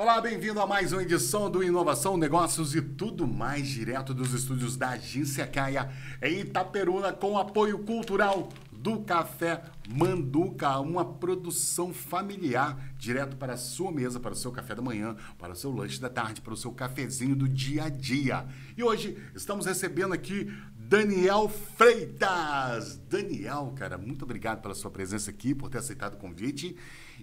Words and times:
Olá, 0.00 0.18
bem-vindo 0.18 0.58
a 0.58 0.66
mais 0.66 0.94
uma 0.94 1.02
edição 1.02 1.50
do 1.50 1.62
Inovação, 1.62 2.16
Negócios 2.16 2.74
e 2.74 2.80
tudo 2.80 3.26
mais 3.26 3.68
direto 3.68 4.14
dos 4.14 4.32
estúdios 4.32 4.74
da 4.74 4.92
Agência 4.92 5.46
Caia 5.46 5.90
em 6.22 6.40
Itaperuna 6.40 7.12
com 7.12 7.36
apoio 7.36 7.80
cultural 7.80 8.48
do 8.72 9.00
Café 9.00 9.62
Manduca, 9.90 10.78
uma 10.78 11.04
produção 11.04 11.92
familiar 11.92 12.94
direto 12.96 13.36
para 13.36 13.52
a 13.52 13.58
sua 13.58 13.92
mesa, 13.92 14.18
para 14.18 14.32
o 14.32 14.34
seu 14.34 14.50
café 14.50 14.74
da 14.74 14.80
manhã, 14.80 15.14
para 15.38 15.52
o 15.52 15.54
seu 15.54 15.70
lanche 15.70 16.00
da 16.00 16.08
tarde, 16.08 16.40
para 16.40 16.54
o 16.54 16.56
seu 16.56 16.72
cafezinho 16.72 17.36
do 17.36 17.46
dia 17.46 17.84
a 17.84 17.88
dia. 17.90 18.46
E 18.78 18.82
hoje 18.82 19.22
estamos 19.34 19.66
recebendo 19.66 20.14
aqui 20.14 20.50
Daniel 20.78 21.46
Freitas. 21.76 22.96
Daniel, 23.06 23.74
cara, 23.76 23.98
muito 23.98 24.22
obrigado 24.22 24.62
pela 24.62 24.74
sua 24.74 24.90
presença 24.90 25.30
aqui, 25.30 25.54
por 25.54 25.68
ter 25.68 25.76
aceitado 25.76 26.14
o 26.14 26.16
convite 26.16 26.74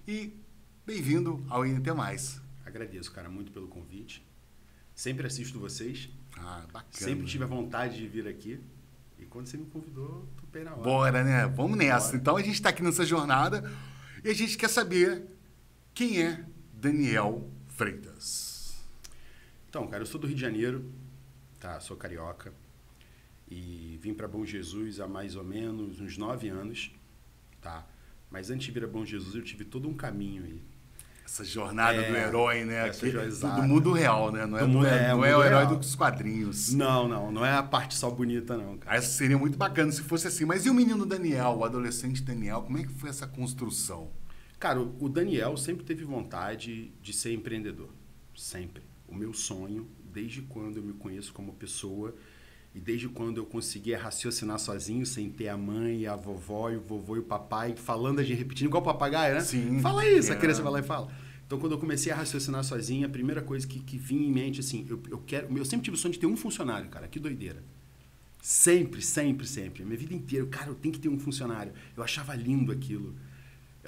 e 0.06 0.38
bem-vindo 0.86 1.44
ao 1.48 1.66
INT+. 1.66 1.90
Agradeço, 2.68 3.10
cara, 3.10 3.30
muito 3.30 3.50
pelo 3.50 3.66
convite. 3.66 4.22
Sempre 4.94 5.26
assisto 5.26 5.58
vocês. 5.58 6.10
Ah, 6.36 6.66
bacana. 6.70 6.92
Sempre 6.92 7.26
tive 7.26 7.44
a 7.44 7.46
vontade 7.46 7.96
de 7.96 8.06
vir 8.06 8.28
aqui. 8.28 8.60
E 9.18 9.24
quando 9.24 9.46
você 9.46 9.56
me 9.56 9.64
convidou, 9.64 10.28
topei 10.38 10.64
na 10.64 10.72
hora. 10.72 10.82
Bora, 10.82 11.24
né? 11.24 11.46
Vamos 11.46 11.78
nessa. 11.78 12.08
Bora. 12.08 12.16
Então 12.18 12.36
a 12.36 12.42
gente 12.42 12.54
está 12.54 12.68
aqui 12.68 12.82
nessa 12.82 13.06
jornada 13.06 13.72
e 14.22 14.28
a 14.28 14.34
gente 14.34 14.58
quer 14.58 14.68
saber 14.68 15.24
quem 15.94 16.22
é 16.22 16.44
Daniel 16.74 17.50
Freitas. 17.68 18.76
Então, 19.70 19.86
cara, 19.88 20.02
eu 20.02 20.06
sou 20.06 20.20
do 20.20 20.26
Rio 20.26 20.36
de 20.36 20.42
Janeiro, 20.42 20.92
tá? 21.58 21.80
Sou 21.80 21.96
carioca. 21.96 22.52
E 23.50 23.98
vim 24.02 24.12
para 24.12 24.28
Bom 24.28 24.44
Jesus 24.44 25.00
há 25.00 25.08
mais 25.08 25.36
ou 25.36 25.42
menos 25.42 26.00
uns 26.00 26.18
nove 26.18 26.48
anos, 26.48 26.92
tá? 27.62 27.86
Mas 28.30 28.50
antes 28.50 28.66
de 28.66 28.72
vir 28.72 28.84
a 28.84 28.86
Bom 28.86 29.06
Jesus, 29.06 29.34
eu 29.34 29.42
tive 29.42 29.64
todo 29.64 29.88
um 29.88 29.94
caminho 29.94 30.44
aí. 30.44 30.62
Essa 31.28 31.44
jornada 31.44 31.98
É, 32.00 32.10
do 32.10 32.16
herói, 32.16 32.64
né? 32.64 32.88
jo- 32.88 33.38
do, 33.56 33.62
mundo 33.62 33.92
real, 33.92 34.32
né? 34.32 34.46
Não 34.46 34.56
é, 34.56 34.64
mundo- 34.66 34.86
é, 34.86 35.04
é, 35.04 35.08
não 35.10 35.22
é 35.26 35.36
o 35.36 35.44
herói 35.44 35.64
real. 35.66 35.76
dos 35.76 35.94
quadrinhos. 35.94 36.72
Não, 36.72 37.06
não, 37.06 37.30
não 37.30 37.44
é 37.44 37.52
a 37.52 37.62
parte 37.62 37.94
só 37.94 38.10
bonita, 38.10 38.56
não, 38.56 38.78
cara. 38.78 38.96
Essa 38.96 39.08
seria 39.10 39.36
muito 39.36 39.58
bacana 39.58 39.92
se 39.92 40.00
fosse 40.00 40.26
assim. 40.26 40.46
Mas 40.46 40.64
e 40.64 40.70
o 40.70 40.74
menino 40.74 41.04
Daniel, 41.04 41.50
o 41.58 41.64
adolescente 41.66 42.22
Daniel, 42.22 42.62
como 42.62 42.78
é 42.78 42.82
que 42.82 42.92
foi 42.94 43.10
essa 43.10 43.26
construção? 43.26 44.08
Cara, 44.58 44.80
o 44.80 45.06
Daniel 45.08 45.54
sempre 45.58 45.84
teve 45.84 46.02
vontade 46.02 46.92
de 47.02 47.12
ser 47.12 47.34
empreendedor. 47.34 47.90
Sempre. 48.34 48.82
O 49.06 49.14
meu 49.14 49.34
sonho, 49.34 49.86
desde 50.10 50.40
quando 50.40 50.78
eu 50.78 50.82
me 50.82 50.94
conheço 50.94 51.34
como 51.34 51.52
pessoa 51.52 52.14
e 52.74 52.80
desde 52.80 53.08
quando 53.08 53.38
eu 53.38 53.46
conseguia 53.46 53.98
raciocinar 53.98 54.58
sozinho, 54.58 55.04
sem 55.06 55.30
ter 55.30 55.48
a 55.48 55.56
mãe, 55.56 56.06
a 56.06 56.14
vovó, 56.14 56.70
e 56.70 56.76
o 56.76 56.80
vovô 56.80 57.16
e 57.16 57.18
o 57.20 57.22
papai 57.22 57.74
falando, 57.76 58.20
a 58.20 58.22
gente 58.22 58.38
repetindo, 58.38 58.68
igual 58.68 58.82
papagaio, 58.82 59.34
né? 59.34 59.40
Sim. 59.40 59.80
Fala 59.80 60.06
isso, 60.06 60.30
É. 60.30 60.34
a 60.34 60.38
criança 60.38 60.62
vai 60.62 60.72
lá 60.72 60.80
e 60.80 60.82
fala. 60.82 61.10
Então, 61.46 61.58
quando 61.58 61.72
eu 61.72 61.78
comecei 61.78 62.12
a 62.12 62.14
raciocinar 62.16 62.62
sozinho, 62.62 63.06
a 63.06 63.10
primeira 63.10 63.40
coisa 63.40 63.66
que, 63.66 63.80
que 63.80 63.96
vinha 63.96 64.28
em 64.28 64.30
mente, 64.30 64.60
assim, 64.60 64.86
eu, 64.88 65.02
eu 65.10 65.18
quero. 65.18 65.48
Eu 65.56 65.64
sempre 65.64 65.84
tive 65.84 65.96
o 65.96 65.98
sonho 65.98 66.12
de 66.12 66.20
ter 66.20 66.26
um 66.26 66.36
funcionário, 66.36 66.88
cara, 66.90 67.08
que 67.08 67.18
doideira. 67.18 67.62
Sempre, 68.42 69.02
sempre, 69.02 69.46
sempre. 69.46 69.82
A 69.82 69.86
minha 69.86 69.98
vida 69.98 70.14
inteira, 70.14 70.46
cara, 70.46 70.68
eu 70.70 70.74
tenho 70.74 70.92
que 70.94 71.00
ter 71.00 71.08
um 71.08 71.18
funcionário. 71.18 71.72
Eu 71.96 72.02
achava 72.02 72.34
lindo 72.34 72.70
aquilo. 72.70 73.14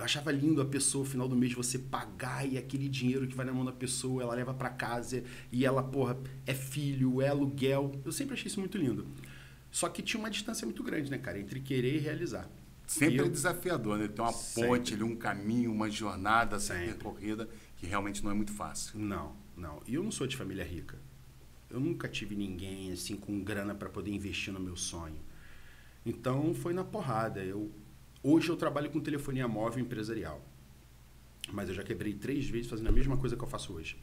Eu 0.01 0.05
achava 0.05 0.33
lindo 0.33 0.63
a 0.63 0.65
pessoa, 0.65 1.05
no 1.05 1.11
final 1.11 1.29
do 1.29 1.37
mês, 1.37 1.53
você 1.53 1.79
pagar 1.79 2.49
e 2.51 2.57
aquele 2.57 2.89
dinheiro 2.89 3.27
que 3.27 3.35
vai 3.35 3.45
na 3.45 3.53
mão 3.53 3.67
da 3.67 3.71
pessoa, 3.73 4.23
ela 4.23 4.35
leva 4.35 4.55
para 4.55 4.71
casa 4.71 5.23
e 5.53 5.65
ela, 5.67 5.83
porra, 5.83 6.17
é 6.47 6.55
filho, 6.55 7.21
é 7.21 7.29
aluguel. 7.29 7.93
Eu 8.03 8.11
sempre 8.11 8.33
achei 8.33 8.47
isso 8.47 8.59
muito 8.61 8.79
lindo. 8.79 9.07
Só 9.71 9.91
que 9.91 10.01
tinha 10.01 10.19
uma 10.19 10.31
distância 10.31 10.65
muito 10.65 10.83
grande, 10.83 11.11
né, 11.11 11.19
cara, 11.19 11.39
entre 11.39 11.61
querer 11.61 11.97
e 11.97 11.99
realizar. 11.99 12.49
Sempre 12.87 13.17
E 13.17 13.19
eu- 13.19 13.27
é 13.27 13.29
desafiador, 13.29 13.99
né? 13.99 14.09
Tem 14.09 14.25
uma 14.25 14.33
Sempre. 14.33 14.69
ponte 14.71 14.95
ali, 14.95 15.03
um 15.03 15.15
caminho, 15.15 15.71
uma 15.71 15.91
jornada 15.91 16.57
a 16.57 16.61
ser 16.61 16.83
percorrida 16.95 17.47
que 17.77 17.87
realmente 17.87 18.25
não 18.25 18.31
é 18.31 18.35
muito 18.35 18.53
fácil. 18.53 18.99
Não, 18.99 19.37
não. 19.55 19.83
E 19.87 19.95
eu 19.95 20.03
não 20.03 20.11
sou 20.11 20.27
de 20.27 20.35
família 20.35 20.65
rica. 20.65 20.97
Eu 21.69 21.79
nunca 21.79 22.09
tive 22.09 22.35
ninguém 22.35 22.91
assim 22.91 23.17
com 23.17 23.39
grana 23.45 23.75
para 23.75 23.91
poder 23.91 24.11
investir 24.11 24.51
no 24.51 24.59
meu 24.59 24.77
sonho. 24.77 25.21
Então 26.07 26.55
foi 26.55 26.73
na 26.73 26.83
porrada. 26.83 27.45
Eu 27.45 27.71
hoje 28.23 28.49
eu 28.49 28.57
trabalho 28.57 28.91
com 28.91 29.01
telefonia 29.01 29.47
móvel 29.49 29.83
empresarial. 29.83 30.45
Mas 31.53 31.69
eu 31.69 31.75
já 31.75 31.83
quebrei 31.83 32.15
três 32.15 32.49
vezes 32.49 32.71
fazendo 32.71 32.89
a 32.89 32.93
mesma 32.93 33.17
coisa 33.17 33.37
que 33.37 33.43
eu 33.43 33.49
faço 33.49 33.73
hoje. 33.73 33.97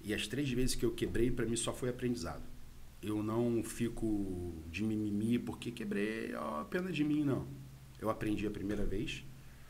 E 0.00 0.12
as 0.12 0.26
três 0.26 0.50
vezes 0.50 0.74
que 0.74 0.84
eu 0.84 0.92
quebrei 0.92 1.30
para 1.30 1.46
mim 1.46 1.56
só 1.56 1.72
foi 1.72 1.88
aprendizado. 1.88 2.42
Eu 3.00 3.22
não 3.22 3.62
fico 3.62 4.54
de 4.70 4.82
mimimi 4.82 5.38
porque 5.38 5.70
quebrei, 5.70 6.34
ó, 6.34 6.64
pena 6.64 6.90
de 6.90 7.04
mim 7.04 7.24
não. 7.24 7.46
Eu 8.00 8.10
aprendi 8.10 8.46
a 8.46 8.50
primeira 8.50 8.84
vez. 8.84 9.24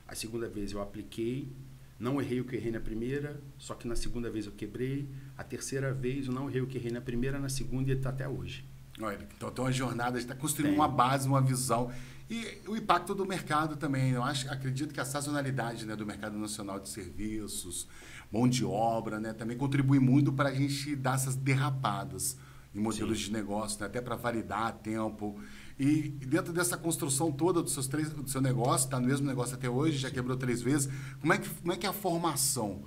A 0.06 0.14
segunda 0.14 0.48
vez 0.48 0.72
eu 0.72 0.80
apliquei, 0.80 1.50
não 1.98 2.20
errei 2.20 2.40
o 2.40 2.44
que 2.44 2.56
errei 2.56 2.72
na 2.72 2.80
primeira, 2.80 3.40
só 3.58 3.74
que 3.74 3.86
na 3.86 3.94
segunda 3.96 4.30
vez 4.30 4.46
eu 4.46 4.52
quebrei. 4.52 5.08
A 5.36 5.44
terceira 5.44 5.92
vez 5.92 6.26
eu 6.26 6.32
não 6.32 6.48
errei 6.48 6.62
o 6.62 6.66
que 6.66 6.76
errei 6.76 6.90
na 6.90 7.00
primeira, 7.00 7.38
na 7.38 7.48
segunda 7.48 7.90
e 7.90 7.94
está 7.94 8.10
até 8.10 8.28
hoje. 8.28 8.64
Olha, 9.00 9.26
então 9.36 9.50
tem 9.50 9.64
uma 9.64 9.72
jornada, 9.72 10.18
está 10.18 10.34
construindo 10.34 10.70
Tem. 10.70 10.78
uma 10.78 10.88
base, 10.88 11.26
uma 11.28 11.40
visão. 11.40 11.90
E 12.32 12.62
o 12.66 12.74
impacto 12.74 13.14
do 13.14 13.26
mercado 13.26 13.76
também. 13.76 14.12
Eu 14.12 14.22
acho, 14.22 14.50
acredito 14.50 14.94
que 14.94 14.98
a 14.98 15.04
sazonalidade 15.04 15.84
né, 15.84 15.94
do 15.94 16.06
mercado 16.06 16.38
nacional 16.38 16.80
de 16.80 16.88
serviços, 16.88 17.86
mão 18.32 18.48
de 18.48 18.64
obra, 18.64 19.20
né, 19.20 19.34
também 19.34 19.54
contribui 19.54 19.98
muito 19.98 20.32
para 20.32 20.48
a 20.48 20.54
gente 20.54 20.96
dar 20.96 21.16
essas 21.16 21.36
derrapadas 21.36 22.38
em 22.74 22.80
modelos 22.80 23.18
Sim. 23.18 23.24
de 23.26 23.32
negócio, 23.32 23.78
né, 23.78 23.84
até 23.84 24.00
para 24.00 24.16
validar 24.16 24.72
tempo. 24.78 25.38
E 25.78 26.08
dentro 26.08 26.54
dessa 26.54 26.74
construção 26.74 27.30
toda 27.30 27.62
dos 27.62 27.74
seus 27.74 27.86
três, 27.86 28.08
do 28.08 28.26
seu 28.26 28.40
negócio, 28.40 28.86
está 28.86 28.98
no 28.98 29.06
mesmo 29.06 29.26
negócio 29.26 29.54
até 29.54 29.68
hoje, 29.68 29.98
já 29.98 30.10
quebrou 30.10 30.34
três 30.34 30.62
vezes. 30.62 30.90
Como 31.20 31.34
é 31.34 31.38
que, 31.38 31.50
como 31.50 31.72
é, 31.74 31.76
que 31.76 31.84
é 31.84 31.90
a 31.90 31.92
formação 31.92 32.84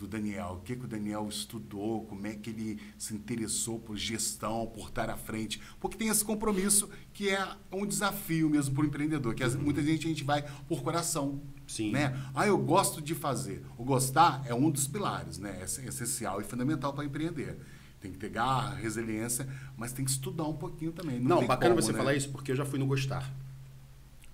do 0.00 0.08
Daniel? 0.08 0.58
O 0.60 0.64
que, 0.64 0.74
que 0.74 0.84
o 0.84 0.88
Daniel 0.88 1.28
estudou? 1.28 2.06
Como 2.06 2.26
é 2.26 2.34
que 2.34 2.50
ele 2.50 2.80
se 2.96 3.14
interessou 3.14 3.78
por 3.78 3.96
gestão, 3.96 4.66
por 4.66 4.88
estar 4.88 5.10
à 5.10 5.16
frente? 5.16 5.60
Porque 5.78 5.96
tem 5.96 6.08
esse 6.08 6.24
compromisso 6.24 6.88
que 7.12 7.28
é 7.28 7.46
um 7.70 7.86
desafio 7.86 8.48
mesmo 8.48 8.74
para 8.74 8.84
o 8.84 8.86
empreendedor, 8.86 9.34
que 9.34 9.46
muita 9.56 9.82
gente 9.82 10.06
a 10.06 10.08
gente 10.08 10.24
vai 10.24 10.42
por 10.66 10.82
coração. 10.82 11.40
Sim. 11.66 11.92
Né? 11.92 12.18
Ah, 12.34 12.46
eu 12.46 12.56
gosto 12.58 13.00
de 13.00 13.14
fazer. 13.14 13.64
O 13.76 13.84
gostar 13.84 14.42
é 14.46 14.54
um 14.54 14.70
dos 14.70 14.86
pilares, 14.86 15.38
né? 15.38 15.58
É 15.60 15.64
essencial 15.64 16.40
e 16.40 16.44
fundamental 16.44 16.92
para 16.92 17.04
empreender. 17.04 17.58
Tem 18.00 18.10
que 18.10 18.18
ter 18.18 18.30
garra, 18.30 18.74
resiliência, 18.76 19.46
mas 19.76 19.92
tem 19.92 20.04
que 20.04 20.10
estudar 20.10 20.44
um 20.44 20.56
pouquinho 20.56 20.90
também. 20.90 21.20
Não, 21.20 21.42
Não, 21.42 21.46
bacana 21.46 21.74
como, 21.74 21.82
você 21.82 21.92
né? 21.92 21.98
falar 21.98 22.14
isso 22.14 22.30
porque 22.30 22.50
eu 22.50 22.56
já 22.56 22.64
fui 22.64 22.78
no 22.78 22.86
gostar. 22.86 23.30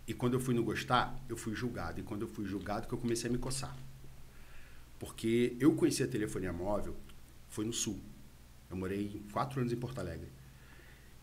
E 0.06 0.14
quando 0.14 0.34
eu 0.34 0.40
fui 0.40 0.54
no 0.54 0.62
gostar, 0.62 1.20
eu 1.28 1.36
fui 1.36 1.52
julgado. 1.52 1.98
E 1.98 2.02
quando 2.04 2.22
eu 2.22 2.28
fui 2.28 2.46
julgado, 2.46 2.86
que 2.86 2.94
eu 2.94 2.98
comecei 2.98 3.28
a 3.28 3.32
me 3.32 3.38
coçar. 3.38 3.76
Porque 4.98 5.56
eu 5.60 5.74
conheci 5.74 6.02
a 6.02 6.08
telefonia 6.08 6.52
móvel, 6.52 6.96
foi 7.48 7.64
no 7.64 7.72
Sul. 7.72 8.00
Eu 8.70 8.76
morei 8.76 9.22
quatro 9.32 9.60
anos 9.60 9.72
em 9.72 9.76
Porto 9.76 9.98
Alegre. 9.98 10.28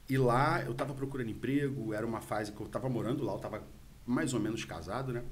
E 0.09 0.17
lá 0.17 0.61
eu 0.63 0.73
estava 0.73 0.93
procurando 0.93 1.29
emprego, 1.29 1.93
era 1.93 2.05
uma 2.05 2.21
fase 2.21 2.51
que 2.51 2.59
eu 2.59 2.67
estava 2.67 2.89
morando 2.89 3.23
lá, 3.23 3.33
eu 3.33 3.37
estava 3.37 3.63
mais 4.05 4.33
ou 4.33 4.39
menos 4.39 4.65
casado, 4.65 5.13
né? 5.13 5.23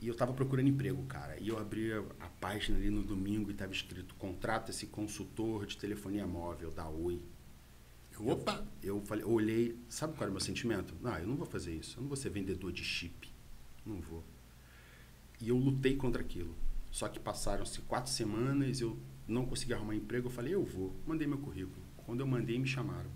E 0.00 0.08
eu 0.08 0.12
estava 0.12 0.32
procurando 0.32 0.68
emprego, 0.68 1.02
cara. 1.04 1.38
E 1.38 1.48
eu 1.48 1.58
abri 1.58 1.92
a, 1.92 2.02
página 2.40 2.78
ali 2.78 2.90
no 2.90 3.02
domingo 3.02 3.50
e 3.50 3.52
estava 3.52 3.72
escrito: 3.72 4.14
contrata-se 4.14 4.86
consultor 4.86 5.66
de 5.66 5.76
telefonia 5.76 6.26
móvel 6.26 6.70
da 6.70 6.88
Oi. 6.88 7.22
Opa! 8.18 8.66
Eu 8.82 9.00
falei, 9.02 9.24
eu 9.24 9.30
olhei, 9.30 9.78
sabe 9.88 10.12
qual 10.12 10.22
era 10.22 10.30
o 10.30 10.32
meu 10.32 10.40
sentimento? 10.40 10.94
Não, 11.00 11.16
eu 11.18 11.26
não 11.26 11.36
vou 11.36 11.46
fazer 11.46 11.74
isso. 11.74 11.98
Eu 11.98 12.02
não 12.02 12.08
vou 12.08 12.16
ser 12.16 12.28
vendedor 12.28 12.70
de 12.70 12.84
chip. 12.84 13.30
Não 13.84 14.00
vou. 14.00 14.22
E 15.40 15.48
eu 15.48 15.56
lutei 15.56 15.96
contra 15.96 16.20
aquilo. 16.20 16.54
Só 16.90 17.08
que 17.08 17.20
passaram-se 17.20 17.80
quatro 17.82 18.10
semanas, 18.10 18.80
eu 18.80 18.98
não 19.26 19.46
consegui 19.46 19.72
arrumar 19.72 19.94
emprego. 19.94 20.26
Eu 20.28 20.32
falei, 20.32 20.54
eu 20.54 20.64
vou. 20.64 20.94
Mandei 21.06 21.26
meu 21.26 21.38
currículo. 21.38 21.82
Quando 22.04 22.20
eu 22.20 22.26
mandei, 22.26 22.58
me 22.58 22.66
chamaram. 22.66 23.10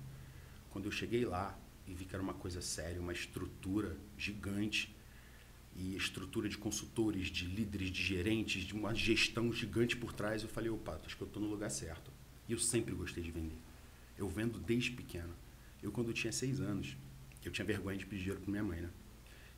Quando 0.71 0.87
eu 0.87 0.91
cheguei 0.91 1.25
lá 1.25 1.59
e 1.87 1.95
vi 1.95 2.05
que 2.05 2.15
era 2.15 2.23
uma 2.23 2.35
coisa 2.35 2.61
séria, 2.61 3.01
uma 3.01 3.13
estrutura 3.13 3.97
gigante, 4.17 4.95
e 5.77 5.97
estrutura 5.97 6.49
de 6.49 6.57
consultores, 6.57 7.29
de 7.29 7.47
líderes, 7.47 7.91
de 7.91 8.03
gerentes, 8.03 8.63
de 8.63 8.75
uma 8.75 8.95
gestão 8.95 9.53
gigante 9.53 9.97
por 9.97 10.13
trás, 10.13 10.43
eu 10.43 10.49
falei, 10.49 10.71
opa, 10.71 11.01
acho 11.05 11.17
que 11.17 11.23
eu 11.23 11.27
estou 11.27 11.43
no 11.43 11.49
lugar 11.49 11.71
certo. 11.71 12.13
E 12.49 12.53
eu 12.53 12.59
sempre 12.59 12.95
gostei 12.95 13.23
de 13.23 13.31
vender. 13.31 13.59
Eu 14.17 14.29
vendo 14.29 14.59
desde 14.59 14.93
pequeno. 14.93 15.35
Eu, 15.83 15.91
quando 15.91 16.09
eu 16.09 16.15
tinha 16.15 16.33
seis 16.33 16.61
anos, 16.61 16.97
eu 17.45 17.51
tinha 17.51 17.65
vergonha 17.65 17.99
de 17.99 18.07
pedir 18.07 18.23
dinheiro 18.23 18.41
para 18.41 18.51
minha 18.51 18.63
mãe, 18.63 18.81
né? 18.81 18.91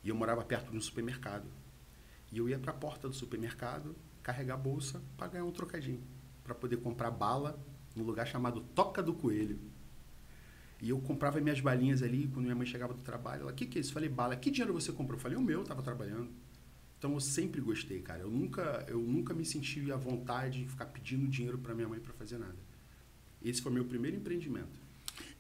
E 0.03 0.09
eu 0.09 0.15
morava 0.15 0.43
perto 0.45 0.71
de 0.71 0.77
um 0.77 0.81
supermercado. 0.81 1.47
E 2.33 2.39
eu 2.39 2.49
ia 2.49 2.59
para 2.59 2.73
a 2.73 2.75
porta 2.75 3.09
do 3.09 3.15
supermercado, 3.15 3.95
carregar 4.23 4.55
a 4.55 4.59
bolsa 4.59 5.03
para 5.17 5.29
ganhar 5.29 5.45
um 5.45 5.53
trocadinho. 5.53 6.03
Para 6.43 6.55
poder 6.55 6.79
comprar 6.79 7.11
bala 7.11 7.59
no 7.95 8.05
lugar 8.05 8.27
chamado 8.27 8.61
Toca 8.61 9.03
do 9.03 9.15
Coelho. 9.15 9.59
E 10.81 10.91
eu 10.91 11.01
comprava 11.01 11.41
minhas 11.41 11.61
balinhas 11.61 12.03
ali, 12.03 12.29
quando 12.29 12.45
minha 12.45 12.55
mãe 12.55 12.67
chegava 12.67 12.93
do 12.93 13.01
trabalho, 13.01 13.43
ela, 13.43 13.53
o 13.53 13.55
que, 13.55 13.65
que 13.65 13.79
é 13.79 13.81
isso? 13.81 13.93
Falei, 13.93 14.09
bala, 14.09 14.37
que 14.37 14.51
dinheiro 14.51 14.75
você 14.75 14.93
comprou? 14.93 15.17
Eu 15.17 15.23
falei, 15.23 15.39
o 15.39 15.41
meu, 15.41 15.59
eu 15.59 15.63
estava 15.63 15.83
trabalhando. 15.83 16.31
Então 16.99 17.13
eu 17.15 17.21
sempre 17.21 17.61
gostei, 17.61 18.01
cara. 18.01 18.21
Eu 18.21 18.31
nunca, 18.31 18.85
eu 18.89 18.99
nunca 18.99 19.33
me 19.33 19.45
senti 19.45 19.91
à 19.91 19.97
vontade 19.97 20.63
de 20.63 20.69
ficar 20.69 20.87
pedindo 20.87 21.27
dinheiro 21.29 21.59
para 21.59 21.75
minha 21.75 21.89
mãe 21.89 22.01
para 22.01 22.13
fazer 22.13 22.39
nada. 22.39 22.57
Esse 23.43 23.63
foi 23.63 23.73
meu 23.73 23.85
primeiro 23.85 24.17
empreendimento. 24.17 24.87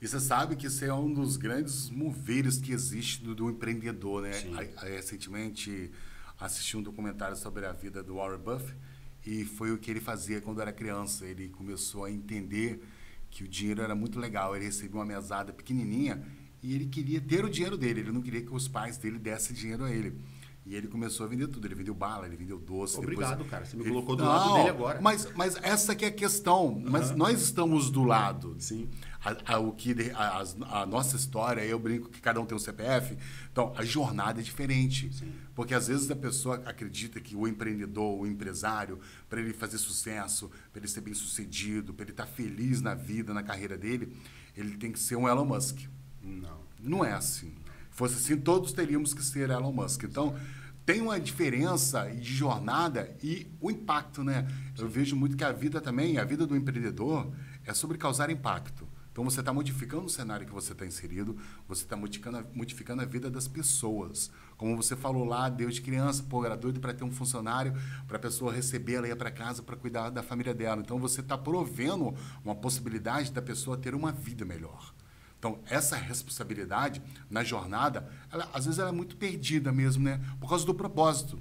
E 0.01 0.07
você 0.07 0.21
sabe 0.21 0.57
que 0.57 0.67
isso 0.67 0.85
é 0.85 0.93
um 0.93 1.13
dos 1.13 1.37
grandes 1.37 1.91
moveres 1.91 2.59
que 2.59 2.73
existe 2.73 3.23
do, 3.23 3.35
do 3.35 3.51
empreendedor, 3.51 4.23
né? 4.23 4.33
Sim. 4.33 4.55
Recentemente 4.77 5.91
assisti 6.39 6.77
um 6.77 6.83
documentário 6.83 7.37
sobre 7.37 7.67
a 7.67 7.73
vida 7.73 8.03
do 8.03 8.17
Warren 8.17 8.39
Buffett 8.39 8.77
E 9.25 9.45
foi 9.45 9.73
o 9.73 9.79
que 9.79 9.91
ele 9.91 10.01
fazia 10.01 10.41
quando 10.41 10.61
era 10.61 10.73
criança. 10.73 11.25
Ele 11.25 11.49
começou 11.49 12.05
a 12.05 12.11
entender 12.11 12.83
que 13.31 13.45
o 13.45 13.49
dinheiro 13.49 13.83
era 13.83 13.95
muito 13.95 14.19
legal. 14.19 14.55
Ele 14.55 14.67
recebia 14.67 14.97
uma 14.97 15.05
mesada 15.05 15.53
pequenininha 15.53 16.25
e 16.63 16.75
ele 16.75 16.87
queria 16.87 17.21
ter 17.21 17.45
o 17.45 17.51
dinheiro 17.51 17.77
dele. 17.77 18.01
Ele 18.01 18.13
não 18.13 18.23
queria 18.23 18.43
que 18.43 18.55
os 18.55 18.69
pais 18.69 18.97
dele 18.97 19.19
dessem 19.19 19.55
dinheiro 19.55 19.85
a 19.85 19.91
ele. 19.91 20.21
E 20.65 20.75
ele 20.75 20.89
começou 20.89 21.25
a 21.25 21.29
vender 21.29 21.47
tudo. 21.47 21.65
Ele 21.67 21.77
vendeu 21.77 21.95
bala, 21.95 22.27
ele 22.27 22.37
vendeu 22.37 22.59
doce. 22.59 22.99
Obrigado, 22.99 23.39
depois... 23.39 23.51
cara. 23.51 23.65
Você 23.65 23.77
me 23.77 23.85
ele... 23.85 23.91
colocou 23.91 24.17
do 24.17 24.25
não, 24.25 24.31
lado 24.31 24.55
dele 24.55 24.69
agora. 24.69 25.01
Mas, 25.01 25.33
mas 25.37 25.57
essa 25.63 25.95
que 25.95 26.05
é 26.05 26.09
a 26.09 26.13
questão. 26.13 26.69
Uhum. 26.69 26.85
Mas 26.91 27.13
nós 27.13 27.41
estamos 27.41 27.89
do 27.89 28.03
lado. 28.03 28.57
Sim. 28.59 28.89
A, 29.27 29.55
a, 29.55 29.59
o 29.59 29.73
que, 29.73 29.93
a, 30.15 30.45
a, 30.83 30.87
nossa 30.87 31.17
história, 31.17 31.61
eu 31.65 31.81
brinco 31.81 32.09
que 32.09 32.21
cada 32.21 32.41
um 32.41 32.47
tem 32.47 32.55
um 32.55 32.61
CPF. 32.61 33.19
Então, 33.51 33.73
a 33.77 33.85
jornada 33.85 34.41
é 34.41 34.43
diferente. 34.43 35.13
Sim. 35.13 35.33
Porque 35.53 35.75
às 35.75 35.89
vezes 35.89 36.09
a 36.11 36.15
pessoa 36.15 36.63
acredita 36.65 37.21
que 37.21 37.35
o 37.35 37.49
empreendedor, 37.49 38.21
o 38.21 38.27
empresário, 38.27 39.01
para 39.29 39.41
ele 39.41 39.53
fazer 39.53 39.79
sucesso, 39.79 40.49
para 40.73 40.81
ele 40.81 40.87
ser 40.87 41.01
bem 41.01 41.13
sucedido, 41.13 41.93
para 41.93 42.05
ele 42.05 42.13
estar 42.13 42.27
feliz 42.27 42.81
na 42.81 42.95
vida, 42.95 43.35
na 43.35 43.43
carreira 43.43 43.77
dele, 43.77 44.17
ele 44.57 44.77
tem 44.77 44.93
que 44.93 44.99
ser 44.99 45.17
um 45.17 45.29
Elon 45.29 45.45
Musk. 45.45 45.81
Não. 46.23 46.61
Não 46.79 47.05
é 47.05 47.13
assim. 47.13 47.53
Fosse 47.91 48.15
assim, 48.15 48.37
todos 48.41 48.73
teríamos 48.73 49.13
que 49.13 49.25
ser 49.25 49.51
Elon 49.51 49.73
Musk. 49.73 50.05
Então, 50.05 50.37
tem 50.85 51.01
uma 51.01 51.19
diferença 51.19 52.09
de 52.11 52.33
jornada 52.33 53.13
e 53.21 53.51
o 53.61 53.73
impacto, 53.73 54.23
né? 54.23 54.47
Eu 54.79 54.89
vejo 54.89 55.17
muito 55.17 55.37
que 55.37 55.43
a 55.43 55.51
vida 55.51 55.81
também, 55.81 56.17
a 56.17 56.25
vida 56.25 56.47
do 56.47 56.57
empreendedor, 56.57 57.29
é 57.65 57.75
sobre 57.75 57.99
causar 57.99 58.31
impacto. 58.31 58.86
Então 59.17 59.25
você 59.25 59.41
está 59.41 59.51
modificando 59.51 60.05
o 60.05 60.11
cenário 60.11 60.47
que 60.47 60.53
você 60.53 60.73
está 60.73 60.85
inserido, 60.85 61.39
você 61.67 61.85
está 61.85 61.97
modificando, 61.97 62.47
modificando 62.53 63.01
a 63.01 63.07
vida 63.07 63.31
das 63.31 63.49
pessoas. 63.49 64.31
Como 64.59 64.77
você 64.77 64.95
falou 64.95 65.25
lá, 65.25 65.49
Deus 65.49 65.77
de 65.77 65.81
criança, 65.81 66.23
pô, 66.23 66.45
era 66.45 66.55
doido 66.55 66.81
para 66.81 66.93
ter 66.93 67.03
um 67.03 67.11
funcionário, 67.11 67.73
para 68.07 68.19
a 68.19 68.21
pessoa 68.21 68.53
receber, 68.53 68.97
ela 68.97 69.09
ia 69.09 69.17
para 69.17 69.31
casa 69.31 69.63
para 69.63 69.75
cuidar 69.75 70.11
da 70.11 70.23
família 70.23 70.53
dela. 70.53 70.83
Então 70.83 70.99
você 70.99 71.23
está 71.23 71.39
provendo 71.39 72.15
uma 72.45 72.55
possibilidade 72.55 73.33
da 73.33 73.41
pessoa 73.41 73.79
ter 73.79 73.95
uma 73.95 74.13
vida 74.13 74.45
melhor. 74.45 74.93
Então, 75.39 75.61
essa 75.65 75.97
responsabilidade 75.97 77.01
na 77.31 77.43
jornada, 77.43 78.07
ela, 78.31 78.51
às 78.53 78.67
vezes 78.67 78.79
ela 78.79 78.91
é 78.91 78.93
muito 78.93 79.17
perdida 79.17 79.73
mesmo, 79.73 80.05
né? 80.05 80.21
Por 80.39 80.51
causa 80.51 80.67
do 80.67 80.75
propósito. 80.75 81.39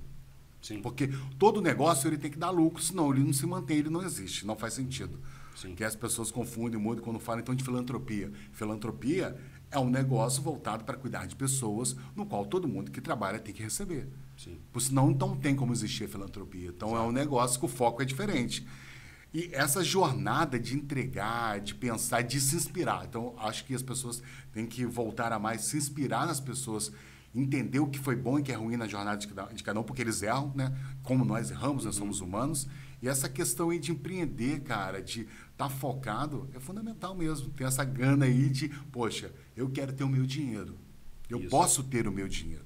Sim. 0.62 0.82
Porque 0.82 1.10
todo 1.38 1.62
negócio 1.62 2.08
ele 2.08 2.18
tem 2.18 2.32
que 2.32 2.40
dar 2.40 2.52
lucro, 2.52 2.82
senão 2.82 3.12
ele 3.12 3.24
não 3.24 3.34
se 3.34 3.46
mantém, 3.46 3.80
ele 3.80 3.90
não 3.90 4.02
existe, 4.02 4.48
não 4.48 4.56
faz 4.56 4.74
sentido. 4.74 5.20
Sim. 5.56 5.74
Que 5.74 5.84
as 5.84 5.96
pessoas 5.96 6.32
confundem 6.32 6.80
muito 6.80 7.02
quando 7.02 7.20
falam 7.20 7.42
então 7.42 7.56
de 7.56 7.64
filantropia. 7.64 8.32
Filantropia 8.52 9.36
é 9.72 9.80
um 9.80 9.90
negócio 9.90 10.42
voltado 10.42 10.84
para 10.84 10.98
cuidar 10.98 11.26
de 11.26 11.36
pessoas, 11.36 11.96
no 12.16 12.26
qual 12.26 12.46
todo 12.46 12.68
mundo 12.68 12.92
que 12.92 13.02
trabalha 13.02 13.40
tem 13.40 13.54
que 13.54 13.64
receber. 13.64 14.08
Sim. 14.38 14.58
Porque 14.72 14.88
senão 14.88 15.12
não 15.12 15.36
tem 15.36 15.56
como 15.56 15.74
existir 15.74 16.06
a 16.06 16.08
filantropia. 16.08 16.70
Então 16.70 16.90
Exato. 16.90 17.04
é 17.04 17.08
um 17.08 17.12
negócio 17.12 17.60
que 17.60 17.66
o 17.66 17.70
foco 17.70 18.02
é 18.02 18.06
diferente. 18.06 18.66
E 19.34 19.50
essa 19.52 19.84
jornada 19.84 20.58
de 20.58 20.76
entregar, 20.76 21.60
de 21.60 21.76
pensar, 21.76 22.22
de 22.22 22.40
se 22.40 22.56
inspirar. 22.56 23.06
Então, 23.06 23.36
acho 23.38 23.66
que 23.66 23.76
as 23.76 23.84
pessoas 23.84 24.24
têm 24.54 24.66
que 24.66 24.86
voltar 24.86 25.34
a 25.34 25.38
mais 25.38 25.66
se 25.66 25.76
inspirar 25.76 26.26
nas 26.26 26.40
pessoas, 26.40 26.90
entender 27.34 27.80
o 27.80 27.88
que 27.88 28.00
foi 28.00 28.16
bom 28.16 28.38
e 28.38 28.42
o 28.42 28.44
que 28.46 28.54
é 28.54 28.56
ruim 28.56 28.78
na 28.78 28.88
jornada 28.88 29.18
de 29.18 29.62
cada 29.62 29.80
um, 29.80 29.84
porque 29.84 30.02
eles 30.02 30.22
erram, 30.22 30.54
né? 30.56 30.74
Como 31.04 31.26
nós 31.26 31.52
erramos, 31.52 31.84
nós 31.84 31.96
somos 31.96 32.22
humanos. 32.22 32.66
E 33.02 33.10
essa 33.10 33.28
questão 33.28 33.72
aí 33.72 33.78
de 33.78 33.92
empreender, 33.92 34.62
cara, 34.62 35.02
de 35.02 35.28
tá 35.58 35.70
focado, 35.70 36.50
é 36.54 36.60
fundamental 36.60 37.16
mesmo. 37.16 37.50
Tem 37.50 37.66
essa 37.66 37.84
gana 37.84 38.26
aí 38.26 38.50
de, 38.50 38.70
poxa, 38.92 39.32
eu 39.56 39.70
quero 39.70 39.94
ter 39.94 40.04
o 40.04 40.10
meu 40.10 40.26
dinheiro. 40.26 40.78
Eu 41.30 41.40
Isso. 41.40 41.50
posso 41.50 41.84
ter 41.84 42.08
o 42.08 42.12
meu 42.12 42.28
dinheiro. 42.28 42.66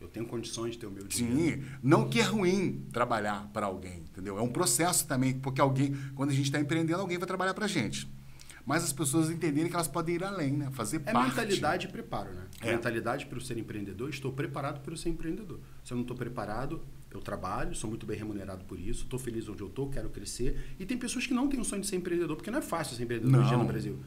Eu 0.00 0.08
tenho 0.08 0.26
condições 0.26 0.72
de 0.72 0.78
ter 0.78 0.86
o 0.86 0.90
meu 0.90 1.06
dinheiro. 1.06 1.62
Sim, 1.62 1.68
não 1.82 2.08
que 2.08 2.20
é 2.20 2.22
ruim 2.22 2.86
trabalhar 2.90 3.50
para 3.52 3.66
alguém, 3.66 3.98
entendeu? 3.98 4.38
É 4.38 4.42
um 4.42 4.48
processo 4.48 5.06
também, 5.06 5.38
porque 5.38 5.60
alguém, 5.60 5.94
quando 6.14 6.30
a 6.30 6.32
gente 6.32 6.46
está 6.46 6.58
empreendendo, 6.58 7.00
alguém 7.00 7.18
vai 7.18 7.26
trabalhar 7.26 7.52
para 7.52 7.66
a 7.66 7.68
gente. 7.68 8.08
Mas 8.64 8.82
as 8.82 8.92
pessoas 8.92 9.30
entenderem 9.30 9.68
que 9.68 9.74
elas 9.74 9.88
podem 9.88 10.14
ir 10.16 10.24
além, 10.24 10.52
né? 10.52 10.70
Fazer 10.72 10.96
é 11.04 11.12
parte. 11.12 11.28
mentalidade 11.28 11.86
e 11.86 11.90
preparo, 11.90 12.32
né? 12.32 12.46
É. 12.60 12.72
Mentalidade 12.72 13.26
para 13.26 13.38
o 13.38 13.40
ser 13.40 13.58
empreendedor, 13.58 14.08
estou 14.08 14.32
preparado 14.32 14.80
para 14.80 14.94
o 14.94 14.96
ser 14.96 15.10
empreendedor. 15.10 15.60
Se 15.84 15.92
eu 15.92 15.96
não 15.96 16.02
estou 16.02 16.16
preparado, 16.16 16.82
eu 17.10 17.20
trabalho, 17.20 17.74
sou 17.74 17.90
muito 17.90 18.06
bem 18.06 18.16
remunerado 18.16 18.64
por 18.64 18.78
isso, 18.78 19.02
estou 19.02 19.18
feliz 19.18 19.48
onde 19.48 19.60
eu 19.60 19.66
estou, 19.66 19.90
quero 19.90 20.08
crescer. 20.08 20.74
E 20.78 20.86
tem 20.86 20.96
pessoas 20.96 21.26
que 21.26 21.34
não 21.34 21.48
têm 21.48 21.60
o 21.60 21.64
sonho 21.64 21.82
de 21.82 21.88
ser 21.88 21.96
empreendedor, 21.96 22.36
porque 22.36 22.50
não 22.50 22.58
é 22.60 22.62
fácil 22.62 22.96
ser 22.96 23.02
empreendedor 23.02 23.40
hoje 23.40 23.56
no 23.56 23.64
Brasil. 23.64 23.98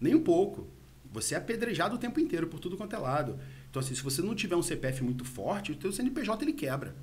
Nem 0.00 0.14
um 0.14 0.22
pouco. 0.22 0.66
Você 1.12 1.34
é 1.34 1.38
apedrejado 1.38 1.94
o 1.94 1.98
tempo 1.98 2.18
inteiro 2.18 2.48
por 2.48 2.58
tudo 2.58 2.76
quanto 2.76 2.94
é 2.94 2.98
lado. 2.98 3.38
Então, 3.70 3.80
assim, 3.80 3.94
se 3.94 4.02
você 4.02 4.20
não 4.20 4.34
tiver 4.34 4.56
um 4.56 4.62
CPF 4.62 5.02
muito 5.04 5.24
forte, 5.24 5.72
o 5.72 5.80
seu 5.80 5.92
CNPJ 5.92 6.44
ele 6.44 6.52
quebra. 6.52 6.94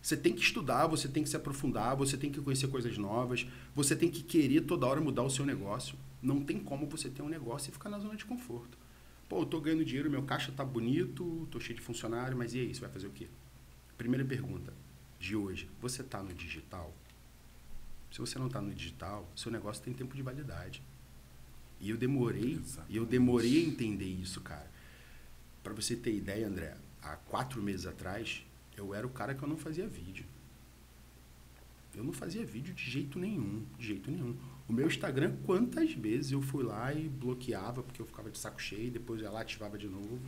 Você 0.00 0.16
tem 0.16 0.32
que 0.32 0.42
estudar, 0.42 0.86
você 0.86 1.06
tem 1.06 1.22
que 1.22 1.28
se 1.28 1.36
aprofundar, 1.36 1.96
você 1.96 2.16
tem 2.16 2.30
que 2.30 2.40
conhecer 2.40 2.66
coisas 2.68 2.96
novas, 2.98 3.46
você 3.74 3.94
tem 3.94 4.10
que 4.10 4.22
querer 4.22 4.62
toda 4.62 4.86
hora 4.86 5.00
mudar 5.00 5.22
o 5.22 5.30
seu 5.30 5.46
negócio. 5.46 5.96
Não 6.22 6.42
tem 6.42 6.58
como 6.58 6.86
você 6.86 7.08
ter 7.08 7.22
um 7.22 7.28
negócio 7.28 7.70
e 7.70 7.72
ficar 7.72 7.90
na 7.90 7.98
zona 7.98 8.16
de 8.16 8.24
conforto. 8.24 8.76
Pô, 9.28 9.40
eu 9.40 9.46
tô 9.46 9.60
ganhando 9.60 9.84
dinheiro, 9.84 10.10
meu 10.10 10.22
caixa 10.22 10.52
tá 10.52 10.64
bonito, 10.64 11.46
tô 11.50 11.60
cheio 11.60 11.78
de 11.78 11.84
funcionário, 11.84 12.36
mas 12.36 12.54
e 12.54 12.60
aí, 12.60 12.74
você 12.74 12.80
vai 12.80 12.90
fazer 12.90 13.06
o 13.06 13.10
quê? 13.10 13.28
Primeira 13.96 14.24
pergunta 14.24 14.72
de 15.18 15.36
hoje, 15.36 15.68
você 15.80 16.02
tá 16.02 16.22
no 16.22 16.34
digital? 16.34 16.94
Se 18.10 18.20
você 18.20 18.38
não 18.38 18.46
está 18.46 18.60
no 18.60 18.72
digital, 18.72 19.28
seu 19.34 19.50
negócio 19.50 19.82
tem 19.82 19.92
tempo 19.92 20.14
de 20.14 20.22
validade. 20.22 20.82
E 21.80 21.90
eu 21.90 21.96
demorei, 21.96 22.60
e 22.88 22.96
eu 22.96 23.04
demorei 23.04 23.64
a 23.64 23.66
entender 23.66 24.06
isso, 24.06 24.40
cara. 24.40 24.70
Para 25.62 25.72
você 25.72 25.96
ter 25.96 26.14
ideia, 26.14 26.46
André, 26.46 26.76
há 27.02 27.16
quatro 27.16 27.62
meses 27.62 27.86
atrás, 27.86 28.44
eu 28.76 28.94
era 28.94 29.06
o 29.06 29.10
cara 29.10 29.34
que 29.34 29.42
eu 29.42 29.48
não 29.48 29.56
fazia 29.56 29.86
vídeo. 29.86 30.24
Eu 31.94 32.02
não 32.02 32.12
fazia 32.12 32.44
vídeo 32.44 32.74
de 32.74 32.90
jeito 32.90 33.18
nenhum, 33.18 33.64
de 33.78 33.86
jeito 33.86 34.10
nenhum. 34.10 34.36
O 34.68 34.72
meu 34.72 34.86
Instagram, 34.86 35.36
quantas 35.44 35.92
vezes 35.92 36.32
eu 36.32 36.42
fui 36.42 36.64
lá 36.64 36.92
e 36.92 37.08
bloqueava 37.08 37.82
porque 37.82 38.00
eu 38.00 38.06
ficava 38.06 38.30
de 38.30 38.38
saco 38.38 38.60
cheio, 38.60 38.90
depois 38.90 39.20
eu 39.20 39.26
ia 39.26 39.30
lá 39.30 39.42
ativava 39.42 39.78
de 39.78 39.88
novo. 39.88 40.20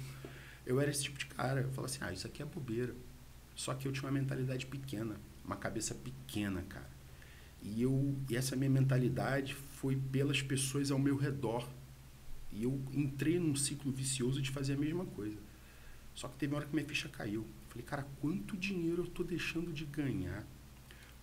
Eu 0.65 0.81
era 0.81 0.91
esse 0.91 1.05
tipo 1.05 1.19
de 1.19 1.27
cara. 1.27 1.61
Eu 1.61 1.71
falava 1.71 1.87
assim, 1.87 1.99
ah, 2.03 2.13
isso 2.13 2.27
aqui 2.27 2.43
é 2.43 2.45
bobeira. 2.45 2.95
Só 3.57 3.75
que 3.75 3.89
eu 3.89 3.93
tinha 3.93 4.05
uma 4.05 4.13
mentalidade 4.13 4.67
pequena, 4.67 5.19
uma 5.43 5.57
cabeça 5.57 5.95
pequena, 5.95 6.63
cara. 6.69 6.91
E, 7.63 7.83
eu, 7.83 8.15
e 8.29 8.37
essa 8.37 8.55
minha 8.55 8.71
mentalidade 8.71 9.55
foi 9.55 9.97
pelas 9.97 10.43
pessoas 10.43 10.91
ao 10.91 10.99
meu 10.99 11.17
redor. 11.17 11.67
E 12.53 12.63
eu 12.63 12.81
entrei 12.93 13.41
num 13.41 13.57
ciclo 13.57 13.91
vicioso 13.91 14.41
de 14.41 14.51
fazer 14.51 14.75
a 14.75 14.77
mesma 14.77 15.07
coisa. 15.07 15.37
Só 16.15 16.29
que 16.29 16.37
teve 16.37 16.53
uma 16.53 16.59
hora 16.59 16.67
que 16.67 16.75
minha 16.75 16.87
ficha 16.87 17.09
caiu. 17.09 17.47
Falei, 17.69 17.85
cara, 17.85 18.07
quanto 18.21 18.57
dinheiro 18.57 19.03
eu 19.03 19.07
estou 19.07 19.25
deixando 19.25 19.73
de 19.73 19.85
ganhar? 19.87 20.47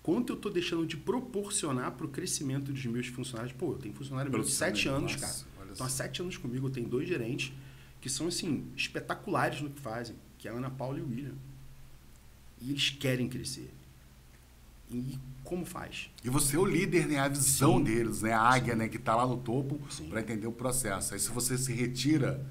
Quanto 0.02 0.34
eu 0.34 0.36
estou 0.36 0.52
deixando 0.52 0.86
de 0.86 0.98
proporcionar 0.98 1.92
para 1.92 2.06
o 2.06 2.10
crescimento 2.10 2.74
dos 2.74 2.86
meus 2.86 3.08
funcionários? 3.08 3.54
Pô, 3.54 3.74
eu 3.74 3.78
tenho 3.78 3.94
funcionário 3.94 4.30
meu 4.30 4.42
de 4.42 4.52
sete 4.52 4.88
anos, 4.90 5.16
cara. 5.16 5.34
Estão 5.72 5.86
há 5.86 5.90
sete 5.90 6.22
anos 6.22 6.36
comigo. 6.36 6.68
Eu 6.68 6.72
tenho 6.72 6.90
dois 6.90 7.08
gerentes 7.08 7.54
que 8.02 8.10
são, 8.10 8.28
assim, 8.28 8.68
espetaculares 8.76 9.62
no 9.62 9.70
que 9.70 9.80
fazem, 9.80 10.16
que 10.38 10.48
é 10.48 10.52
a 10.52 10.54
Ana 10.54 10.70
Paula 10.70 11.00
e 11.00 11.02
o 11.02 11.08
William. 11.08 11.36
E 12.64 12.72
eles 12.72 12.90
querem 12.90 13.28
crescer. 13.28 13.74
E 14.90 15.20
como 15.44 15.66
faz? 15.66 16.10
E 16.24 16.30
você 16.30 16.56
é 16.56 16.60
o 16.60 16.66
líder, 16.66 17.08
né? 17.08 17.20
A 17.20 17.28
visão 17.28 17.78
Sim. 17.78 17.84
deles, 17.84 18.22
né? 18.22 18.32
A 18.32 18.42
águia, 18.42 18.74
Sim. 18.74 18.80
né? 18.80 18.88
Que 18.88 18.98
está 18.98 19.16
lá 19.16 19.28
no 19.28 19.38
topo 19.38 19.80
para 20.10 20.22
entender 20.22 20.48
o 20.48 20.52
processo. 20.52 21.14
Aí 21.14 21.20
se 21.20 21.30
você 21.30 21.58
se 21.58 21.74
retira, 21.74 22.46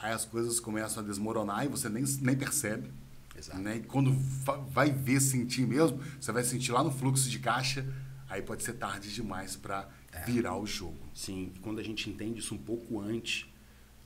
aí 0.00 0.12
as 0.12 0.24
coisas 0.24 0.60
começam 0.60 1.02
a 1.02 1.06
desmoronar 1.06 1.64
e 1.64 1.68
você 1.68 1.88
nem, 1.88 2.04
nem 2.20 2.36
percebe. 2.36 2.88
Exato. 3.36 3.58
Né? 3.58 3.76
E 3.78 3.80
quando 3.82 4.12
vai 4.70 4.92
ver, 4.92 5.20
sentir 5.20 5.66
mesmo, 5.66 6.00
você 6.20 6.30
vai 6.30 6.44
sentir 6.44 6.72
lá 6.72 6.84
no 6.84 6.90
fluxo 6.90 7.28
de 7.28 7.38
caixa, 7.38 7.86
aí 8.28 8.42
pode 8.42 8.62
ser 8.62 8.74
tarde 8.74 9.12
demais 9.12 9.56
para 9.56 9.88
é. 10.12 10.24
virar 10.24 10.56
o 10.56 10.66
jogo. 10.66 10.98
Sim, 11.14 11.52
e 11.54 11.58
quando 11.60 11.78
a 11.78 11.82
gente 11.82 12.08
entende 12.08 12.40
isso 12.40 12.54
um 12.54 12.58
pouco 12.58 13.00
antes 13.00 13.46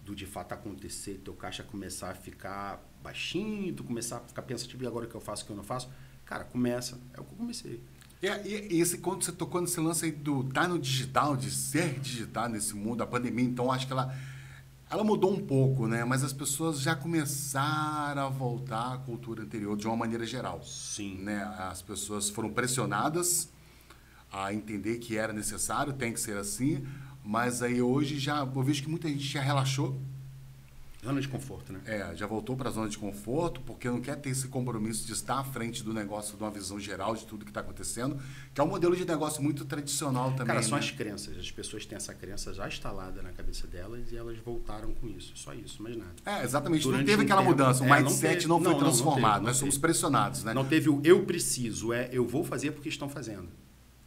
do 0.05 0.15
de 0.15 0.27
fato 0.27 0.53
acontecer, 0.53 1.21
teu 1.25 1.35
caixa 1.35 1.63
começar 1.63 2.11
a 2.11 2.15
ficar 2.15 2.83
baixinho, 3.03 3.73
tu 3.75 3.85
começar 3.85 4.19
a 4.19 4.21
ficar 4.21 4.43
pensativo, 4.43 4.85
e 4.85 4.87
agora 4.87 5.07
o 5.07 5.09
que 5.09 5.15
eu 5.15 5.21
faço, 5.21 5.43
o 5.43 5.47
que 5.47 5.53
eu 5.53 5.57
não 5.57 5.65
faço? 5.65 5.91
Cara, 6.25 6.45
começa. 6.45 6.99
É 7.13 7.21
o 7.21 7.25
que 7.25 7.33
eu 7.33 7.37
comecei. 7.37 7.83
E, 8.23 8.29
e, 8.29 8.81
esse 8.81 8.99
quando 8.99 9.25
você 9.25 9.33
tocou 9.33 9.61
nesse 9.61 9.81
lance 9.81 10.05
aí 10.05 10.13
do 10.13 10.45
tá 10.45 10.69
no 10.69 10.79
digital, 10.79 11.37
de 11.37 11.51
ser 11.51 11.99
digital 11.99 12.49
nesse 12.49 12.75
mundo, 12.75 13.03
a 13.03 13.07
pandemia, 13.07 13.45
então 13.45 13.73
acho 13.73 13.87
que 13.87 13.93
ela, 13.93 14.15
ela 14.89 15.03
mudou 15.03 15.33
um 15.33 15.45
pouco, 15.45 15.89
né? 15.89 16.05
Mas 16.05 16.23
as 16.23 16.33
pessoas 16.33 16.81
já 16.81 16.95
começaram 16.95 18.23
a 18.23 18.29
voltar 18.29 18.95
à 18.95 18.99
cultura 18.99 19.43
anterior 19.43 19.77
de 19.77 19.89
uma 19.89 19.97
maneira 19.97 20.25
geral. 20.25 20.63
Sim. 20.63 21.19
Né? 21.19 21.43
As 21.59 21.83
pessoas 21.83 22.31
foram 22.31 22.53
pressionadas 22.53 23.51
a 24.31 24.55
entender 24.55 24.99
que 24.99 25.17
era 25.17 25.33
necessário, 25.33 25.93
tem 25.93 26.13
que 26.13 26.21
ser 26.21 26.37
assim, 26.37 26.87
mas 27.25 27.61
aí 27.61 27.83
hoje 27.83 28.19
já 28.19 28.39
eu 28.39 28.63
vejo 28.63 28.83
que 28.85 28.89
muita 28.89 29.09
gente 29.09 29.25
já 29.25 29.43
relaxou 29.43 30.01
Zona 31.05 31.21
de 31.21 31.27
conforto, 31.27 31.73
né? 31.73 31.81
É, 31.85 32.15
já 32.15 32.29
voltou 32.29 32.57
para 32.57 32.69
a 32.69 32.73
zona 32.73 32.89
de 32.89 32.97
conforto, 32.97 33.61
porque 33.63 33.91
não 33.91 34.01
quer 34.01 34.15
ter 34.17 34.31
esse 34.31 34.47
compromisso 34.47 35.05
de 35.05 35.13
estar 35.13 35.41
à 35.41 35.43
frente 35.43 35.83
do 35.83 35.93
negócio, 35.93 36.37
de 36.37 36.43
uma 36.45 36.51
visão 36.51 36.79
geral 36.79 37.17
de 37.17 37.27
tudo 37.27 37.45
que 37.45 37.51
está 37.51 37.61
acontecendo, 37.61 38.17
que 38.55 38.61
é 38.61 38.65
um 38.65 38.69
modelo 38.69 38.95
de 38.95 39.05
negócio 39.05 39.43
muito 39.43 39.65
tradicional 39.65 40.31
também. 40.31 40.47
Cara, 40.47 40.63
são 40.63 40.79
né? 40.79 40.85
as 40.85 40.93
crenças. 40.93 41.37
As 41.37 41.51
pessoas 41.51 41.85
têm 41.85 41.97
essa 41.97 42.15
crença 42.15 42.55
já 42.55 42.69
instalada 42.69 43.21
na 43.21 43.33
cabeça 43.33 43.67
delas 43.67 44.13
e 44.13 44.17
elas 44.17 44.39
voltaram 44.39 44.95
com 44.95 45.09
isso. 45.09 45.33
Só 45.35 45.53
isso, 45.53 45.83
mais 45.83 45.97
nada. 45.97 46.15
É, 46.25 46.45
exatamente. 46.45 46.85
Durante 46.85 47.01
não 47.01 47.07
teve 47.07 47.23
aquela 47.25 47.41
tempo, 47.41 47.51
mudança. 47.51 47.83
O 47.83 47.87
é, 47.93 48.01
mindset 48.01 48.47
não, 48.47 48.61
não, 48.61 48.65
foi 48.65 48.73
não, 48.73 48.79
transformado. 48.79 49.23
Não 49.23 49.33
teve, 49.33 49.47
Nós 49.47 49.57
somos 49.57 49.79
pressionados, 49.79 50.45
né? 50.45 50.55
Não 50.55 50.65
teve 50.65 50.89
o 50.89 51.01
eu 51.03 51.25
preciso, 51.25 51.93
é 51.93 52.11
eu 52.13 52.25
vou 52.25 52.45
fazer 52.45 52.71
porque 52.71 52.89
estão 52.89 53.09
fazendo. 53.09 53.49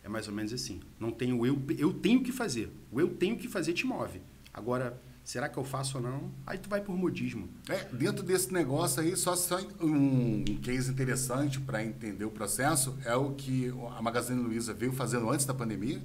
É 0.01 0.07
mais 0.07 0.29
ou 0.29 0.33
menos 0.33 0.53
assim. 0.53 0.79
Não 0.97 1.11
tem 1.11 1.33
o 1.33 1.45
eu, 1.45 1.61
eu 1.77 1.91
tenho 1.91 2.23
que 2.23 2.31
fazer. 2.31 2.71
O 2.89 3.01
eu 3.01 3.09
tenho 3.09 3.35
que 3.35 3.49
fazer 3.49 3.73
te 3.73 3.85
move. 3.85 4.21
Agora, 4.53 4.97
será 5.25 5.49
que 5.49 5.57
eu 5.57 5.63
faço 5.63 5.97
ou 5.97 6.03
não? 6.03 6.31
Aí 6.45 6.59
tu 6.59 6.69
vai 6.69 6.79
por 6.79 6.95
modismo. 6.95 7.49
É, 7.67 7.83
dentro 7.85 8.23
desse 8.23 8.53
negócio 8.53 9.01
aí, 9.01 9.17
só, 9.17 9.35
só 9.35 9.59
um 9.81 10.45
case 10.61 10.89
interessante 10.89 11.59
para 11.59 11.83
entender 11.83 12.23
o 12.23 12.31
processo 12.31 12.95
é 13.03 13.15
o 13.15 13.31
que 13.33 13.73
a 13.97 14.01
Magazine 14.01 14.39
Luiza 14.39 14.73
veio 14.73 14.93
fazendo 14.93 15.29
antes 15.29 15.45
da 15.45 15.53
pandemia. 15.53 15.99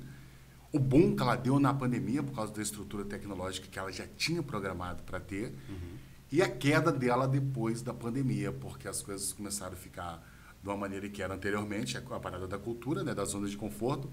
O 0.73 0.79
boom 0.79 1.15
que 1.15 1.23
ela 1.23 1.37
deu 1.37 1.61
na 1.61 1.75
pandemia 1.75 2.23
por 2.23 2.35
causa 2.35 2.53
da 2.53 2.63
estrutura 2.63 3.05
tecnológica 3.05 3.69
que 3.71 3.79
ela 3.79 3.93
já 3.93 4.07
tinha 4.17 4.43
programado 4.43 5.03
para 5.03 5.21
ter. 5.21 5.55
Uhum. 5.69 5.99
E 6.33 6.41
a 6.41 6.49
queda 6.49 6.91
dela 6.91 7.29
depois 7.29 7.83
da 7.83 7.93
pandemia, 7.93 8.51
porque 8.51 8.89
as 8.89 9.03
coisas 9.03 9.33
começaram 9.33 9.75
a 9.75 9.77
ficar 9.77 10.27
de 10.63 10.69
uma 10.69 10.77
maneira 10.77 11.09
que 11.09 11.23
era 11.23 11.35
anteriormente, 11.35 11.99
a 11.99 12.01
parada 12.01 12.47
da 12.47 12.57
cultura, 12.57 13.03
né, 13.03 13.15
da 13.15 13.25
zona 13.25 13.49
de 13.49 13.57
conforto. 13.57 14.09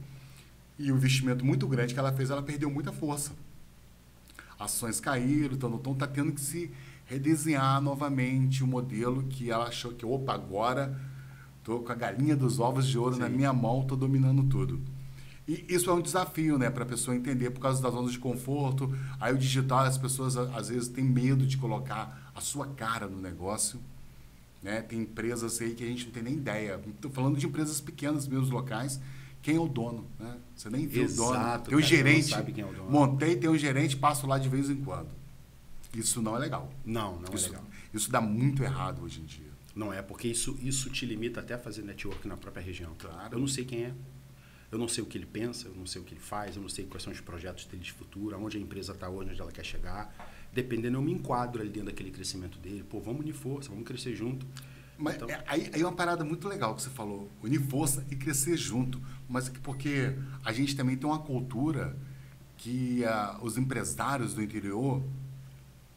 E 0.78 0.92
o 0.92 0.98
investimento 0.98 1.46
muito 1.46 1.66
grande 1.68 1.94
que 1.94 2.00
ela 2.00 2.12
fez, 2.12 2.30
ela 2.30 2.44
perdeu 2.44 2.70
muita 2.70 2.92
força. 2.92 3.32
Ações 4.60 5.00
caíram, 5.00 5.54
então 5.56 5.76
está 5.76 5.92
então 5.92 6.08
tendo 6.08 6.32
que 6.32 6.42
se 6.42 6.72
redesenhar 7.06 7.82
novamente 7.82 8.64
o 8.64 8.68
modelo 8.68 9.24
que 9.24 9.50
ela 9.50 9.68
achou 9.68 9.94
que, 9.94 10.06
opa, 10.06 10.34
agora 10.34 11.00
estou 11.60 11.82
com 11.82 11.92
a 11.92 11.96
galinha 11.96 12.36
dos 12.36 12.60
ovos 12.60 12.88
de 12.88 12.98
ouro 12.98 13.16
Sim. 13.16 13.22
na 13.22 13.30
minha 13.30 13.54
mão, 13.54 13.82
estou 13.82 13.98
dominando 13.98 14.44
tudo. 14.44 14.82
E 15.48 15.66
isso 15.70 15.90
é 15.90 15.94
um 15.94 16.02
desafio, 16.02 16.58
né, 16.58 16.70
para 16.70 16.84
a 16.84 16.86
pessoa 16.86 17.16
entender 17.16 17.52
por 17.52 17.62
causa 17.62 17.82
das 17.82 17.94
zonas 17.94 18.12
de 18.12 18.20
conforto. 18.20 18.94
Aí 19.20 19.34
o 19.34 19.38
digital, 19.38 19.80
as 19.80 19.98
pessoas 19.98 20.36
às 20.36 20.68
vezes 20.68 20.90
têm 20.90 21.06
medo 21.06 21.46
de 21.46 21.56
colocar 21.58 22.32
a 22.36 22.42
sua 22.42 22.68
cara 22.68 23.08
no 23.08 23.22
negócio. 23.22 23.80
Né? 24.62 24.82
Tem 24.82 25.00
empresas 25.00 25.62
aí 25.62 25.74
que 25.74 25.84
a 25.86 25.88
gente 25.88 26.06
não 26.06 26.12
tem 26.12 26.24
nem 26.24 26.34
ideia. 26.34 26.82
Estou 26.88 27.10
falando 27.10 27.38
de 27.38 27.46
empresas 27.46 27.80
pequenas, 27.80 28.28
meus 28.28 28.50
locais. 28.50 29.00
Quem 29.48 29.56
é 29.56 29.60
o 29.62 29.68
dono? 29.70 30.06
Né? 30.20 30.38
Você 30.54 30.70
nem 30.70 30.86
vê 30.86 31.04
Exato, 31.04 31.30
o 31.30 31.34
dono. 31.34 31.64
Tem 31.64 31.78
o 31.78 31.82
gerente. 31.82 32.32
Sabe 32.32 32.52
quem 32.52 32.66
é. 32.66 32.68
Montei, 32.90 33.38
tem 33.38 33.50
um 33.50 33.58
gerente, 33.58 33.96
passo 33.96 34.28
lá 34.28 34.38
de 34.38 34.50
vez 34.50 34.70
em 34.70 34.76
quando. 34.76 35.08
Isso 35.96 36.22
não 36.22 36.36
é 36.36 36.40
legal. 36.40 36.70
Não, 36.84 37.18
não 37.18 37.34
isso, 37.34 37.46
é 37.46 37.50
legal. 37.52 37.66
Isso 37.94 38.12
dá 38.12 38.20
muito 38.20 38.62
errado 38.62 39.02
hoje 39.02 39.22
em 39.22 39.24
dia. 39.24 39.48
Não 39.74 39.94
é, 39.94 40.02
porque 40.02 40.28
isso, 40.28 40.60
isso 40.62 40.90
te 40.90 41.06
limita 41.06 41.40
até 41.40 41.54
a 41.54 41.58
fazer 41.58 41.82
network 41.84 42.28
na 42.28 42.36
própria 42.36 42.62
região. 42.62 42.92
Claro. 43.00 43.36
Eu 43.36 43.40
não 43.40 43.48
sei 43.48 43.64
quem 43.64 43.86
é. 43.86 43.94
Eu 44.70 44.78
não 44.78 44.90
sei 44.90 45.02
o 45.02 45.08
que 45.08 45.18
ele 45.18 45.26
pensa, 45.26 45.70
eu 45.70 45.76
não 45.76 45.86
sei 45.86 46.02
o 46.02 46.04
que 46.04 46.14
ele 46.14 46.20
faz, 46.20 46.58
eu 46.58 46.62
não 46.62 46.68
sei 46.68 46.84
quais 46.84 47.02
são 47.02 47.14
os 47.14 47.22
projetos 47.22 47.64
dele 47.68 47.84
de 47.84 47.94
futuro, 47.94 48.36
aonde 48.36 48.58
a 48.58 48.60
empresa 48.60 48.92
está 48.92 49.08
hoje, 49.08 49.32
onde 49.32 49.40
ela 49.40 49.52
quer 49.54 49.64
chegar. 49.64 50.14
Dependendo, 50.52 50.98
eu 50.98 51.02
me 51.02 51.14
enquadro 51.14 51.62
ali 51.62 51.70
dentro 51.70 51.86
daquele 51.86 52.12
crescimento 52.12 52.60
dele. 52.60 52.84
Pô, 52.84 53.00
vamos 53.00 53.22
unir 53.22 53.32
força, 53.32 53.70
vamos 53.70 53.86
crescer 53.86 54.14
junto. 54.14 54.46
Mas 54.98 55.16
então, 55.16 55.30
é, 55.30 55.44
aí, 55.48 55.70
aí 55.74 55.82
é 55.82 55.86
uma 55.86 55.96
parada 55.96 56.24
muito 56.24 56.48
legal 56.48 56.76
que 56.76 56.82
você 56.82 56.90
falou, 56.90 57.30
unir 57.44 57.62
força 57.62 58.06
e 58.10 58.16
crescer 58.16 58.58
junto. 58.58 59.02
Mas 59.30 59.48
é 59.48 59.52
porque 59.62 60.16
a 60.44 60.52
gente 60.52 60.76
também 60.76 60.98
tem 60.98 61.08
uma 61.08 61.20
cultura 61.20 61.96
que 62.58 63.04
uh, 63.04 63.44
os 63.44 63.58
empresários 63.58 64.34
do 64.34 64.42
interior 64.42 65.04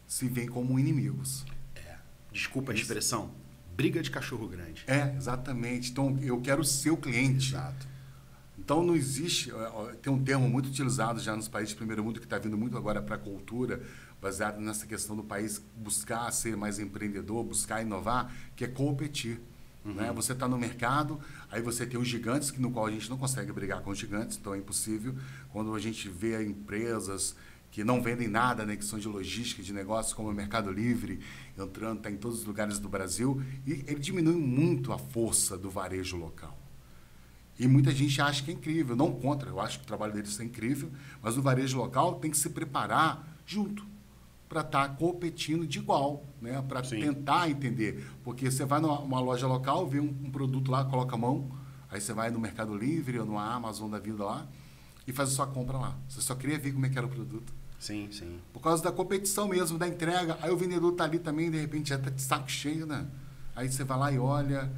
se 0.07 0.29
veem 0.29 0.49
como 0.49 0.79
inimigos. 0.79 1.47
É. 1.75 1.97
Desculpa 2.31 2.73
a 2.73 2.75
expressão. 2.75 3.31
Briga 3.75 4.03
de 4.03 4.11
cachorro 4.11 4.47
grande. 4.47 4.85
É, 4.87 5.15
exatamente. 5.17 5.91
Então, 5.91 6.19
eu 6.21 6.41
quero 6.41 6.63
ser 6.65 6.91
o 6.91 6.97
cliente. 6.97 7.55
Exato. 7.55 7.89
Então, 8.59 8.85
não 8.85 8.95
existe. 8.95 9.51
Tem 10.03 10.13
um 10.13 10.23
termo 10.23 10.49
muito 10.49 10.69
utilizado 10.69 11.19
já 11.19 11.35
nos 11.35 11.49
países 11.49 11.71
de 11.71 11.77
primeiro 11.77 12.05
mundo, 12.05 12.21
que 12.21 12.27
está 12.27 12.39
vindo 12.39 12.59
muito 12.59 12.77
agora 12.77 13.01
para 13.01 13.17
a 13.17 13.19
cultura, 13.19 13.81
baseado 14.21 14.61
nessa 14.61 14.87
questão 14.87 15.17
do 15.17 15.25
país 15.25 15.63
buscar 15.77 16.31
ser 16.31 16.57
mais 16.57 16.79
empreendedor, 16.79 17.43
buscar 17.43 17.83
inovar, 17.83 18.33
que 18.55 18.65
é 18.65 18.69
competir. 18.69 19.41
Uhum. 19.85 19.95
Né? 19.95 20.13
Você 20.13 20.33
está 20.33 20.47
no 20.47 20.59
mercado, 20.59 21.19
aí 21.51 21.63
você 21.63 21.87
tem 21.87 21.99
os 21.99 22.07
gigantes, 22.07 22.51
que 22.51 22.61
no 22.61 22.71
qual 22.71 22.87
a 22.87 22.91
gente 22.91 23.09
não 23.09 23.17
consegue 23.17 23.51
brigar 23.53 23.81
com 23.81 23.91
os 23.91 23.99
gigantes, 23.99 24.37
então 24.37 24.55
é 24.55 24.59
impossível. 24.59 25.15
Quando 25.53 25.75
a 25.75 25.79
gente 25.79 26.09
vê 26.09 26.45
empresas 26.45 27.35
que 27.71 27.85
não 27.85 28.03
vendem 28.03 28.29
nada, 28.29 28.67
né, 28.67 28.77
que 28.77 28.85
são 28.85 28.99
de 28.99 29.07
logística, 29.07 29.63
de 29.63 29.73
negócios, 29.73 30.13
como 30.13 30.29
o 30.29 30.35
Mercado 30.35 30.73
Livre, 30.73 31.21
entrando, 31.57 31.99
está 31.99 32.11
em 32.11 32.17
todos 32.17 32.41
os 32.41 32.45
lugares 32.45 32.79
do 32.79 32.89
Brasil, 32.89 33.41
e 33.65 33.85
ele 33.87 34.01
diminui 34.01 34.35
muito 34.35 34.93
a 34.93 34.99
força 34.99 35.57
do 35.57 35.71
varejo 35.71 36.17
local. 36.17 36.59
E 37.59 37.69
muita 37.69 37.93
gente 37.93 38.21
acha 38.21 38.43
que 38.43 38.51
é 38.51 38.55
incrível, 38.55 38.97
não 38.97 39.13
contra, 39.13 39.49
eu 39.49 39.61
acho 39.61 39.79
que 39.79 39.85
o 39.85 39.87
trabalho 39.87 40.13
deles 40.13 40.39
é 40.41 40.45
incrível, 40.45 40.91
mas 41.23 41.37
o 41.37 41.43
varejo 41.43 41.79
local 41.79 42.17
tem 42.17 42.31
que 42.31 42.37
se 42.37 42.51
preparar 42.51 43.39
junto 43.47 43.90
para 44.51 44.63
estar 44.63 44.89
tá 44.89 44.95
competindo 44.97 45.65
de 45.65 45.79
igual, 45.79 46.25
né? 46.43 46.61
para 46.67 46.83
tentar 46.83 47.49
entender. 47.49 48.05
Porque 48.25 48.51
você 48.51 48.65
vai 48.65 48.81
numa 48.81 49.21
loja 49.21 49.47
local, 49.47 49.87
vê 49.87 50.01
um, 50.01 50.13
um, 50.25 50.29
produto 50.29 50.73
lá, 50.73 50.85
coloca 50.85 51.15
a 51.15 51.19
mão, 51.19 51.49
aí 51.89 52.01
você 52.01 52.13
vai 52.13 52.33
no 52.33 52.41
Mercado 52.41 52.77
Livre 52.77 53.21
ou 53.21 53.25
no 53.25 53.39
Amazon 53.39 53.89
da 53.89 54.01
vida 54.01 54.25
lá 54.25 54.45
e 55.07 55.13
faz 55.13 55.29
a 55.29 55.33
sua 55.33 55.47
compra 55.47 55.79
lá. 55.79 55.97
Você 56.09 56.21
só 56.21 56.35
queria 56.35 56.59
ver 56.59 56.73
como 56.73 56.85
é 56.85 56.89
que 56.89 56.99
era 56.99 57.07
o 57.07 57.11
produto. 57.11 57.55
Sim, 57.79 58.09
sim. 58.11 58.41
Por 58.53 58.59
causa 58.59 58.83
da 58.83 58.91
competição 58.91 59.47
mesmo, 59.47 59.79
da 59.79 59.87
entrega. 59.87 60.37
Aí 60.43 60.51
o 60.51 60.57
vendedor 60.57 60.91
está 60.91 61.05
ali 61.05 61.21
também, 61.21 61.49
de 61.49 61.61
repente 61.61 61.91
já 61.91 61.97
está 61.97 62.11
de 62.11 62.21
saco 62.21 62.51
cheio, 62.51 62.87
né? 62.87 63.07
Aí 63.55 63.71
você 63.71 63.85
vai 63.85 63.99
lá 63.99 64.11
e 64.11 64.19
olha, 64.19 64.69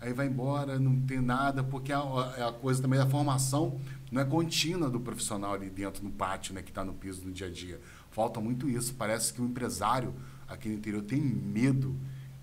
aí 0.00 0.12
vai 0.12 0.26
embora, 0.26 0.76
não 0.76 1.00
tem 1.02 1.20
nada, 1.20 1.62
porque 1.62 1.92
a, 1.92 2.00
a 2.00 2.52
coisa 2.52 2.82
também 2.82 2.98
da 2.98 3.06
formação 3.06 3.80
não 4.10 4.20
é 4.20 4.24
contínua 4.24 4.90
do 4.90 4.98
profissional 4.98 5.54
ali 5.54 5.70
dentro 5.70 6.02
no 6.02 6.10
pátio, 6.10 6.52
né, 6.52 6.62
que 6.62 6.70
está 6.70 6.84
no 6.84 6.92
piso 6.94 7.24
no 7.24 7.30
dia 7.30 7.46
a 7.46 7.50
dia. 7.50 7.80
Falta 8.20 8.38
muito 8.38 8.68
isso. 8.68 8.92
Parece 8.98 9.32
que 9.32 9.40
o 9.40 9.46
empresário 9.46 10.14
aqui 10.46 10.68
no 10.68 10.74
interior 10.74 11.02
tem 11.02 11.18
medo 11.18 11.96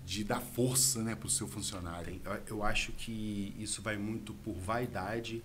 de 0.04 0.24
dar 0.24 0.40
força 0.40 1.04
né, 1.04 1.14
para 1.14 1.28
o 1.28 1.30
seu 1.30 1.46
funcionário. 1.46 2.20
Eu 2.48 2.64
acho 2.64 2.90
que 2.90 3.54
isso 3.56 3.80
vai 3.80 3.96
muito 3.96 4.34
por 4.34 4.56
vaidade 4.56 5.40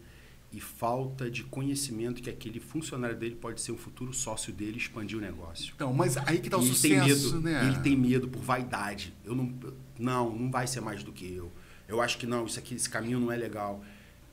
e 0.52 0.60
falta 0.60 1.30
de 1.30 1.44
conhecimento 1.44 2.20
que 2.20 2.32
aquele 2.32 2.60
funcionário 2.60 3.16
dele 3.16 3.36
pode 3.36 3.62
ser 3.62 3.74
um 3.74 3.78
futuro 3.78 4.12
sócio 4.12 4.52
dele 4.52 4.78
expandir 4.78 5.20
o 5.20 5.22
negócio. 5.22 5.72
Então, 5.76 5.94
mas 5.94 6.18
aí 6.18 6.40
que 6.40 6.48
está 6.48 6.58
o 6.58 6.62
ele 6.62 6.70
sucesso, 6.74 6.90
tem 6.90 7.00
medo, 7.04 7.42
né? 7.42 7.68
Ele 7.68 7.80
tem 7.82 7.96
medo 7.96 8.28
por 8.28 8.42
vaidade. 8.42 9.14
Eu 9.24 9.36
não, 9.36 9.54
não, 10.00 10.36
não 10.36 10.50
vai 10.50 10.66
ser 10.66 10.82
mais 10.82 11.04
do 11.04 11.12
que 11.12 11.32
eu. 11.32 11.52
Eu 11.88 12.02
acho 12.02 12.18
que 12.18 12.26
não, 12.26 12.48
isso 12.48 12.58
aqui, 12.58 12.74
esse 12.74 12.90
caminho 12.90 13.20
não 13.20 13.32
é 13.32 13.38
legal. 13.38 13.84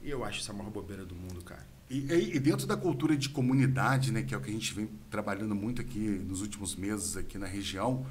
E 0.03 0.09
eu 0.09 0.25
acho 0.25 0.41
isso 0.41 0.51
a 0.51 0.55
maior 0.55 0.71
bobeira 0.71 1.05
do 1.05 1.15
mundo, 1.15 1.45
cara. 1.45 1.69
E, 1.91 2.37
e, 2.37 2.39
dentro 2.39 2.69
da 2.69 2.77
cultura 2.77 3.17
de 3.17 3.29
comunidade, 3.29 4.13
né, 4.13 4.23
que 4.23 4.33
é 4.33 4.39
o 4.39 4.41
que 4.41 4.49
a 4.49 4.53
gente 4.53 4.73
vem 4.73 4.89
trabalhando 5.11 5.57
muito 5.57 5.83
aqui 5.83 5.99
nos 5.99 6.41
últimos 6.41 6.77
meses 6.77 7.17
aqui 7.17 7.37
na 7.37 7.49
região, 7.49 8.07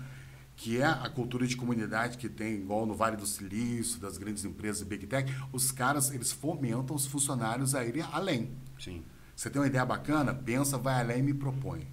que 0.57 0.81
é 0.81 0.85
a 0.85 1.07
cultura 1.07 1.47
de 1.47 1.55
comunidade 1.55 2.17
que 2.17 2.27
tem, 2.27 2.55
igual 2.55 2.85
no 2.85 2.93
Vale 2.93 3.15
do 3.15 3.25
Silício, 3.25 3.97
das 3.97 4.17
grandes 4.17 4.43
empresas 4.43 4.83
Big 4.83 5.07
Tech, 5.07 5.33
os 5.53 5.71
caras, 5.71 6.11
eles 6.11 6.33
fomentam 6.33 6.93
os 6.93 7.05
funcionários 7.05 7.73
a 7.73 7.85
irem 7.85 8.03
além. 8.11 8.51
Sim. 8.77 9.01
Você 9.33 9.49
tem 9.49 9.61
uma 9.61 9.67
ideia 9.69 9.85
bacana? 9.85 10.33
Pensa, 10.33 10.77
vai 10.77 10.99
além 10.99 11.19
e 11.19 11.23
me 11.23 11.33
propõe. 11.33 11.87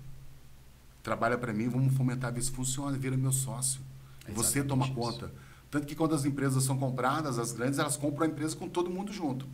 Trabalha 1.05 1.39
para 1.39 1.53
mim, 1.53 1.69
vamos 1.69 1.95
fomentar, 1.95 2.33
ver 2.33 2.43
se 2.43 2.51
funciona, 2.51 2.99
vira 2.99 3.17
meu 3.17 3.31
sócio. 3.31 3.81
É 4.27 4.33
você 4.33 4.65
toma 4.65 4.87
isso. 4.87 4.95
conta. 4.97 5.33
Tanto 5.71 5.87
que 5.87 5.95
quando 5.95 6.17
as 6.17 6.25
empresas 6.25 6.65
são 6.65 6.77
compradas, 6.77 7.39
as 7.39 7.53
grandes, 7.53 7.79
elas 7.79 7.97
compram 7.97 8.27
a 8.27 8.29
empresa 8.29 8.57
com 8.57 8.69
todo 8.69 8.91
mundo 8.91 9.13
junto 9.13 9.47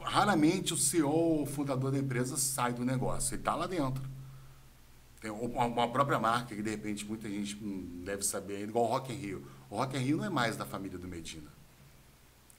raramente 0.00 0.72
o 0.72 0.76
CEO 0.76 1.10
ou 1.10 1.46
fundador 1.46 1.90
da 1.90 1.98
empresa 1.98 2.36
sai 2.36 2.72
do 2.72 2.84
negócio, 2.84 3.34
ele 3.34 3.40
está 3.40 3.54
lá 3.54 3.66
dentro. 3.66 4.02
Tem 5.20 5.30
uma 5.30 5.88
própria 5.88 6.18
marca 6.18 6.54
que, 6.54 6.62
de 6.62 6.70
repente, 6.70 7.04
muita 7.04 7.28
gente 7.28 7.56
deve 8.04 8.22
saber, 8.22 8.62
igual 8.62 8.84
o 8.84 8.88
Rock 8.88 9.12
in 9.12 9.16
Rio. 9.16 9.46
O 9.68 9.76
Rock 9.76 9.96
in 9.96 10.00
Rio 10.00 10.16
não 10.18 10.24
é 10.24 10.30
mais 10.30 10.56
da 10.56 10.64
família 10.64 10.96
do 10.96 11.08
Medina. 11.08 11.50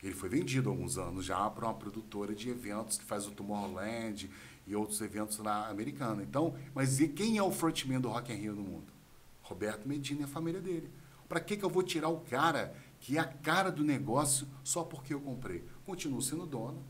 Ele 0.03 0.13
foi 0.13 0.29
vendido 0.29 0.69
há 0.69 0.73
alguns 0.73 0.97
anos 0.97 1.25
já 1.25 1.49
para 1.49 1.65
uma 1.65 1.73
produtora 1.73 2.33
de 2.33 2.49
eventos 2.49 2.97
que 2.97 3.05
faz 3.05 3.27
o 3.27 3.31
Tomorrowland 3.31 4.29
e 4.67 4.75
outros 4.75 5.01
eventos 5.01 5.37
lá 5.39 5.69
americanos. 5.69 6.23
Então, 6.23 6.55
mas 6.73 6.99
e 6.99 7.07
quem 7.07 7.37
é 7.37 7.43
o 7.43 7.51
frontman 7.51 7.99
do 7.99 8.09
Rock 8.09 8.31
in 8.31 8.35
Rio 8.35 8.55
no 8.55 8.61
mundo? 8.61 8.93
Roberto 9.41 9.87
Medina 9.87 10.21
e 10.21 10.23
a 10.23 10.27
família 10.27 10.61
dele. 10.61 10.89
Para 11.27 11.39
que, 11.39 11.57
que 11.57 11.63
eu 11.63 11.69
vou 11.69 11.83
tirar 11.83 12.09
o 12.09 12.19
cara 12.21 12.75
que 12.99 13.17
é 13.17 13.19
a 13.19 13.25
cara 13.25 13.71
do 13.71 13.83
negócio 13.83 14.47
só 14.63 14.83
porque 14.83 15.13
eu 15.13 15.21
comprei? 15.21 15.63
Continuo 15.89 16.21
sendo 16.21 16.45
dono, 16.45 16.83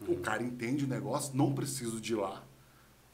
o 0.00 0.16
cara 0.16 0.42
entende 0.42 0.84
o 0.84 0.88
negócio, 0.88 1.36
não 1.36 1.54
preciso 1.54 2.00
de 2.00 2.14
ir 2.14 2.16
lá. 2.16 2.42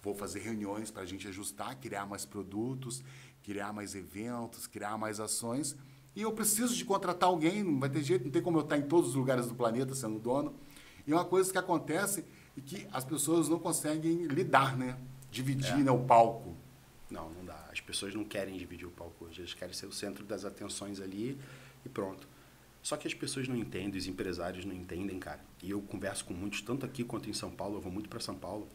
Vou 0.03 0.15
fazer 0.15 0.39
reuniões 0.39 0.91
para 0.91 1.03
a 1.03 1.05
gente 1.05 1.29
ajustar, 1.29 1.77
criar 1.77 2.07
mais 2.07 2.25
produtos, 2.25 3.05
criar 3.43 3.71
mais 3.71 3.95
eventos, 3.95 4.67
criar 4.67 4.97
mais 4.97 5.21
ações. 5.21 5.77
E 6.17 6.23
eu 6.23 6.33
preciso 6.33 6.75
de 6.75 6.87
contratar 6.87 7.29
alguém, 7.29 7.62
não 7.62 7.79
vai 7.79 7.91
ter 7.91 8.03
jeito, 8.03 8.25
não 8.25 8.31
tem 8.31 8.41
como 8.41 8.57
eu 8.57 8.62
estar 8.62 8.79
em 8.79 8.89
todos 8.89 9.11
os 9.11 9.15
lugares 9.15 9.47
do 9.47 9.55
planeta 9.55 9.95
sendo 9.95 10.19
dono. 10.19 10.55
E 11.07 11.12
uma 11.12 11.27
coisa 11.27 11.53
que 11.53 11.59
acontece 11.59 12.25
é 12.57 12.61
que 12.62 12.89
as 12.91 13.05
pessoas 13.05 13.47
não 13.47 13.59
conseguem 13.59 14.25
lidar, 14.25 14.75
né? 14.75 14.99
Dividir 15.31 15.81
é. 15.81 15.83
né, 15.83 15.91
o 15.91 16.03
palco. 16.03 16.57
Não, 17.11 17.29
não 17.29 17.45
dá. 17.45 17.69
As 17.71 17.79
pessoas 17.83 18.15
não 18.15 18.25
querem 18.25 18.57
dividir 18.57 18.87
o 18.87 18.91
palco 18.91 19.27
hoje. 19.27 19.43
Eles 19.43 19.53
querem 19.53 19.75
ser 19.75 19.85
o 19.85 19.93
centro 19.93 20.25
das 20.25 20.47
atenções 20.47 20.99
ali 20.99 21.39
e 21.85 21.91
pronto. 21.91 22.27
Só 22.83 22.97
que 22.97 23.07
as 23.07 23.15
pessoas 23.15 23.47
não 23.47 23.57
entendem, 23.57 23.99
os 23.99 24.07
empresários 24.07 24.65
não 24.65 24.75
entendem, 24.75 25.19
cara. 25.19 25.41
E 25.63 25.71
eu 25.71 25.81
converso 25.83 26.25
com 26.25 26.33
muitos, 26.33 26.63
tanto 26.63 26.87
aqui 26.87 27.05
quanto 27.05 27.29
em 27.29 27.33
São 27.35 27.51
Paulo, 27.51 27.77
eu 27.77 27.81
vou 27.81 27.93
muito 27.93 28.09
para 28.09 28.21
São 28.21 28.35
Paulo, 28.35 28.67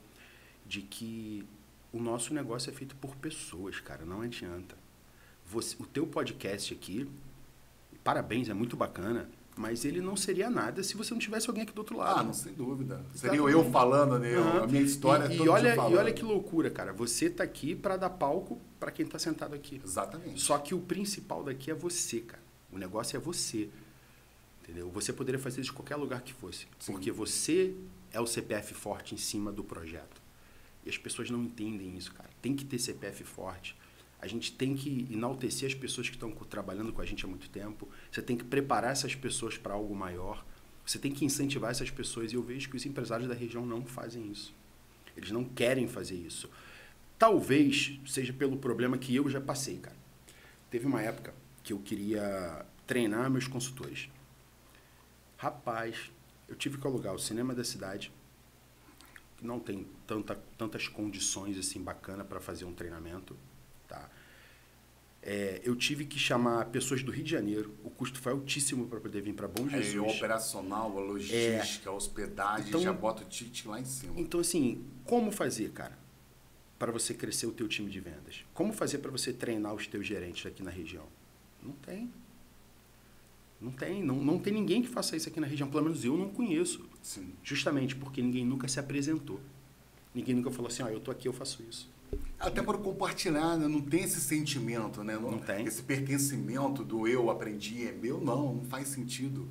de 0.66 0.82
que 0.82 1.44
o 1.92 2.00
nosso 2.00 2.34
negócio 2.34 2.70
é 2.70 2.74
feito 2.74 2.96
por 2.98 3.16
pessoas, 3.16 3.80
cara, 3.80 4.06
não 4.06 4.22
adianta. 4.22 4.76
Você, 5.48 5.76
o 5.80 5.86
teu 5.86 6.06
podcast 6.06 6.74
aqui, 6.74 7.10
parabéns, 8.04 8.50
é 8.50 8.54
muito 8.54 8.76
bacana. 8.78 9.30
mas 9.58 9.86
ele 9.86 10.02
não 10.02 10.16
seria 10.18 10.50
nada 10.50 10.84
se 10.84 10.98
você 10.98 11.14
não 11.14 11.20
tivesse 11.20 11.48
alguém 11.48 11.64
aqui 11.64 11.74
do 11.74 11.80
outro 11.80 11.98
lado. 11.98 12.20
Ah, 12.20 12.24
não, 12.24 12.34
sem 12.34 12.54
dúvida. 12.54 13.04
Seria 13.14 13.40
eu 13.40 13.72
falando, 13.72 14.20
né? 14.20 14.38
Uhum. 14.38 14.64
A 14.64 14.68
minha 14.68 14.82
história 14.82 15.34
e, 15.34 15.38
todo 15.38 15.46
e 15.46 15.50
olha. 15.50 15.76
E 15.76 15.96
olha 15.96 16.14
que 16.14 16.24
loucura, 16.24 16.70
cara. 16.70 16.92
Você 16.94 17.30
tá 17.30 17.44
aqui 17.44 17.74
para 17.76 17.96
dar 17.96 18.10
palco 18.10 18.60
para 18.80 18.92
quem 18.92 19.06
tá 19.06 19.18
sentado 19.18 19.56
aqui. 19.56 19.82
Exatamente. 19.84 20.42
Só 20.42 20.58
que 20.58 20.76
o 20.76 20.80
principal 20.80 21.44
daqui 21.44 21.72
é 21.72 21.74
você, 21.74 22.20
cara. 22.20 22.44
O 22.72 22.78
negócio 22.78 23.16
é 23.16 23.20
você. 23.20 23.70
Entendeu? 24.66 24.90
Você 24.90 25.14
poderia 25.14 25.40
fazer 25.40 25.62
isso 25.62 25.70
de 25.70 25.76
qualquer 25.76 25.96
lugar 25.96 26.22
que 26.24 26.34
fosse. 26.34 26.68
Sim. 26.80 26.94
Porque 26.94 27.12
você 27.12 27.76
é 28.12 28.20
o 28.20 28.26
CPF 28.26 28.74
forte 28.74 29.14
em 29.14 29.18
cima 29.18 29.52
do 29.52 29.64
projeto. 29.64 30.20
E 30.84 30.90
as 30.90 30.98
pessoas 30.98 31.30
não 31.30 31.44
entendem 31.44 31.96
isso, 31.96 32.12
cara. 32.12 32.30
Tem 32.42 32.56
que 32.56 32.66
ter 32.66 32.80
CPF 32.80 33.24
forte. 33.24 33.76
A 34.20 34.26
gente 34.26 34.52
tem 34.54 34.76
que 34.76 35.08
enaltecer 35.12 35.70
as 35.70 35.76
pessoas 35.76 36.10
que 36.10 36.16
estão 36.16 36.32
trabalhando 36.32 36.92
com 36.92 37.00
a 37.00 37.06
gente 37.06 37.24
há 37.24 37.28
muito 37.28 37.48
tempo. 37.50 37.88
Você 38.12 38.24
tem 38.24 38.36
que 38.36 38.44
preparar 38.44 38.92
essas 38.92 39.14
pessoas 39.14 39.56
para 39.56 39.76
algo 39.76 39.96
maior. 39.96 40.44
Você 40.84 40.98
tem 40.98 41.12
que 41.12 41.24
incentivar 41.24 41.70
essas 41.70 41.92
pessoas. 41.92 42.32
E 42.32 42.36
eu 42.36 42.42
vejo 42.42 42.68
que 42.68 42.76
os 42.76 42.86
empresários 42.88 43.30
da 43.30 43.36
região 43.36 43.68
não 43.68 43.86
fazem 43.86 44.32
isso. 44.32 44.52
Eles 45.16 45.30
não 45.30 45.44
querem 45.44 45.88
fazer 45.88 46.16
isso. 46.16 46.50
Talvez 47.20 48.00
seja 48.08 48.34
pelo 48.34 48.58
problema 48.58 48.98
que 48.98 49.16
eu 49.16 49.30
já 49.30 49.40
passei, 49.40 49.78
cara. 49.78 49.96
Teve 50.72 50.88
uma 50.88 51.04
época 51.04 51.36
que 51.64 51.72
eu 51.72 51.80
queria 51.80 52.66
treinar 52.88 53.30
meus 53.30 53.48
consultores. 53.48 54.10
Rapaz, 55.38 56.12
eu 56.48 56.56
tive 56.56 56.78
que 56.78 56.88
alugar 56.88 57.14
o 57.14 57.20
cinema 57.20 57.54
da 57.54 57.64
cidade, 57.64 58.12
que 59.38 59.46
não 59.46 59.60
tem 59.60 59.86
tanta, 60.08 60.36
tantas 60.58 60.88
condições 60.88 61.58
assim 61.58 61.82
bacana 61.82 62.24
para 62.24 62.40
fazer 62.40 62.66
um 62.66 62.74
treinamento, 62.74 63.36
tá? 63.88 64.10
É, 65.22 65.60
eu 65.64 65.76
tive 65.76 66.06
que 66.06 66.20
chamar 66.20 66.66
pessoas 66.66 67.02
do 67.02 67.12
Rio 67.12 67.24
de 67.24 67.32
Janeiro. 67.32 67.74
O 67.84 67.90
custo 67.90 68.20
foi 68.20 68.32
altíssimo 68.32 68.88
para 68.88 69.00
poder 69.00 69.22
vir 69.22 69.34
para 69.34 69.48
Bom 69.48 69.64
Aí, 69.64 69.82
Jesus. 69.82 69.96
o 69.96 70.16
operacional, 70.16 70.96
a 70.96 71.02
logística, 71.02 71.90
a 71.90 71.94
hospedagem, 71.94 72.68
Então- 72.70 72.80
já 72.82 72.94
bota 72.94 73.24
o 73.24 73.26
ticket 73.26 73.66
lá 73.66 73.80
em 73.80 73.86
cima. 73.86 74.14
Então, 74.20 74.40
assim, 74.40 74.86
como 75.04 75.32
fazer, 75.32 75.72
cara, 75.72 75.98
para 76.78 76.92
você 76.92 77.12
crescer 77.14 77.48
o 77.48 77.52
teu 77.52 77.68
time 77.68 77.90
de 77.90 78.00
vendas? 78.00 78.46
Como 78.54 78.72
fazer 78.72 79.00
para 79.00 79.10
você 79.10 79.34
treinar 79.34 79.74
os 79.74 79.88
teus 79.88 80.06
gerentes 80.06 80.46
aqui 80.46 80.62
na 80.62 80.70
região? 80.70 81.08
Não 81.64 81.72
tem. 81.74 82.14
Não 83.60 83.72
tem. 83.72 84.04
Não, 84.04 84.16
não 84.16 84.40
tem 84.40 84.54
ninguém 84.54 84.82
que 84.82 84.88
faça 84.88 85.16
isso 85.16 85.30
aqui 85.30 85.40
na 85.40 85.48
região. 85.48 85.70
Pelo 85.70 85.84
menos 85.84 86.04
eu 86.04 86.18
não 86.18 86.30
conheço. 86.30 86.88
Sim. 87.02 87.34
Justamente 87.44 87.96
porque 87.96 88.22
ninguém 88.22 88.46
nunca 88.46 88.68
se 88.68 88.80
apresentou. 88.80 89.40
Ninguém 90.14 90.36
nunca 90.36 90.50
falou 90.52 90.68
assim, 90.68 90.82
ó, 90.82 90.88
eu 90.88 91.00
tô 91.00 91.12
aqui, 91.12 91.28
eu 91.28 91.34
faço 91.34 91.62
isso. 91.70 91.90
Até 92.40 92.62
para 92.62 92.78
compartilhar, 92.78 93.58
né? 93.58 93.68
não 93.68 93.82
tem 93.82 94.04
esse 94.04 94.22
sentimento, 94.22 95.04
né? 95.04 95.18
Não 95.18 95.38
tem. 95.38 95.66
Esse 95.66 95.84
pertencimento 95.84 96.84
do 96.84 97.08
eu 97.08 97.30
aprendi 97.30 97.88
é 97.88 97.92
meu, 97.92 98.22
não, 98.22 98.56
não 98.56 98.64
faz 98.66 98.88
sentido. 98.88 99.48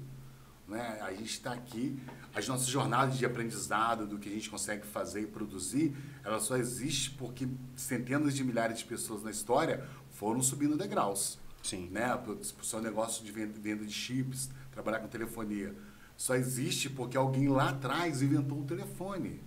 Né? 0.67 0.99
A 1.03 1.13
gente 1.13 1.31
está 1.31 1.53
aqui, 1.53 1.99
as 2.35 2.49
nossas 2.49 2.67
jornadas 2.67 3.19
de 3.19 3.27
aprendizado, 3.27 4.07
do 4.07 4.19
que 4.19 4.29
a 4.29 4.33
gente 4.33 4.49
consegue 4.49 4.87
fazer 4.87 5.23
e 5.23 5.27
produzir, 5.27 5.95
ela 6.25 6.41
só 6.41 6.57
existe 6.57 7.11
porque 7.11 7.47
centenas 7.77 8.35
de 8.35 8.43
milhares 8.43 8.79
de 8.79 8.85
pessoas 8.85 9.23
na 9.23 9.31
história 9.31 9.87
foram 10.11 10.41
subindo 10.41 10.77
degraus. 10.77 11.39
Sim. 11.65 11.89
Né? 11.91 12.15
O 12.15 12.65
seu 12.65 12.81
negócio 12.81 13.25
de 13.25 13.33
venda 13.33 13.85
de 13.85 13.93
chips, 13.93 14.51
trabalhar 14.71 15.01
com 15.01 15.09
telefonia. 15.09 15.75
Só 16.17 16.37
existe 16.37 16.89
porque 16.89 17.17
alguém 17.17 17.49
lá 17.49 17.71
atrás 17.71 18.23
inventou 18.23 18.61
o 18.61 18.65
telefone. 18.65 19.41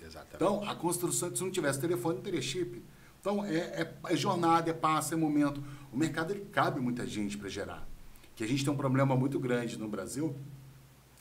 Exatamente. 0.00 0.36
Então, 0.36 0.64
a 0.68 0.74
construção, 0.74 1.34
se 1.34 1.42
não 1.42 1.50
tivesse 1.50 1.80
telefone, 1.80 2.16
não 2.16 2.22
teria 2.22 2.40
chip. 2.40 2.82
Então, 3.20 3.44
é, 3.44 3.56
é- 3.56 3.94
é 4.08 4.16
jornada, 4.16 4.70
é 4.70 4.72
passo, 4.72 5.12
é 5.14 5.16
momento. 5.16 5.62
O 5.92 5.96
mercado 5.96 6.32
ele 6.32 6.44
cabe 6.46 6.80
muita 6.80 7.06
gente 7.06 7.36
para 7.36 7.48
gerar. 7.48 7.86
Que 8.34 8.42
a 8.42 8.46
gente 8.48 8.64
tem 8.64 8.72
um 8.72 8.76
problema 8.76 9.14
muito 9.14 9.38
grande 9.38 9.78
no 9.78 9.88
Brasil, 9.88 10.34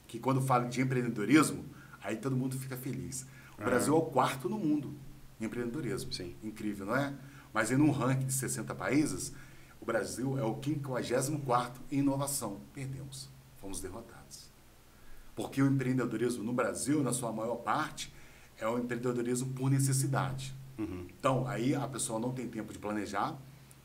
que 0.08 0.20
quando 0.20 0.42
fala 0.42 0.68
de 0.68 0.82
empreendedorismo, 0.82 1.66
aí 2.02 2.16
todo 2.16 2.36
mundo 2.36 2.58
fica 2.58 2.78
feliz. 2.78 3.26
O. 3.58 3.64
Brasil 3.64 3.94
é 3.94 3.98
o 3.98 4.02
quarto 4.04 4.48
no 4.50 4.58
mundo 4.58 4.96
em 5.40 5.46
empreendedorismo. 5.46 6.12
Sim. 6.14 6.36
Incrível, 6.44 6.86
não 6.86 6.96
é? 6.96 7.14
Mas 7.54 7.70
em 7.72 7.76
um 7.76 7.92
ranking 7.92 8.26
de 8.26 8.34
60 8.34 8.74
países, 8.74 9.34
o 9.82 9.86
Brasil 9.86 10.38
é 10.38 10.44
o 10.44 10.56
54º 10.56 11.72
em 11.92 11.98
inovação. 11.98 12.62
Perdemos. 12.72 13.28
Fomos 13.60 13.82
derrotados. 13.82 14.50
Porque 15.36 15.62
o 15.62 15.68
empreendedorismo 15.68 16.44
no 16.44 16.54
Brasil, 16.54 17.02
na 17.02 17.12
sua 17.12 17.32
maior 17.32 17.58
parte, 17.58 18.14
é 18.60 18.68
o 18.68 18.78
empreendedorismo 18.78 19.54
por 19.54 19.72
necessidade. 19.72 20.54
Uhum. 20.78 21.08
Então, 21.20 21.48
aí 21.48 21.74
a 21.74 21.88
pessoa 21.88 22.20
não 22.20 22.32
tem 22.32 22.48
tempo 22.48 22.72
de 22.72 22.78
planejar, 22.78 23.36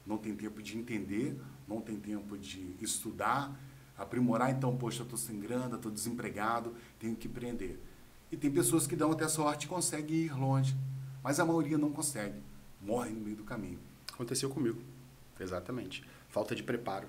não 0.07 0.19
tem 0.19 0.35
tempo 0.35 0.63
de 0.63 0.77
entender, 0.77 1.41
não 1.67 1.81
tem 1.81 1.99
tempo 1.99 2.37
de 2.37 2.77
estudar, 2.81 3.59
aprimorar. 3.97 4.51
Então, 4.51 4.77
poxa, 4.77 5.01
eu 5.01 5.05
estou 5.05 5.19
sem 5.19 5.41
grana, 5.41 5.77
estou 5.77 5.91
desempregado, 5.91 6.75
tenho 6.99 7.17
que 7.17 7.27
empreender. 7.27 7.83
E 8.31 8.37
tem 8.37 8.51
pessoas 8.51 8.87
que 8.87 8.97
dão 8.97 9.13
até 9.13 9.27
sorte 9.29 9.65
e 9.65 9.69
conseguem 9.69 10.17
ir 10.17 10.35
longe, 10.37 10.77
mas 11.23 11.41
a 11.41 11.45
maioria 11.45 11.79
não 11.79 11.91
consegue, 11.91 12.39
morre 12.83 13.11
no 13.11 13.21
meio 13.21 13.37
do 13.37 13.45
caminho. 13.45 13.79
Aconteceu 14.13 14.51
comigo. 14.51 14.81
Exatamente. 15.39 16.03
Falta 16.29 16.55
de 16.55 16.63
preparo. 16.63 17.09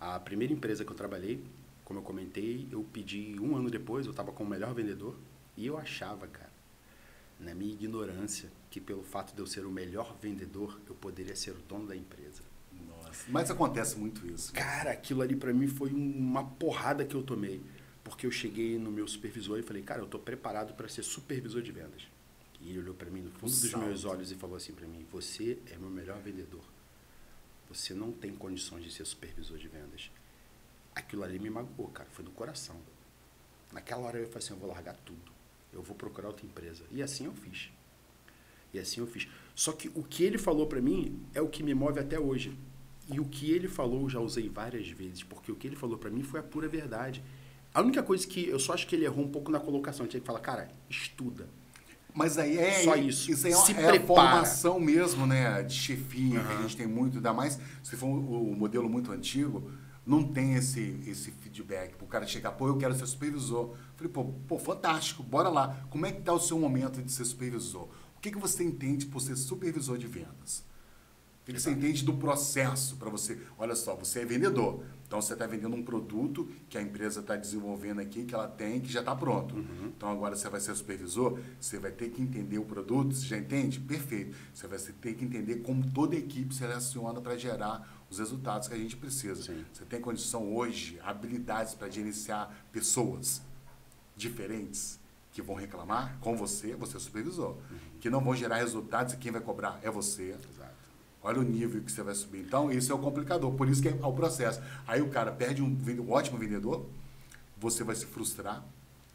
A 0.00 0.18
primeira 0.20 0.52
empresa 0.52 0.84
que 0.84 0.90
eu 0.92 0.96
trabalhei, 0.96 1.42
como 1.84 2.00
eu 2.00 2.02
comentei, 2.02 2.68
eu 2.70 2.84
pedi 2.92 3.36
um 3.40 3.56
ano 3.56 3.70
depois, 3.70 4.06
eu 4.06 4.10
estava 4.10 4.32
como 4.32 4.50
melhor 4.50 4.74
vendedor, 4.74 5.16
e 5.56 5.66
eu 5.66 5.78
achava, 5.78 6.26
cara, 6.26 6.52
na 7.40 7.54
minha 7.54 7.72
ignorância, 7.72 8.50
que 8.70 8.80
pelo 8.80 9.02
fato 9.02 9.34
de 9.34 9.40
eu 9.40 9.46
ser 9.46 9.64
o 9.64 9.70
melhor 9.70 10.16
vendedor, 10.20 10.78
eu 10.88 10.94
poderia 10.94 11.34
ser 11.36 11.52
o 11.52 11.58
dono 11.68 11.86
da 11.86 11.96
empresa. 11.96 12.42
Nossa. 12.88 13.24
Mas 13.28 13.50
acontece 13.50 13.96
muito 13.98 14.26
isso. 14.26 14.52
Cara, 14.52 14.90
aquilo 14.90 15.22
ali 15.22 15.34
para 15.36 15.52
mim 15.52 15.66
foi 15.66 15.92
um- 15.92 16.18
uma 16.18 16.44
porrada 16.44 17.04
que 17.04 17.14
eu 17.14 17.22
tomei. 17.22 17.60
Porque 18.04 18.26
eu 18.26 18.30
cheguei 18.30 18.78
no 18.78 18.90
meu 18.90 19.08
supervisor 19.08 19.58
e 19.58 19.62
falei, 19.62 19.82
cara, 19.82 20.00
eu 20.00 20.06
tô 20.06 20.18
preparado 20.18 20.74
para 20.74 20.88
ser 20.88 21.02
supervisor 21.02 21.60
de 21.62 21.72
vendas. 21.72 22.02
E 22.60 22.70
ele 22.70 22.78
olhou 22.80 22.94
para 22.94 23.10
mim 23.10 23.20
no 23.20 23.30
fundo 23.30 23.50
dos 23.50 23.60
meus 23.80 24.04
olhos 24.04 24.30
e 24.30 24.34
falou 24.36 24.56
assim 24.56 24.72
para 24.72 24.86
mim: 24.86 25.04
Você 25.10 25.58
é 25.70 25.76
meu 25.76 25.90
melhor 25.90 26.18
vendedor. 26.20 26.62
Você 27.68 27.94
não 27.94 28.12
tem 28.12 28.34
condições 28.34 28.84
de 28.84 28.90
ser 28.90 29.04
supervisor 29.04 29.58
de 29.58 29.68
vendas. 29.68 30.10
Aquilo 30.94 31.22
ali 31.24 31.38
me 31.38 31.50
magoou, 31.50 31.88
cara. 31.88 32.08
Foi 32.12 32.24
do 32.24 32.30
coração. 32.30 32.76
Naquela 33.72 34.02
hora 34.02 34.18
eu 34.18 34.26
falei 34.26 34.38
assim: 34.38 34.54
Eu 34.54 34.58
vou 34.58 34.68
largar 34.68 34.96
tudo. 35.04 35.32
Eu 35.72 35.82
vou 35.82 35.96
procurar 35.96 36.28
outra 36.28 36.46
empresa. 36.46 36.84
E 36.90 37.02
assim 37.02 37.26
eu 37.26 37.34
fiz. 37.34 37.70
E 38.72 38.78
assim 38.78 39.00
eu 39.00 39.06
fiz. 39.06 39.28
Só 39.54 39.72
que 39.72 39.88
o 39.94 40.02
que 40.02 40.24
ele 40.24 40.38
falou 40.38 40.66
para 40.66 40.80
mim 40.80 41.20
é 41.34 41.40
o 41.40 41.48
que 41.48 41.62
me 41.62 41.74
move 41.74 41.98
até 41.98 42.18
hoje. 42.18 42.56
E 43.08 43.20
o 43.20 43.24
que 43.24 43.50
ele 43.50 43.68
falou 43.68 44.02
eu 44.02 44.08
já 44.10 44.20
usei 44.20 44.48
várias 44.48 44.88
vezes, 44.88 45.22
porque 45.22 45.52
o 45.52 45.56
que 45.56 45.66
ele 45.66 45.76
falou 45.76 45.96
para 45.96 46.10
mim 46.10 46.22
foi 46.22 46.40
a 46.40 46.42
pura 46.42 46.66
verdade. 46.66 47.22
A 47.72 47.80
única 47.80 48.02
coisa 48.02 48.26
que 48.26 48.48
eu 48.48 48.58
só 48.58 48.72
acho 48.72 48.86
que 48.86 48.96
ele 48.96 49.04
errou 49.04 49.24
um 49.24 49.30
pouco 49.30 49.50
na 49.50 49.60
colocação, 49.60 50.04
ele 50.04 50.10
tinha 50.10 50.20
que 50.20 50.26
falar, 50.26 50.40
cara, 50.40 50.70
estuda. 50.90 51.48
Mas 52.16 52.38
aí 52.38 52.56
é 52.56 52.82
Só 52.82 52.96
isso. 52.96 53.30
Isso 53.30 53.46
aí 53.46 53.52
é, 53.52 53.56
Se 53.56 53.72
é 53.72 53.84
a 53.84 53.88
prepara. 53.90 54.06
formação 54.06 54.80
mesmo, 54.80 55.26
né? 55.26 55.62
De 55.62 55.74
chefia, 55.74 56.40
que 56.40 56.52
a 56.54 56.62
gente 56.62 56.74
tem 56.74 56.86
muito, 56.86 57.18
ainda 57.18 57.32
mais 57.34 57.58
se 57.82 57.94
for 57.94 58.06
o 58.06 58.46
o 58.50 58.56
modelo 58.56 58.88
muito 58.88 59.12
antigo, 59.12 59.70
não 60.06 60.22
tem 60.24 60.54
esse, 60.54 60.98
esse 61.06 61.30
feedback. 61.30 61.94
O 62.00 62.06
cara 62.06 62.26
chegar, 62.26 62.52
pô, 62.52 62.68
eu 62.68 62.78
quero 62.78 62.94
ser 62.94 63.06
supervisor. 63.06 63.74
Falei, 63.96 64.10
pô, 64.10 64.24
pô, 64.48 64.58
fantástico, 64.58 65.22
bora 65.22 65.50
lá. 65.50 65.86
Como 65.90 66.06
é 66.06 66.12
que 66.12 66.22
tá 66.22 66.32
o 66.32 66.40
seu 66.40 66.58
momento 66.58 67.02
de 67.02 67.12
ser 67.12 67.24
supervisor? 67.26 67.88
O 68.16 68.20
que, 68.20 68.30
que 68.30 68.38
você 68.38 68.64
entende 68.64 69.04
por 69.06 69.20
ser 69.20 69.36
supervisor 69.36 69.98
de 69.98 70.06
vendas? 70.06 70.64
O 71.42 71.46
que, 71.46 71.52
que 71.52 71.60
você 71.60 71.70
entende 71.70 72.02
do 72.04 72.14
processo 72.14 72.96
para 72.96 73.10
você? 73.10 73.38
Olha 73.58 73.76
só, 73.76 73.94
você 73.94 74.20
é 74.20 74.24
vendedor. 74.24 74.82
Então 75.06 75.22
você 75.22 75.34
está 75.34 75.46
vendendo 75.46 75.74
um 75.76 75.82
produto 75.82 76.48
que 76.68 76.76
a 76.76 76.82
empresa 76.82 77.20
está 77.20 77.36
desenvolvendo 77.36 78.00
aqui, 78.00 78.24
que 78.24 78.34
ela 78.34 78.48
tem, 78.48 78.80
que 78.80 78.90
já 78.90 79.00
está 79.00 79.14
pronto. 79.14 79.56
Então 79.96 80.10
agora 80.10 80.34
você 80.34 80.48
vai 80.48 80.60
ser 80.60 80.74
supervisor, 80.74 81.38
você 81.60 81.78
vai 81.78 81.92
ter 81.92 82.10
que 82.10 82.20
entender 82.20 82.58
o 82.58 82.64
produto, 82.64 83.14
você 83.14 83.26
já 83.26 83.38
entende? 83.38 83.78
Perfeito. 83.78 84.36
Você 84.52 84.66
vai 84.66 84.78
ter 84.78 85.14
que 85.14 85.24
entender 85.24 85.56
como 85.56 85.88
toda 85.92 86.16
a 86.16 86.18
equipe 86.18 86.54
se 86.54 86.60
relaciona 86.60 87.20
para 87.20 87.36
gerar 87.36 88.04
os 88.10 88.18
resultados 88.18 88.68
que 88.68 88.74
a 88.74 88.78
gente 88.78 88.96
precisa. 88.96 89.42
Sim. 89.42 89.64
Você 89.72 89.84
tem 89.84 90.00
condição 90.00 90.54
hoje, 90.54 90.98
habilidades 91.02 91.74
para 91.74 91.88
gerenciar 91.88 92.66
pessoas 92.72 93.42
diferentes 94.16 94.98
que 95.32 95.42
vão 95.42 95.54
reclamar 95.54 96.18
com 96.20 96.34
você, 96.34 96.74
você 96.74 96.96
é 96.96 97.00
supervisor. 97.00 97.56
Que 98.00 98.08
não 98.08 98.22
vão 98.22 98.34
gerar 98.34 98.56
resultados 98.56 99.12
e 99.12 99.16
quem 99.18 99.30
vai 99.30 99.40
cobrar 99.40 99.78
é 99.82 99.90
você. 99.90 100.34
Olha 101.26 101.40
o 101.40 101.42
nível 101.42 101.82
que 101.82 101.90
você 101.90 102.04
vai 102.04 102.14
subir. 102.14 102.38
Então, 102.38 102.70
isso 102.70 102.92
é 102.92 102.94
o 102.94 102.98
complicador. 103.00 103.50
Por 103.54 103.68
isso 103.68 103.82
que 103.82 103.88
é 103.88 103.92
o 104.00 104.12
processo. 104.12 104.62
Aí 104.86 105.02
o 105.02 105.08
cara 105.08 105.32
perde 105.32 105.60
um, 105.60 105.66
um 105.66 106.10
ótimo 106.12 106.38
vendedor, 106.38 106.86
você 107.58 107.82
vai 107.82 107.96
se 107.96 108.06
frustrar, 108.06 108.64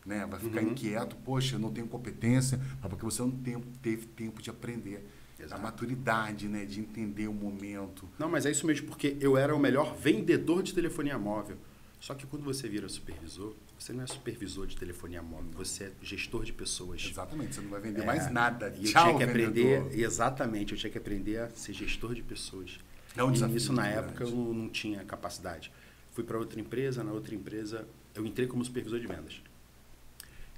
né? 0.05 0.25
vai 0.29 0.37
ficar 0.37 0.61
Uhum. 0.61 0.71
inquieto. 0.71 1.15
Poxa, 1.23 1.55
eu 1.55 1.59
não 1.59 1.71
tenho 1.71 1.87
competência, 1.87 2.59
mas 2.81 2.89
porque 2.89 3.05
você 3.05 3.21
não 3.21 3.31
tem, 3.31 3.57
teve 3.81 4.07
tempo 4.07 4.41
de 4.41 4.49
aprender. 4.49 5.07
Exato. 5.39 5.55
A 5.55 5.63
maturidade, 5.63 6.49
né? 6.49 6.65
de 6.65 6.81
entender 6.81 7.27
o 7.29 7.33
momento. 7.33 8.07
Não, 8.19 8.27
mas 8.29 8.45
é 8.45 8.51
isso 8.51 8.67
mesmo, 8.67 8.87
porque 8.87 9.15
eu 9.21 9.37
era 9.37 9.55
o 9.55 9.59
melhor 9.59 9.95
vendedor 9.95 10.61
de 10.61 10.73
telefonia 10.73 11.17
móvel. 11.17 11.55
Só 11.97 12.13
que 12.13 12.27
quando 12.27 12.43
você 12.43 12.67
vira 12.67 12.89
supervisor, 12.89 13.53
você 13.81 13.93
não 13.93 14.03
é 14.03 14.07
supervisor 14.07 14.67
de 14.67 14.77
telefonia 14.77 15.23
móvel, 15.23 15.49
você 15.53 15.85
é 15.85 15.91
gestor 16.03 16.43
de 16.43 16.53
pessoas. 16.53 17.03
Exatamente, 17.09 17.55
você 17.55 17.61
não 17.61 17.69
vai 17.71 17.81
vender 17.81 18.01
É, 18.01 18.05
mais 18.05 18.31
nada. 18.31 18.71
E 18.77 18.85
eu 18.85 18.91
Tchau, 18.91 19.05
tinha 19.05 19.17
que 19.17 19.23
aprender, 19.23 19.81
vendedor. 19.81 19.99
exatamente, 19.99 20.73
eu 20.73 20.77
tinha 20.77 20.91
que 20.91 20.99
aprender 20.99 21.39
a 21.39 21.49
ser 21.49 21.73
gestor 21.73 22.13
de 22.13 22.21
pessoas. 22.21 22.79
É 23.17 23.23
um 23.23 23.29
e 23.29 23.33
desafio 23.33 23.55
nisso, 23.55 23.73
na 23.73 23.81
muito 23.83 23.97
época, 23.97 24.23
eu 24.23 24.29
não, 24.29 24.53
não 24.53 24.69
tinha 24.69 25.03
capacidade. 25.03 25.71
Fui 26.11 26.23
para 26.23 26.37
outra 26.37 26.59
empresa, 26.61 27.03
na 27.03 27.11
outra 27.11 27.33
empresa 27.33 27.87
eu 28.13 28.23
entrei 28.23 28.47
como 28.47 28.63
supervisor 28.63 28.99
de 28.99 29.07
vendas. 29.07 29.41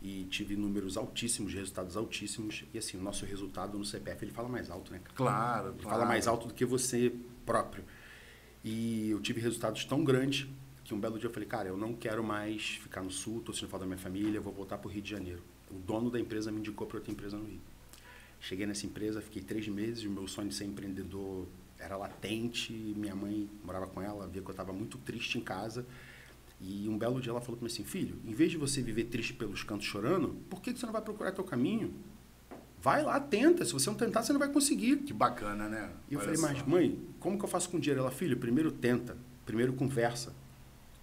E 0.01 0.25
tive 0.25 0.57
números 0.57 0.97
altíssimos, 0.97 1.53
resultados 1.53 1.95
altíssimos. 1.95 2.65
E 2.73 2.77
assim, 2.77 2.97
o 2.97 3.01
nosso 3.01 3.25
resultado 3.25 3.77
no 3.77 3.85
CPF, 3.85 4.25
ele 4.25 4.33
fala 4.33 4.49
mais 4.49 4.69
alto, 4.69 4.91
né? 4.91 4.99
Cara? 4.99 5.15
Claro, 5.15 5.67
Ele 5.69 5.77
claro. 5.81 5.89
fala 5.97 6.05
mais 6.05 6.27
alto 6.27 6.49
do 6.49 6.53
que 6.53 6.65
você 6.65 7.13
próprio. 7.45 7.85
E 8.65 9.11
eu 9.11 9.21
tive 9.21 9.39
resultados 9.39 9.85
tão 9.85 10.03
grandes 10.03 10.45
que 10.83 10.93
um 10.93 10.99
belo 10.99 11.17
dia 11.17 11.27
eu 11.27 11.33
falei, 11.33 11.47
cara, 11.47 11.69
eu 11.69 11.77
não 11.77 11.93
quero 11.93 12.23
mais 12.23 12.69
ficar 12.81 13.01
no 13.01 13.09
sul, 13.09 13.41
tô 13.41 13.53
sentindo 13.53 13.69
falta 13.69 13.85
da 13.85 13.87
minha 13.87 13.97
família, 13.97 14.41
vou 14.41 14.51
voltar 14.51 14.77
para 14.77 14.87
o 14.87 14.91
Rio 14.91 15.01
de 15.01 15.09
Janeiro. 15.09 15.41
O 15.71 15.75
dono 15.75 16.11
da 16.11 16.19
empresa 16.19 16.51
me 16.51 16.59
indicou 16.59 16.85
para 16.85 16.97
outra 16.97 17.11
empresa 17.11 17.37
no 17.37 17.45
Rio. 17.45 17.61
Cheguei 18.39 18.65
nessa 18.65 18.85
empresa, 18.85 19.21
fiquei 19.21 19.41
três 19.41 19.67
meses, 19.67 20.03
o 20.03 20.09
meu 20.09 20.27
sonho 20.27 20.49
de 20.49 20.55
ser 20.55 20.65
empreendedor 20.65 21.47
era 21.79 21.95
latente, 21.95 22.73
minha 22.73 23.15
mãe 23.15 23.49
morava 23.63 23.87
com 23.87 24.01
ela, 24.01 24.27
via 24.27 24.41
que 24.41 24.47
eu 24.47 24.51
estava 24.51 24.73
muito 24.73 24.97
triste 24.97 25.37
em 25.37 25.41
casa. 25.41 25.85
E 26.59 26.87
um 26.87 26.97
belo 26.97 27.19
dia 27.19 27.31
ela 27.31 27.41
falou 27.41 27.57
para 27.57 27.65
mim 27.65 27.71
assim, 27.71 27.83
filho, 27.83 28.17
em 28.25 28.33
vez 28.33 28.51
de 28.51 28.57
você 28.57 28.81
viver 28.81 29.05
triste 29.05 29.33
pelos 29.33 29.63
cantos 29.63 29.85
chorando, 29.85 30.35
por 30.49 30.61
que 30.61 30.73
que 30.73 30.79
você 30.79 30.85
não 30.85 30.93
vai 30.93 31.01
procurar 31.01 31.31
teu 31.31 31.43
caminho? 31.43 31.93
Vai 32.81 33.01
lá, 33.01 33.17
tenta. 33.17 33.63
Se 33.63 33.71
você 33.71 33.89
não 33.89 33.95
tentar, 33.95 34.23
você 34.23 34.33
não 34.33 34.39
vai 34.39 34.49
conseguir. 34.49 34.97
Que 34.97 35.13
bacana, 35.13 35.69
né? 35.69 35.89
E 36.09 36.15
eu 36.15 36.19
Olha 36.19 36.25
falei, 36.25 36.37
só. 36.37 36.47
mas 36.47 36.67
mãe, 36.67 36.99
como 37.19 37.37
que 37.39 37.45
eu 37.45 37.49
faço 37.49 37.69
com 37.69 37.79
dinheiro? 37.79 38.01
Ela, 38.01 38.11
filho, 38.11 38.35
primeiro 38.35 38.71
tenta, 38.73 39.17
primeiro 39.45 39.71
conversa. 39.71 40.33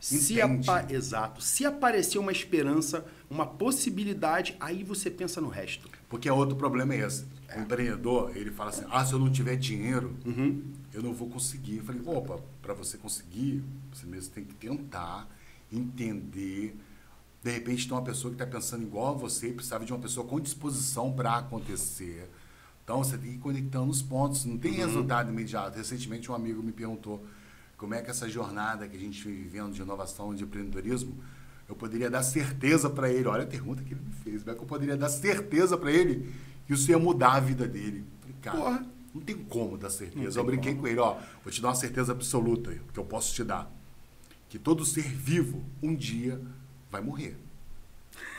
Se 0.01 0.41
apa- 0.41 0.87
Exato. 0.91 1.43
Se 1.43 1.65
aparecer 1.67 2.19
uma 2.19 2.33
esperança, 2.33 3.05
uma 3.29 3.47
possibilidade, 3.47 4.57
aí 4.59 4.83
você 4.83 5.11
pensa 5.11 5.41
no 5.41 5.49
resto. 5.49 5.89
Porque 6.09 6.29
é 6.29 6.33
outro 6.33 6.57
problema 6.57 6.95
é 6.95 7.07
esse. 7.07 7.25
O 7.55 7.61
empreendedor, 7.61 8.35
ele 8.37 8.51
fala 8.51 8.71
assim, 8.71 8.85
ah, 8.91 9.05
se 9.05 9.13
eu 9.13 9.19
não 9.19 9.31
tiver 9.31 9.57
dinheiro, 9.57 10.17
Uhum. 10.25 10.63
eu 10.95 11.03
não 11.03 11.13
vou 11.13 11.29
conseguir. 11.29 11.79
Eu 11.79 11.85
falei, 11.85 12.01
opa, 12.07 12.41
para 12.63 12.73
você 12.75 12.97
conseguir, 12.97 13.63
você 13.93 14.07
mesmo 14.07 14.33
tem 14.33 14.45
que 14.45 14.55
tentar, 14.55 15.29
entender. 15.71 16.77
De 17.43 17.51
repente 17.51 17.87
tem 17.87 17.97
uma 17.97 18.03
pessoa 18.03 18.33
que 18.35 18.43
está 18.43 18.47
pensando 18.47 18.83
igual 18.83 19.15
a 19.15 19.19
você 19.19 19.49
e 19.49 19.53
precisava 19.53 19.85
de 19.85 19.93
uma 19.93 19.99
pessoa 19.99 20.27
com 20.27 20.39
disposição 20.41 21.13
para 21.13 21.37
acontecer. 21.37 22.29
Então 22.85 23.03
você 23.03 23.17
tem 23.17 23.31
que 23.31 23.37
ir 23.37 23.39
conectando 23.39 23.91
os 23.91 24.03
pontos. 24.03 24.45
Não 24.45 24.59
tem 24.59 24.73
resultado 24.73 25.31
imediato. 25.31 25.77
Recentemente 25.77 26.31
um 26.31 26.35
amigo 26.35 26.63
me 26.63 26.73
perguntou 26.73 27.25
como 27.81 27.95
é 27.95 28.03
que 28.03 28.11
essa 28.11 28.29
jornada 28.29 28.87
que 28.87 28.95
a 28.95 29.01
gente 29.01 29.27
vem 29.27 29.35
vivendo 29.37 29.73
de 29.73 29.81
inovação, 29.81 30.35
de 30.35 30.45
empreendedorismo, 30.45 31.17
eu 31.67 31.75
poderia 31.75 32.11
dar 32.11 32.23
certeza 32.23 32.91
para 32.91 33.11
ele. 33.11 33.27
Olha 33.27 33.45
a 33.45 33.47
pergunta 33.47 33.83
que 33.83 33.95
ele 33.95 34.03
me 34.03 34.13
fez. 34.13 34.43
Como 34.43 34.53
é 34.53 34.55
que 34.55 34.63
eu 34.63 34.67
poderia 34.67 34.99
dar 34.99 35.09
certeza 35.09 35.79
para 35.79 35.91
ele 35.91 36.31
que 36.67 36.75
isso 36.75 36.91
ia 36.91 36.99
mudar 36.99 37.33
a 37.37 37.41
vida 37.41 37.67
dele? 37.67 38.05
Falei, 38.21 38.37
cara, 38.43 38.59
Porra. 38.59 38.87
não 39.15 39.23
tem 39.23 39.35
como 39.35 39.79
dar 39.79 39.89
certeza. 39.89 40.39
Eu 40.39 40.45
brinquei 40.45 40.73
como. 40.73 40.83
com 40.83 40.89
ele, 40.89 41.01
ó, 41.01 41.17
vou 41.43 41.51
te 41.51 41.63
dar 41.63 41.69
uma 41.69 41.75
certeza 41.75 42.13
absoluta 42.13 42.71
que 42.93 43.01
eu 43.01 43.05
posso 43.05 43.35
te 43.35 43.43
dar. 43.43 43.73
Que 44.51 44.59
todo 44.59 44.85
ser 44.85 45.09
vivo, 45.09 45.65
um 45.83 45.95
dia, 45.95 46.39
vai 46.91 47.01
morrer. 47.01 47.39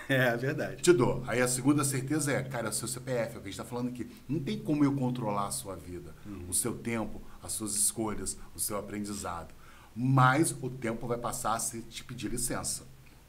É, 0.09 0.35
verdade. 0.35 0.81
Te 0.81 0.91
dou. 0.91 1.23
Aí 1.25 1.41
a 1.41 1.47
segunda 1.47 1.85
certeza 1.85 2.33
é, 2.33 2.43
cara, 2.43 2.67
o 2.67 2.73
seu 2.73 2.85
CPF, 2.85 3.35
é 3.35 3.37
o 3.37 3.41
que 3.41 3.47
a 3.47 3.51
gente 3.51 3.51
está 3.51 3.63
falando 3.63 3.87
aqui. 3.87 4.11
Não 4.27 4.41
tem 4.41 4.59
como 4.59 4.83
eu 4.83 4.93
controlar 4.93 5.47
a 5.47 5.51
sua 5.51 5.77
vida, 5.77 6.13
o 6.49 6.53
seu 6.53 6.73
tempo, 6.73 7.21
as 7.41 7.51
suas 7.53 7.75
escolhas, 7.75 8.37
o 8.55 8.59
seu 8.59 8.77
aprendizado. 8.77 9.53
Mas 9.95 10.55
o 10.61 10.69
tempo 10.69 11.07
vai 11.07 11.17
passar 11.17 11.59
se 11.59 11.81
te 11.81 12.03
pedir 12.03 12.29
licença. 12.29 12.83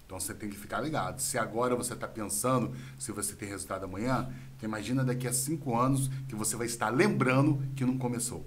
Então 0.07 0.21
você 0.21 0.35
tem 0.35 0.51
que 0.51 0.57
ficar 0.59 0.81
ligado. 0.81 1.21
Se 1.21 1.39
agora 1.39 1.75
você 1.75 1.95
está 1.95 2.07
pensando 2.07 2.75
se 2.99 3.11
você 3.13 3.35
tem 3.35 3.49
resultado 3.49 3.85
amanhã, 3.85 4.31
então 4.57 4.69
imagina 4.69 5.03
daqui 5.03 5.27
a 5.27 5.33
cinco 5.33 5.75
anos 5.75 6.09
que 6.29 6.35
você 6.35 6.55
vai 6.55 6.67
estar 6.67 6.91
lembrando 6.91 7.67
que 7.75 7.85
não 7.85 7.97
começou. 7.97 8.45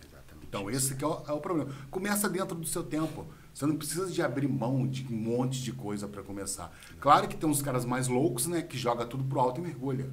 Exatamente. 0.00 0.46
Então, 0.48 0.70
esse 0.70 0.94
que 0.94 1.02
é 1.02 1.06
o, 1.06 1.22
é 1.26 1.32
o 1.32 1.40
problema. 1.40 1.72
Começa 1.90 2.28
dentro 2.28 2.56
do 2.56 2.66
seu 2.66 2.84
tempo. 2.84 3.26
Você 3.52 3.66
não 3.66 3.76
precisa 3.76 4.06
de 4.08 4.22
abrir 4.22 4.46
mão 4.46 4.86
de 4.86 5.04
um 5.12 5.16
monte 5.16 5.62
de 5.62 5.72
coisa 5.72 6.06
para 6.06 6.22
começar. 6.22 6.72
Claro 7.00 7.26
que 7.26 7.36
tem 7.36 7.48
uns 7.48 7.60
caras 7.60 7.84
mais 7.84 8.06
loucos, 8.06 8.46
né, 8.46 8.62
que 8.62 8.78
joga 8.78 9.04
tudo 9.04 9.24
pro 9.24 9.40
alto 9.40 9.60
e 9.60 9.64
mergulha. 9.64 10.08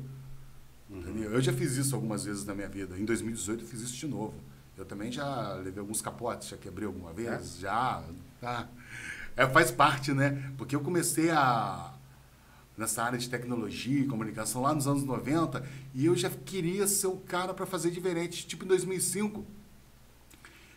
Eu 1.31 1.41
já 1.41 1.51
fiz 1.51 1.75
isso 1.75 1.95
algumas 1.95 2.23
vezes 2.23 2.45
na 2.45 2.53
minha 2.53 2.67
vida. 2.67 2.97
Em 2.97 3.05
2018 3.05 3.63
eu 3.63 3.67
fiz 3.67 3.81
isso 3.81 3.95
de 3.95 4.07
novo. 4.07 4.35
Eu 4.77 4.85
também 4.85 5.11
já 5.11 5.53
levei 5.55 5.79
alguns 5.79 6.01
capotes, 6.01 6.49
já 6.49 6.57
quebrei 6.57 6.85
alguma 6.85 7.13
vez, 7.13 7.57
já. 7.59 8.03
Tá. 8.39 8.67
É, 9.35 9.47
faz 9.47 9.71
parte, 9.71 10.11
né? 10.13 10.51
Porque 10.57 10.75
eu 10.75 10.81
comecei 10.81 11.29
a 11.31 11.93
nessa 12.75 13.03
área 13.03 13.19
de 13.19 13.29
tecnologia 13.29 13.99
e 13.99 14.07
comunicação 14.07 14.61
lá 14.61 14.73
nos 14.73 14.87
anos 14.87 15.03
90 15.03 15.63
e 15.93 16.07
eu 16.07 16.15
já 16.15 16.29
queria 16.29 16.87
ser 16.87 17.05
o 17.05 17.17
cara 17.17 17.53
para 17.53 17.67
fazer 17.67 17.91
diferente, 17.91 18.47
tipo 18.47 18.65
em 18.65 18.67
2005 18.67 19.45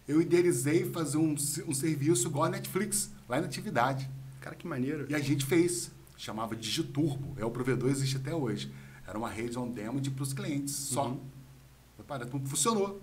eu 0.06 0.20
idealizei 0.20 0.84
fazer 0.84 1.18
um, 1.18 1.34
um 1.66 1.74
serviço 1.74 2.28
igual 2.28 2.44
a 2.44 2.48
Netflix, 2.48 3.10
lá 3.28 3.40
na 3.40 3.46
atividade. 3.46 4.08
Cara, 4.40 4.54
que 4.54 4.66
maneiro. 4.66 5.06
E 5.08 5.14
a 5.14 5.18
gente 5.18 5.44
fez. 5.44 5.90
Chamava 6.16 6.54
Digiturbo. 6.54 7.34
É 7.36 7.44
o 7.44 7.50
provedor, 7.50 7.90
existe 7.90 8.16
até 8.16 8.34
hoje. 8.34 8.72
Era 9.06 9.16
uma 9.16 9.28
rede 9.28 9.58
on 9.58 9.70
demand 9.70 10.02
para 10.02 10.22
os 10.22 10.32
clientes, 10.32 10.74
só. 10.74 11.08
Uhum. 11.08 11.20
Repara, 11.96 12.26
tudo 12.26 12.48
funcionou. 12.48 13.00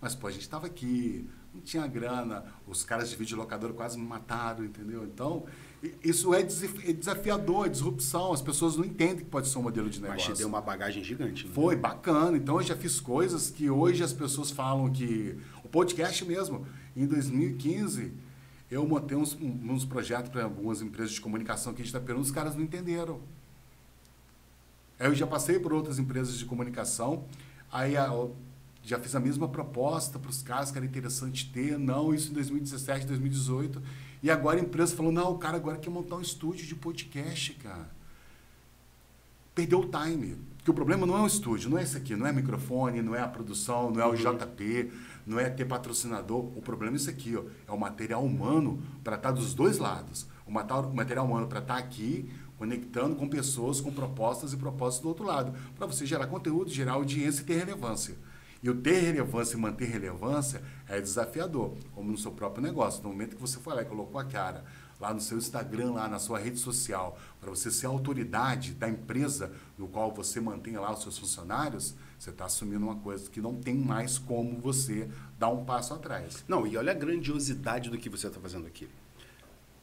Mas, 0.00 0.14
pô, 0.14 0.26
a 0.26 0.30
gente 0.32 0.42
estava 0.42 0.66
aqui, 0.66 1.28
não 1.54 1.60
tinha 1.60 1.86
grana, 1.86 2.44
os 2.66 2.82
caras 2.82 3.08
de 3.10 3.16
videolocadora 3.16 3.72
quase 3.72 3.96
me 3.96 4.04
mataram, 4.04 4.64
entendeu? 4.64 5.04
Então, 5.04 5.44
isso 6.02 6.32
é 6.34 6.40
é 6.40 6.92
desafiador, 6.92 7.66
é 7.66 7.68
disrupção. 7.68 8.32
As 8.32 8.40
pessoas 8.40 8.76
não 8.76 8.84
entendem 8.84 9.18
que 9.18 9.24
pode 9.24 9.48
ser 9.48 9.58
um 9.58 9.62
modelo 9.62 9.90
de 9.90 10.00
Mas 10.00 10.10
negócio. 10.10 10.34
te 10.34 10.38
deu 10.38 10.48
uma 10.48 10.60
bagagem 10.60 11.02
gigante. 11.02 11.46
Né? 11.46 11.52
Foi 11.52 11.76
bacana. 11.76 12.36
Então 12.36 12.56
eu 12.56 12.62
já 12.62 12.76
fiz 12.76 13.00
coisas 13.00 13.50
que 13.50 13.68
hoje 13.68 14.02
as 14.02 14.12
pessoas 14.12 14.50
falam 14.50 14.90
que. 14.90 15.36
O 15.64 15.68
podcast 15.68 16.24
mesmo, 16.24 16.66
em 16.96 17.06
2015, 17.06 18.12
eu 18.70 18.86
montei 18.86 19.16
uns, 19.16 19.36
uns 19.40 19.84
projetos 19.84 20.30
para 20.30 20.44
algumas 20.44 20.82
empresas 20.82 21.12
de 21.12 21.20
comunicação 21.20 21.72
aqui 21.72 21.82
de 21.82 21.88
Itaperuna, 21.88 22.22
os 22.22 22.30
caras 22.30 22.54
não 22.54 22.62
entenderam. 22.62 23.20
Aí 25.02 25.08
eu 25.08 25.14
já 25.16 25.26
passei 25.26 25.58
por 25.58 25.72
outras 25.72 25.98
empresas 25.98 26.38
de 26.38 26.44
comunicação, 26.44 27.24
aí 27.72 27.94
já 28.84 29.00
fiz 29.00 29.16
a 29.16 29.20
mesma 29.20 29.48
proposta 29.48 30.16
para 30.16 30.30
os 30.30 30.42
caras 30.42 30.70
que 30.70 30.78
era 30.78 30.86
interessante 30.86 31.50
ter, 31.50 31.76
não, 31.76 32.14
isso 32.14 32.30
em 32.30 32.34
2017, 32.34 33.06
2018. 33.06 33.82
E 34.22 34.30
agora 34.30 34.60
a 34.60 34.62
empresa 34.62 34.94
falou, 34.94 35.10
não, 35.10 35.32
o 35.32 35.38
cara 35.38 35.56
agora 35.56 35.76
quer 35.76 35.90
montar 35.90 36.14
um 36.14 36.20
estúdio 36.20 36.64
de 36.64 36.76
podcast, 36.76 37.54
cara 37.54 37.90
perdeu 39.54 39.80
o 39.80 39.88
time. 39.88 40.36
Porque 40.56 40.70
o 40.70 40.74
problema 40.74 41.04
não 41.04 41.16
é 41.16 41.22
o 41.22 41.26
estúdio, 41.26 41.68
não 41.68 41.76
é 41.76 41.82
isso 41.82 41.96
aqui, 41.96 42.14
não 42.14 42.26
é 42.26 42.32
microfone, 42.32 43.02
não 43.02 43.16
é 43.16 43.20
a 43.20 43.26
produção, 43.26 43.90
não 43.90 44.00
é 44.00 44.06
o 44.06 44.14
JP, 44.14 44.92
não 45.26 45.40
é 45.40 45.50
ter 45.50 45.64
patrocinador. 45.64 46.44
O 46.56 46.62
problema 46.62 46.94
é 46.94 46.98
isso 46.98 47.10
aqui, 47.10 47.36
ó, 47.36 47.42
é 47.66 47.72
o 47.72 47.78
material 47.78 48.24
humano 48.24 48.80
para 49.02 49.16
estar 49.16 49.32
dos 49.32 49.54
dois 49.54 49.78
lados. 49.78 50.26
O 50.46 50.52
material 50.52 51.26
humano 51.26 51.48
para 51.48 51.58
estar 51.58 51.76
aqui, 51.76 52.30
conectando 52.62 53.16
com 53.16 53.28
pessoas, 53.28 53.80
com 53.80 53.90
propostas 53.90 54.52
e 54.52 54.56
propósitos 54.56 55.02
do 55.02 55.08
outro 55.08 55.24
lado. 55.24 55.52
Para 55.74 55.84
você 55.84 56.06
gerar 56.06 56.28
conteúdo, 56.28 56.70
gerar 56.70 56.92
audiência 56.92 57.42
e 57.42 57.44
ter 57.44 57.56
relevância. 57.56 58.14
E 58.62 58.70
o 58.70 58.74
ter 58.80 59.00
relevância 59.00 59.56
e 59.56 59.60
manter 59.60 59.86
relevância 59.86 60.62
é 60.88 61.00
desafiador, 61.00 61.74
como 61.92 62.12
no 62.12 62.16
seu 62.16 62.30
próprio 62.30 62.62
negócio. 62.62 63.02
No 63.02 63.08
momento 63.08 63.34
que 63.34 63.42
você 63.42 63.58
foi 63.58 63.74
lá 63.74 63.82
e 63.82 63.84
colocou 63.84 64.20
a 64.20 64.24
cara 64.24 64.64
lá 65.00 65.12
no 65.12 65.20
seu 65.20 65.36
Instagram, 65.36 65.94
lá 65.94 66.06
na 66.06 66.20
sua 66.20 66.38
rede 66.38 66.60
social, 66.60 67.18
para 67.40 67.50
você 67.50 67.68
ser 67.68 67.86
a 67.86 67.88
autoridade 67.88 68.74
da 68.74 68.88
empresa 68.88 69.50
no 69.76 69.88
qual 69.88 70.14
você 70.14 70.40
mantém 70.40 70.76
lá 70.76 70.92
os 70.92 71.02
seus 71.02 71.18
funcionários, 71.18 71.96
você 72.16 72.30
está 72.30 72.44
assumindo 72.44 72.86
uma 72.86 72.94
coisa 72.94 73.28
que 73.28 73.40
não 73.40 73.56
tem 73.56 73.74
mais 73.74 74.18
como 74.18 74.60
você 74.60 75.10
dar 75.36 75.48
um 75.48 75.64
passo 75.64 75.94
atrás. 75.94 76.44
Não, 76.46 76.64
e 76.64 76.76
olha 76.76 76.92
a 76.92 76.94
grandiosidade 76.94 77.90
do 77.90 77.98
que 77.98 78.08
você 78.08 78.28
está 78.28 78.38
fazendo 78.38 78.68
aqui. 78.68 78.88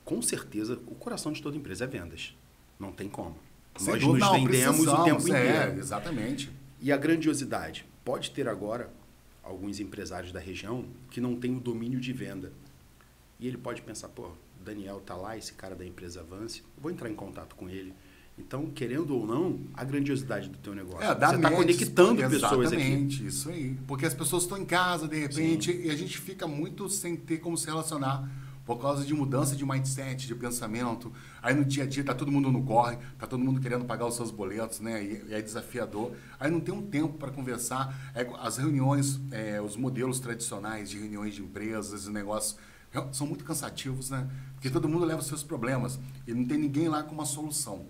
Com 0.06 0.22
certeza, 0.22 0.80
o 0.88 0.96
coração 0.96 1.34
de 1.34 1.42
toda 1.42 1.58
empresa 1.58 1.84
é 1.84 1.88
vendas. 1.88 2.39
Não 2.80 2.94
tem 2.94 3.10
como. 3.10 3.36
Sem 3.78 3.94
Nós 3.94 4.02
dúvida, 4.02 4.26
nos 4.26 4.34
não, 4.34 4.46
vendemos 4.46 4.88
o 4.88 5.04
tempo 5.04 5.34
é, 5.34 5.66
inteiro. 5.66 5.80
exatamente. 5.80 6.50
E 6.80 6.92
a 6.92 6.98
grandiosidade. 6.98 7.86
Pode 8.06 8.32
ter 8.32 8.48
agora 8.48 8.90
alguns 9.44 9.80
empresários 9.80 10.32
da 10.32 10.40
região 10.40 10.86
que 11.12 11.20
não 11.20 11.36
têm 11.36 11.56
o 11.56 11.60
domínio 11.60 12.00
de 12.00 12.14
venda. 12.14 12.52
E 13.40 13.48
ele 13.48 13.58
pode 13.58 13.82
pensar, 13.82 14.08
pô, 14.10 14.32
Daniel 14.64 15.02
tá 15.06 15.16
lá, 15.16 15.38
esse 15.38 15.54
cara 15.54 15.76
da 15.76 15.86
empresa 15.86 16.22
Avance, 16.22 16.64
vou 16.78 16.92
entrar 16.92 17.10
em 17.10 17.16
contato 17.16 17.56
com 17.56 17.70
ele. 17.70 17.94
Então, 18.38 18.68
querendo 18.68 19.16
ou 19.18 19.28
não, 19.28 19.60
a 19.74 19.84
grandiosidade 19.84 20.48
do 20.48 20.58
teu 20.60 20.74
negócio. 20.74 21.04
É, 21.04 21.14
Você 21.14 21.36
está 21.36 21.52
conectando 21.52 22.16
pessoas 22.30 22.72
aqui. 22.72 22.82
Exatamente, 22.82 23.28
isso 23.28 23.50
aí. 23.50 23.78
Porque 23.86 24.06
as 24.06 24.14
pessoas 24.14 24.44
estão 24.44 24.58
em 24.58 24.66
casa, 24.66 25.08
de 25.08 25.20
repente, 25.20 25.72
e 25.72 25.90
a 25.90 25.96
gente 25.96 26.18
fica 26.18 26.48
muito 26.48 26.88
sem 26.90 27.18
ter 27.18 27.40
como 27.40 27.58
se 27.58 27.66
relacionar 27.66 28.30
por 28.70 28.80
causa 28.80 29.04
de 29.04 29.16
mudança 29.16 29.56
de 29.56 29.66
mindset, 29.66 30.28
de 30.28 30.36
pensamento. 30.36 31.12
Aí 31.42 31.56
no 31.56 31.66
dia 31.66 31.86
a 31.86 31.88
dia 31.88 32.04
tá 32.04 32.14
todo 32.14 32.32
mundo 32.32 32.52
no 32.52 32.62
corre, 32.62 33.00
tá 33.18 33.26
todo 33.26 33.44
mundo 33.44 33.60
querendo 33.60 33.84
pagar 33.84 34.06
os 34.06 34.16
seus 34.16 34.30
boletos, 34.30 34.80
né? 34.80 35.04
E, 35.04 35.34
é 35.34 35.42
desafiador. 35.42 36.12
Aí 36.40 36.52
não 36.52 36.60
tem 36.60 36.72
um 36.72 36.84
tempo 36.84 37.18
para 37.18 37.32
conversar. 37.32 38.12
É, 38.14 38.30
as 38.40 38.58
reuniões, 38.58 39.20
é, 39.32 39.60
os 39.60 39.76
modelos 39.76 40.20
tradicionais 40.20 40.88
de 40.88 41.00
reuniões 41.00 41.34
de 41.34 41.42
empresas 41.42 42.06
e 42.06 42.12
negócios 42.12 42.58
são 43.12 43.26
muito 43.26 43.44
cansativos, 43.44 44.12
né? 44.12 44.30
Porque 44.54 44.70
todo 44.70 44.88
mundo 44.88 45.04
leva 45.04 45.20
os 45.20 45.26
seus 45.26 45.42
problemas 45.42 46.00
e 46.28 46.34
não 46.36 46.46
tem 46.46 46.60
ninguém 46.60 46.88
lá 46.90 47.02
com 47.02 47.16
uma 47.16 47.26
solução. 47.26 47.88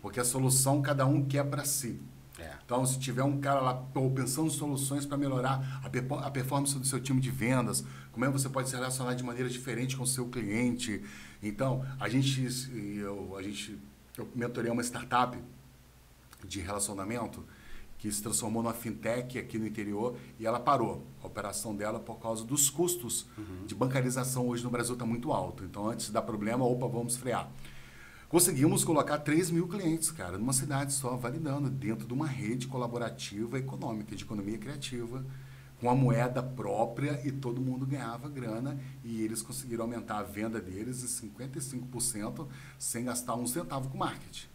Porque 0.00 0.20
a 0.20 0.24
solução 0.24 0.80
cada 0.80 1.04
um 1.04 1.24
quer 1.24 1.42
para 1.46 1.64
si. 1.64 2.00
É. 2.40 2.54
Então, 2.64 2.84
se 2.86 2.98
tiver 2.98 3.22
um 3.22 3.38
cara 3.38 3.60
lá 3.60 3.74
pensando 4.14 4.46
em 4.46 4.50
soluções 4.50 5.04
para 5.04 5.18
melhorar 5.18 5.82
a, 5.84 6.30
performance 6.30 6.78
do 6.78 6.86
seu 6.86 7.00
time 7.00 7.20
de 7.20 7.30
vendas, 7.30 7.84
como 8.12 8.24
é 8.24 8.28
que 8.28 8.32
você 8.32 8.48
pode 8.48 8.68
se 8.68 8.74
relacionar 8.74 9.14
de 9.14 9.22
maneira 9.22 9.48
diferente 9.48 9.96
com 9.96 10.04
o 10.04 10.06
seu 10.06 10.26
cliente. 10.28 11.02
Então, 11.42 11.84
a 11.98 12.08
gente, 12.08 12.42
eu, 12.98 13.36
a 13.36 13.42
gente, 13.42 13.78
eu 14.16 14.28
mentorei 14.34 14.70
uma 14.70 14.82
startup 14.82 15.38
de 16.44 16.60
relacionamento 16.60 17.44
que 17.98 18.10
se 18.10 18.22
transformou 18.22 18.62
numa 18.62 18.72
fintech 18.72 19.38
aqui 19.38 19.58
no 19.58 19.66
interior 19.66 20.16
e 20.38 20.46
ela 20.46 20.58
parou 20.58 21.06
a 21.22 21.26
operação 21.26 21.76
dela 21.76 22.00
por 22.00 22.18
causa 22.18 22.42
dos 22.42 22.70
custos 22.70 23.26
uhum. 23.36 23.66
de 23.66 23.74
bancarização 23.74 24.48
hoje 24.48 24.64
no 24.64 24.70
Brasil 24.70 24.94
está 24.94 25.04
muito 25.04 25.32
alto. 25.32 25.64
Então, 25.64 25.86
antes 25.86 26.06
de 26.06 26.12
dar 26.12 26.22
problema, 26.22 26.64
opa, 26.64 26.88
vamos 26.88 27.16
frear. 27.16 27.50
Conseguimos 28.30 28.84
colocar 28.84 29.18
3 29.18 29.50
mil 29.50 29.66
clientes, 29.66 30.12
cara, 30.12 30.38
numa 30.38 30.52
cidade 30.52 30.92
só, 30.92 31.16
validando, 31.16 31.68
dentro 31.68 32.06
de 32.06 32.14
uma 32.14 32.28
rede 32.28 32.68
colaborativa 32.68 33.58
econômica, 33.58 34.14
de 34.14 34.22
economia 34.22 34.56
criativa, 34.56 35.26
com 35.80 35.90
a 35.90 35.96
moeda 35.96 36.40
própria 36.40 37.20
e 37.26 37.32
todo 37.32 37.60
mundo 37.60 37.84
ganhava 37.84 38.28
grana 38.28 38.78
e 39.02 39.20
eles 39.20 39.42
conseguiram 39.42 39.82
aumentar 39.82 40.18
a 40.18 40.22
venda 40.22 40.60
deles 40.60 41.02
em 41.02 41.28
55% 41.28 42.46
sem 42.78 43.04
gastar 43.04 43.34
um 43.34 43.48
centavo 43.48 43.88
com 43.88 43.98
marketing. 43.98 44.46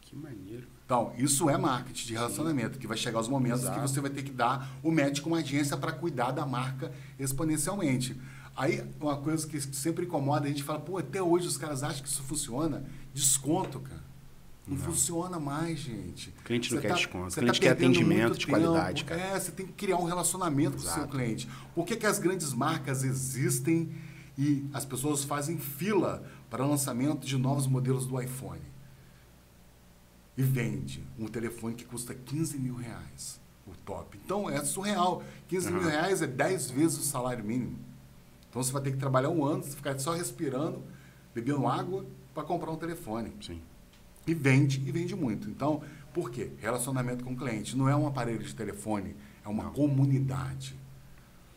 Que 0.00 0.16
maneiro. 0.16 0.66
Então, 0.86 1.12
isso 1.18 1.50
é 1.50 1.58
marketing 1.58 2.06
de 2.06 2.12
relacionamento, 2.14 2.74
Sim. 2.74 2.80
que 2.80 2.86
vai 2.86 2.96
chegar 2.96 3.20
os 3.20 3.28
momentos 3.28 3.60
Exato. 3.60 3.78
que 3.78 3.86
você 3.86 4.00
vai 4.00 4.10
ter 4.10 4.22
que 4.22 4.32
dar 4.32 4.70
o 4.82 4.90
médico 4.90 5.28
uma 5.28 5.38
agência 5.40 5.76
para 5.76 5.92
cuidar 5.92 6.30
da 6.30 6.46
marca 6.46 6.90
exponencialmente. 7.18 8.18
Aí, 8.56 8.84
uma 9.00 9.16
coisa 9.16 9.46
que 9.46 9.60
sempre 9.60 10.04
incomoda, 10.04 10.46
a 10.46 10.48
gente 10.48 10.62
fala, 10.62 10.78
pô, 10.78 10.98
até 10.98 11.20
hoje 11.20 11.46
os 11.46 11.56
caras 11.56 11.82
acham 11.82 12.02
que 12.02 12.08
isso 12.08 12.22
funciona. 12.22 12.84
Desconto, 13.12 13.80
cara. 13.80 14.04
Não, 14.66 14.76
não. 14.76 14.84
funciona 14.84 15.38
mais, 15.38 15.78
gente. 15.78 16.30
O 16.40 16.42
cliente 16.44 16.72
não 16.72 16.80
quer 16.80 16.88
tá, 16.88 16.94
desconto. 16.94 17.28
O 17.28 17.32
cliente 17.32 17.60
tá 17.60 17.66
quer 17.66 17.72
atendimento 17.72 18.38
de 18.38 18.46
qualidade, 18.46 19.04
cara. 19.04 19.20
É, 19.20 19.38
você 19.38 19.52
tem 19.52 19.66
que 19.66 19.72
criar 19.72 19.98
um 19.98 20.04
relacionamento 20.04 20.76
Exato. 20.76 20.86
com 20.86 20.90
o 20.90 21.02
seu 21.02 21.08
cliente. 21.08 21.48
Por 21.74 21.84
que, 21.84 21.96
que 21.96 22.06
as 22.06 22.18
grandes 22.18 22.52
marcas 22.54 23.02
existem 23.02 23.92
e 24.38 24.64
as 24.72 24.84
pessoas 24.84 25.24
fazem 25.24 25.58
fila 25.58 26.24
para 26.48 26.64
o 26.64 26.70
lançamento 26.70 27.26
de 27.26 27.36
novos 27.36 27.66
modelos 27.66 28.06
do 28.06 28.20
iPhone? 28.20 28.62
E 30.36 30.42
vende 30.42 31.04
um 31.18 31.26
telefone 31.26 31.74
que 31.74 31.84
custa 31.84 32.14
15 32.14 32.58
mil 32.58 32.74
reais, 32.74 33.40
o 33.66 33.72
top. 33.84 34.18
Então, 34.24 34.48
é 34.48 34.64
surreal. 34.64 35.22
15 35.48 35.68
uhum. 35.68 35.74
mil 35.74 35.88
reais 35.88 36.22
é 36.22 36.26
10 36.26 36.70
vezes 36.70 36.98
o 36.98 37.02
salário 37.02 37.44
mínimo. 37.44 37.78
Então 38.54 38.62
você 38.62 38.70
vai 38.70 38.82
ter 38.82 38.92
que 38.92 38.98
trabalhar 38.98 39.30
um 39.30 39.44
ano, 39.44 39.64
ficar 39.64 39.98
só 39.98 40.12
respirando, 40.12 40.80
bebendo 41.34 41.66
água 41.66 42.06
para 42.32 42.44
comprar 42.44 42.70
um 42.70 42.76
telefone. 42.76 43.32
Sim. 43.40 43.60
E 44.28 44.32
vende, 44.32 44.80
e 44.86 44.92
vende 44.92 45.16
muito. 45.16 45.50
Então, 45.50 45.82
por 46.12 46.30
quê? 46.30 46.52
Relacionamento 46.58 47.24
com 47.24 47.32
o 47.32 47.36
cliente. 47.36 47.76
Não 47.76 47.88
é 47.88 47.96
um 47.96 48.06
aparelho 48.06 48.44
de 48.44 48.54
telefone, 48.54 49.16
é 49.44 49.48
uma 49.48 49.64
Não. 49.64 49.72
comunidade. 49.72 50.78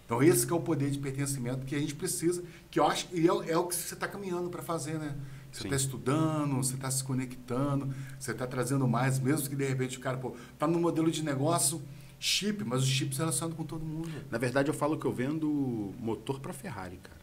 Então, 0.04 0.24
esse 0.24 0.52
é 0.52 0.56
o 0.56 0.60
poder 0.60 0.90
de 0.90 0.98
pertencimento 0.98 1.68
que 1.68 1.76
a 1.76 1.80
gente 1.80 1.94
precisa, 1.94 2.44
que 2.72 2.80
eu 2.80 2.88
acho 2.88 3.10
que 3.10 3.20
é, 3.20 3.52
é 3.52 3.58
o 3.60 3.68
que 3.68 3.76
você 3.76 3.94
está 3.94 4.08
caminhando 4.08 4.50
para 4.50 4.64
fazer, 4.64 4.98
né? 4.98 5.16
Você 5.52 5.66
está 5.66 5.76
estudando, 5.76 6.56
você 6.56 6.74
está 6.74 6.90
se 6.90 7.04
conectando, 7.04 7.94
você 8.20 8.32
está 8.32 8.48
trazendo 8.48 8.88
mais, 8.88 9.20
mesmo 9.20 9.48
que 9.48 9.56
de 9.56 9.66
repente 9.68 10.00
o 10.00 10.02
cara 10.02 10.20
está 10.52 10.66
no 10.66 10.80
modelo 10.80 11.12
de 11.12 11.24
negócio 11.24 11.80
chip, 12.20 12.64
mas 12.64 12.82
os 12.82 12.90
chips 12.90 13.18
relacionam 13.18 13.56
com 13.56 13.64
todo 13.64 13.86
mundo. 13.86 14.10
Na 14.30 14.38
verdade, 14.38 14.70
eu 14.70 14.74
falo 14.74 14.98
que 14.98 15.06
eu 15.06 15.12
vendo 15.12 15.94
motor 16.00 16.40
para 16.40 16.54
Ferrari, 16.54 16.98
cara. 16.98 17.22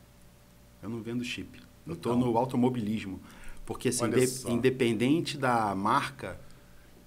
Eu 0.82 0.88
não 0.88 1.02
vendo 1.02 1.24
chip. 1.24 1.60
Eu 1.86 1.94
estou 1.94 2.16
no 2.16 2.36
automobilismo. 2.36 3.20
Porque, 3.66 3.88
assim, 3.88 4.08
de, 4.10 4.50
independente 4.50 5.38
da 5.38 5.74
marca, 5.74 6.38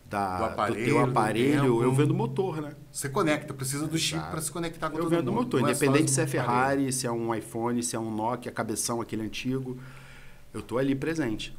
da, 0.09 0.37
do, 0.37 0.43
aparelho, 0.45 0.79
do 0.79 0.85
teu 0.85 0.99
aparelho, 0.99 1.73
do 1.75 1.83
eu 1.83 1.93
vendo 1.93 2.13
motor, 2.13 2.61
né? 2.61 2.75
Você 2.91 3.09
conecta, 3.09 3.53
precisa 3.53 3.87
do 3.87 3.97
chip 3.97 4.19
para 4.19 4.41
se 4.41 4.51
conectar 4.51 4.89
com 4.89 4.97
eu 4.97 5.03
todo 5.03 5.11
mundo. 5.11 5.19
Eu 5.19 5.25
vendo 5.25 5.31
motor, 5.31 5.61
não 5.61 5.69
é 5.69 5.71
independente 5.71 6.11
é 6.11 6.13
se 6.13 6.21
é 6.21 6.27
Ferrari, 6.27 6.57
aparelho. 6.57 6.93
se 6.93 7.05
é 7.05 7.11
um 7.11 7.33
iPhone, 7.33 7.83
se 7.83 7.95
é 7.95 7.99
um 7.99 8.09
Nokia, 8.09 8.51
cabeção, 8.51 9.01
aquele 9.01 9.21
antigo. 9.21 9.77
Eu 10.53 10.61
estou 10.61 10.79
ali 10.79 10.95
presente. 10.95 11.55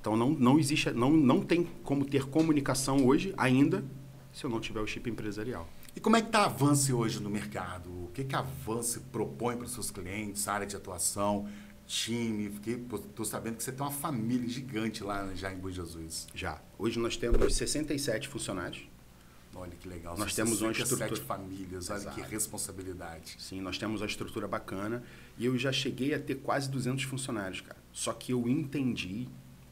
Então, 0.00 0.16
não, 0.16 0.30
não 0.30 0.58
existe, 0.58 0.90
não, 0.92 1.10
não 1.10 1.42
tem 1.42 1.68
como 1.84 2.06
ter 2.06 2.24
comunicação 2.24 3.06
hoje 3.06 3.34
ainda 3.36 3.84
se 4.32 4.44
eu 4.44 4.50
não 4.50 4.60
tiver 4.60 4.80
o 4.80 4.86
chip 4.86 5.08
empresarial. 5.08 5.68
E 5.94 6.00
como 6.00 6.16
é 6.16 6.20
que 6.20 6.28
está 6.28 6.40
a 6.40 6.44
Avance 6.44 6.92
hoje 6.92 7.20
no 7.20 7.28
mercado? 7.28 7.90
O 7.90 8.10
que, 8.14 8.24
que 8.24 8.34
a 8.34 8.38
Avance 8.38 9.00
propõe 9.00 9.56
para 9.56 9.66
os 9.66 9.72
seus 9.72 9.90
clientes, 9.90 10.46
área 10.46 10.66
de 10.66 10.76
atuação, 10.76 11.48
time? 11.86 12.52
Estou 12.94 13.24
sabendo 13.24 13.56
que 13.56 13.62
você 13.62 13.72
tem 13.72 13.82
uma 13.82 13.90
família 13.92 14.48
gigante 14.48 15.02
lá 15.02 15.28
já 15.34 15.52
em 15.52 15.58
Bom 15.58 15.70
Jesus. 15.70 16.28
Já. 16.34 16.60
Hoje 16.78 16.98
nós 16.98 17.16
temos 17.16 17.54
67 17.54 18.28
funcionários. 18.28 18.88
Olha 19.52 19.72
que 19.72 19.88
legal. 19.88 20.16
Nós 20.16 20.32
temos 20.32 20.62
uma 20.62 20.70
estrutura. 20.70 21.16
famílias, 21.16 21.90
olha 21.90 21.98
Exato. 21.98 22.14
que 22.14 22.30
responsabilidade. 22.30 23.34
Sim, 23.40 23.60
nós 23.60 23.78
temos 23.78 24.00
uma 24.00 24.06
estrutura 24.06 24.46
bacana. 24.46 25.02
E 25.36 25.44
eu 25.44 25.58
já 25.58 25.72
cheguei 25.72 26.14
a 26.14 26.20
ter 26.20 26.36
quase 26.36 26.70
200 26.70 27.02
funcionários, 27.04 27.60
cara. 27.60 27.78
Só 27.92 28.12
que 28.12 28.32
eu 28.32 28.48
entendi, 28.48 29.28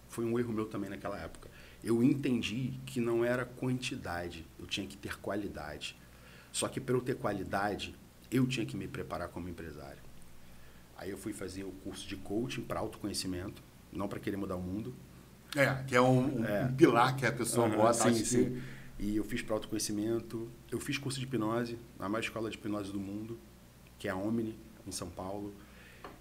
foi 0.09 0.25
um 0.25 0.37
erro 0.37 0.53
meu 0.53 0.67
também 0.67 0.91
naquela 0.91 1.17
época 1.17 1.48
eu 1.83 2.03
entendi 2.03 2.75
que 2.85 3.01
não 3.01 3.25
era 3.25 3.45
quantidade, 3.45 4.47
eu 4.59 4.67
tinha 4.67 4.87
que 4.87 4.97
ter 4.97 5.19
qualidade. 5.19 5.97
Só 6.51 6.69
que 6.69 6.81
para 6.81 6.95
eu 6.95 7.01
ter 7.01 7.17
qualidade, 7.17 7.95
eu 8.31 8.47
tinha 8.47 8.67
que 8.67 8.77
me 8.77 8.89
preparar 8.89 9.29
como 9.29 9.49
empresário. 9.49 10.03
Aí 10.97 11.11
eu 11.11 11.17
fui 11.17 11.33
fazer 11.33 11.63
o 11.63 11.71
curso 11.71 12.09
de 12.09 12.17
coaching 12.17 12.63
para 12.63 12.81
autoconhecimento, 12.81 13.63
não 13.93 14.09
para 14.09 14.19
querer 14.19 14.37
mudar 14.37 14.57
o 14.57 14.63
mundo. 14.63 14.95
É, 15.55 15.83
que 15.87 15.95
é 15.95 16.01
um, 16.01 16.41
um, 16.41 16.45
é. 16.45 16.69
pilar 16.77 17.17
que 17.17 17.25
a 17.25 17.33
pessoa 17.33 17.69
uhum, 17.69 17.77
bota. 17.77 18.13
Sim, 18.13 18.25
sim. 18.25 18.63
E 18.99 19.17
eu 19.17 19.23
fiz 19.23 19.41
para 19.41 19.55
autoconhecimento, 19.55 20.51
eu 20.71 20.81
fiz 20.81 20.99
curso 20.99 21.21
de 21.21 21.25
hipnose, 21.25 21.79
na 21.99 22.09
maior 22.09 22.23
escola 22.23 22.51
de 22.51 22.57
hipnose 22.57 22.91
do 22.91 22.99
mundo, 22.99 23.39
que 23.97 24.09
é 24.09 24.11
a 24.11 24.17
Omni, 24.17 24.59
em 24.85 24.91
São 24.91 25.09
Paulo. 25.09 25.55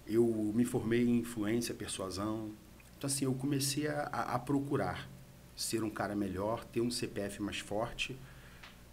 Eu 0.06 0.24
me 0.54 0.64
formei 0.64 1.04
em 1.04 1.18
influência, 1.18 1.74
persuasão. 1.74 2.52
Então, 2.96 3.08
assim, 3.08 3.24
eu 3.24 3.34
comecei 3.34 3.88
a, 3.88 4.04
a 4.04 4.38
procurar 4.38 5.08
ser 5.58 5.82
um 5.82 5.90
cara 5.90 6.14
melhor, 6.14 6.64
ter 6.64 6.80
um 6.80 6.90
CPF 6.90 7.42
mais 7.42 7.58
forte, 7.58 8.16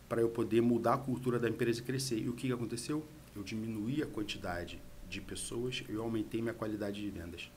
para 0.09 0.19
eu 0.19 0.29
poder 0.29 0.61
mudar 0.61 0.95
a 0.95 0.97
cultura 0.97 1.37
da 1.37 1.47
empresa 1.47 1.79
e 1.79 1.83
crescer. 1.83 2.17
E 2.17 2.27
o 2.27 2.33
que 2.33 2.51
aconteceu? 2.51 3.05
Eu 3.35 3.43
diminuí 3.43 4.01
a 4.01 4.07
quantidade 4.07 4.81
de 5.07 5.21
pessoas 5.21 5.83
e 5.87 5.93
eu 5.93 6.01
aumentei 6.01 6.41
minha 6.41 6.55
qualidade 6.55 6.99
de 6.99 7.09
vendas. 7.11 7.51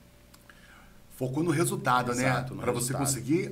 Focou 1.15 1.43
no 1.43 1.49
resultado, 1.49 2.13
né? 2.13 2.23
Exato, 2.23 2.53
né? 2.53 2.61
Para 2.61 2.71
você 2.71 2.93
conseguir 2.93 3.51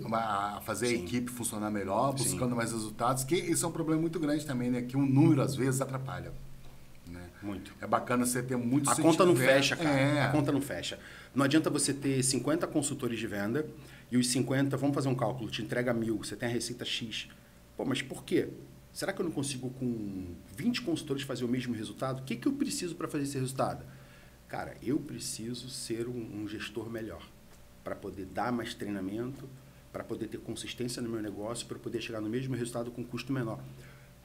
fazer 0.64 0.88
Sim. 0.88 0.94
a 0.94 0.98
equipe 1.00 1.32
funcionar 1.32 1.72
melhor, 1.72 2.14
buscando 2.14 2.52
Sim. 2.52 2.56
mais 2.56 2.72
resultados, 2.72 3.24
que 3.24 3.36
isso 3.36 3.66
é 3.66 3.68
um 3.68 3.72
problema 3.72 4.00
muito 4.00 4.20
grande 4.20 4.46
também, 4.46 4.70
né? 4.70 4.84
Que 4.84 4.96
um 4.96 5.06
número 5.06 5.42
às 5.42 5.56
vezes 5.56 5.82
atrapalha. 5.82 6.32
Né? 7.08 7.30
Muito. 7.42 7.74
É 7.82 7.88
bacana 7.88 8.26
você 8.26 8.44
ter 8.44 8.56
muito 8.56 8.90
A 8.90 8.96
conta 8.96 9.26
não 9.26 9.36
fecha, 9.36 9.76
cara. 9.76 9.90
É. 9.90 10.22
A 10.22 10.32
conta 10.32 10.52
não 10.52 10.62
fecha. 10.62 11.00
Não 11.34 11.44
adianta 11.44 11.70
você 11.70 11.94
ter 11.94 12.22
50 12.24 12.68
consultores 12.68 13.18
de 13.18 13.28
venda 13.28 13.68
e 14.12 14.18
os 14.18 14.28
50, 14.30 14.76
vamos 14.78 14.96
fazer 14.96 15.10
um 15.10 15.16
cálculo, 15.16 15.50
te 15.50 15.62
entrega 15.62 15.94
mil, 15.94 16.18
você 16.18 16.36
tem 16.36 16.48
a 16.48 16.52
receita 16.52 16.86
X. 16.86 17.28
Pô, 17.76 17.86
mas 17.86 18.02
por 18.02 18.24
quê? 18.24 18.50
Será 18.94 19.14
que 19.14 19.22
eu 19.22 19.26
não 19.26 19.32
consigo 19.32 19.70
com 19.70 20.34
20 20.56 20.82
consultores 20.82 21.24
fazer 21.24 21.46
o 21.46 21.48
mesmo 21.48 21.74
resultado? 21.76 22.22
O 22.22 22.24
que, 22.24 22.36
que 22.36 22.48
eu 22.48 22.54
preciso 22.54 22.96
para 22.96 23.08
fazer 23.08 23.26
esse 23.26 23.38
resultado? 23.38 23.86
Cara, 24.48 24.76
eu 24.82 24.98
preciso 24.98 25.70
ser 25.70 26.08
um, 26.08 26.42
um 26.42 26.48
gestor 26.48 26.90
melhor 26.90 27.24
para 27.84 27.96
poder 27.96 28.26
dar 28.26 28.52
mais 28.52 28.74
treinamento, 28.74 29.48
para 29.92 30.04
poder 30.04 30.28
ter 30.28 30.40
consistência 30.40 31.02
no 31.02 31.10
meu 31.10 31.22
negócio, 31.22 31.68
para 31.68 31.78
poder 31.78 32.02
chegar 32.02 32.22
no 32.22 32.30
mesmo 32.30 32.56
resultado 32.56 32.90
com 32.92 33.04
custo 33.04 33.32
menor. 33.32 33.62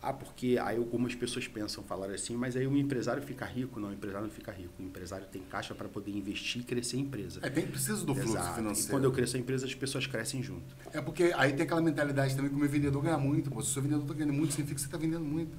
Ah, 0.03 0.13
porque 0.13 0.59
aí 0.61 0.79
algumas 0.79 1.15
pessoas 1.15 1.47
pensam, 1.47 1.85
falar 1.85 2.11
assim, 2.11 2.37
mas 2.37 2.57
aí 2.57 2.67
o 2.67 2.77
empresário 2.77 3.23
fica 3.23 3.47
rico. 3.47 3.79
Não, 3.79 3.91
o 3.91 3.93
empresário 3.93 4.27
não 4.27 4.35
fica 4.35 4.51
rico. 4.51 4.73
O 4.81 4.83
empresário 4.83 5.29
tem 5.31 5.41
caixa 5.43 5.77
para 5.77 5.89
poder 5.89 6.11
investir 6.11 6.63
e 6.63 6.65
crescer 6.65 6.97
a 6.97 7.01
empresa. 7.01 7.39
É, 7.41 7.49
tem 7.49 7.65
preciso 7.65 8.05
do 8.05 8.13
fluxo 8.13 8.33
Exato. 8.33 8.57
financeiro. 8.57 8.89
E 8.89 8.91
quando 8.91 9.05
eu 9.05 9.13
cresço 9.13 9.37
a 9.37 9.39
empresa, 9.39 9.65
as 9.65 9.75
pessoas 9.77 10.05
crescem 10.09 10.43
junto. 10.43 10.75
É 10.93 11.01
porque 11.01 11.33
aí 11.37 11.53
tem 11.53 11.63
aquela 11.63 11.81
mentalidade 11.81 12.35
também 12.35 12.51
que 12.51 12.57
o 12.57 12.59
meu 12.59 12.69
vendedor 12.69 13.01
ganha 13.01 13.17
muito. 13.17 13.49
Pô, 13.49 13.63
se 13.63 13.71
o 13.71 13.73
seu 13.73 13.81
vendedor 13.81 14.03
está 14.03 14.15
ganhando 14.15 14.33
muito, 14.33 14.51
significa 14.51 14.75
que 14.75 14.81
você 14.81 14.89
está 14.89 14.99
vendendo 14.99 15.25
muito. 15.25 15.57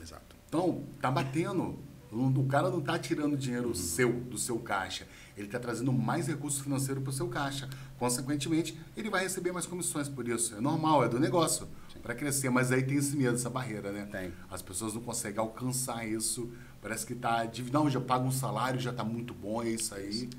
Exato. 0.00 0.36
Então, 0.48 0.84
tá 1.00 1.10
batendo. 1.10 1.76
O 2.12 2.46
cara 2.46 2.70
não 2.70 2.78
está 2.78 2.96
tirando 2.96 3.36
dinheiro 3.36 3.68
uhum. 3.68 3.74
seu, 3.74 4.12
do 4.12 4.38
seu 4.38 4.60
caixa. 4.60 5.08
Ele 5.36 5.48
está 5.48 5.58
trazendo 5.58 5.92
mais 5.92 6.28
recurso 6.28 6.62
financeiro 6.62 7.00
para 7.00 7.10
o 7.10 7.12
seu 7.12 7.26
caixa. 7.26 7.68
Consequentemente, 7.98 8.78
ele 8.96 9.10
vai 9.10 9.24
receber 9.24 9.50
mais 9.50 9.66
comissões 9.66 10.08
por 10.08 10.28
isso. 10.28 10.54
É 10.54 10.60
normal, 10.60 11.04
é 11.04 11.08
do 11.08 11.18
negócio 11.18 11.66
para 12.06 12.14
crescer, 12.14 12.48
mas 12.50 12.70
aí 12.70 12.84
tem 12.84 12.98
esse 12.98 13.16
medo, 13.16 13.34
essa 13.34 13.50
barreira, 13.50 13.90
né? 13.90 14.06
Tem. 14.06 14.32
As 14.48 14.62
pessoas 14.62 14.94
não 14.94 15.02
conseguem 15.02 15.40
alcançar 15.40 16.06
isso. 16.06 16.48
Parece 16.80 17.04
que 17.04 17.16
tá, 17.16 17.42
não, 17.72 17.90
já 17.90 18.00
paga 18.00 18.24
um 18.24 18.30
salário, 18.30 18.78
já 18.78 18.92
está 18.92 19.02
muito 19.02 19.34
bom, 19.34 19.60
é 19.60 19.70
isso 19.70 19.92
aí. 19.92 20.30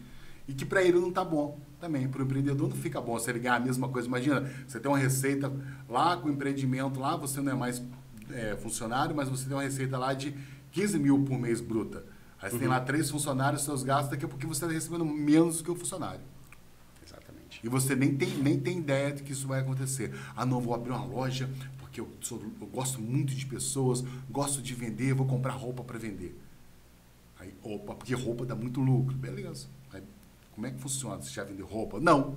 E 0.48 0.54
que 0.54 0.66
para 0.66 0.82
ele 0.82 0.98
não 0.98 1.10
está 1.10 1.26
bom 1.26 1.60
também. 1.78 2.08
Para 2.08 2.22
o 2.22 2.24
empreendedor 2.24 2.70
não 2.70 2.76
fica 2.78 3.02
bom 3.02 3.20
se 3.20 3.30
ele 3.30 3.40
ganhar 3.40 3.56
a 3.56 3.60
mesma 3.60 3.90
coisa. 3.90 4.08
Imagina, 4.08 4.50
você 4.66 4.80
tem 4.80 4.90
uma 4.90 4.98
receita 4.98 5.52
lá 5.90 6.16
com 6.16 6.30
o 6.30 6.32
empreendimento 6.32 7.02
lá, 7.02 7.18
você 7.18 7.42
não 7.42 7.52
é 7.52 7.56
mais 7.56 7.84
é, 8.32 8.56
funcionário, 8.56 9.14
mas 9.14 9.28
você 9.28 9.44
tem 9.46 9.54
uma 9.54 9.64
receita 9.64 9.98
lá 9.98 10.14
de 10.14 10.34
15 10.72 10.98
mil 10.98 11.26
por 11.26 11.38
mês 11.38 11.60
bruta. 11.60 12.06
Aí 12.42 12.50
você 12.50 12.56
uhum. 12.56 12.60
tem 12.62 12.70
lá 12.70 12.80
três 12.80 13.12
funcionários, 13.12 13.64
seus 13.64 13.84
gastos, 13.84 14.12
daqui 14.12 14.24
a 14.24 14.28
pouco 14.30 14.48
você 14.48 14.64
está 14.64 14.74
recebendo 14.74 15.04
menos 15.04 15.58
do 15.58 15.66
que 15.66 15.72
o 15.72 15.76
funcionário. 15.76 16.22
E 17.64 17.70
você 17.70 17.96
nem 17.96 18.16
tem, 18.16 18.30
nem 18.38 18.60
tem 18.60 18.80
ideia 18.80 19.12
de 19.12 19.24
que 19.24 19.32
isso 19.32 19.48
vai 19.48 19.62
acontecer. 19.62 20.14
Ah, 20.36 20.46
não, 20.46 20.62
vou 20.62 20.74
abrir 20.74 20.92
uma 20.92 21.04
loja 21.04 21.50
porque 21.80 22.02
eu, 22.02 22.10
sou, 22.22 22.42
eu 22.62 22.68
gosto 22.68 23.02
muito 23.02 23.34
de 23.34 23.46
pessoas, 23.46 24.04
gosto 24.30 24.62
de 24.62 24.74
vender, 24.74 25.14
vou 25.14 25.26
comprar 25.26 25.54
roupa 25.54 25.84
para 25.84 25.98
vender. 25.98 26.38
Aí, 27.40 27.54
opa, 27.64 27.96
porque 27.96 28.14
roupa 28.14 28.46
dá 28.46 28.56
muito 28.56 28.80
lucro. 28.82 29.16
Beleza. 29.16 29.68
Aí, 29.92 30.04
como 30.54 30.68
é 30.68 30.72
que 30.72 30.80
funciona? 30.80 31.22
Você 31.22 31.32
já 31.32 31.44
vendeu 31.44 31.66
roupa? 31.66 32.00
Não 32.00 32.36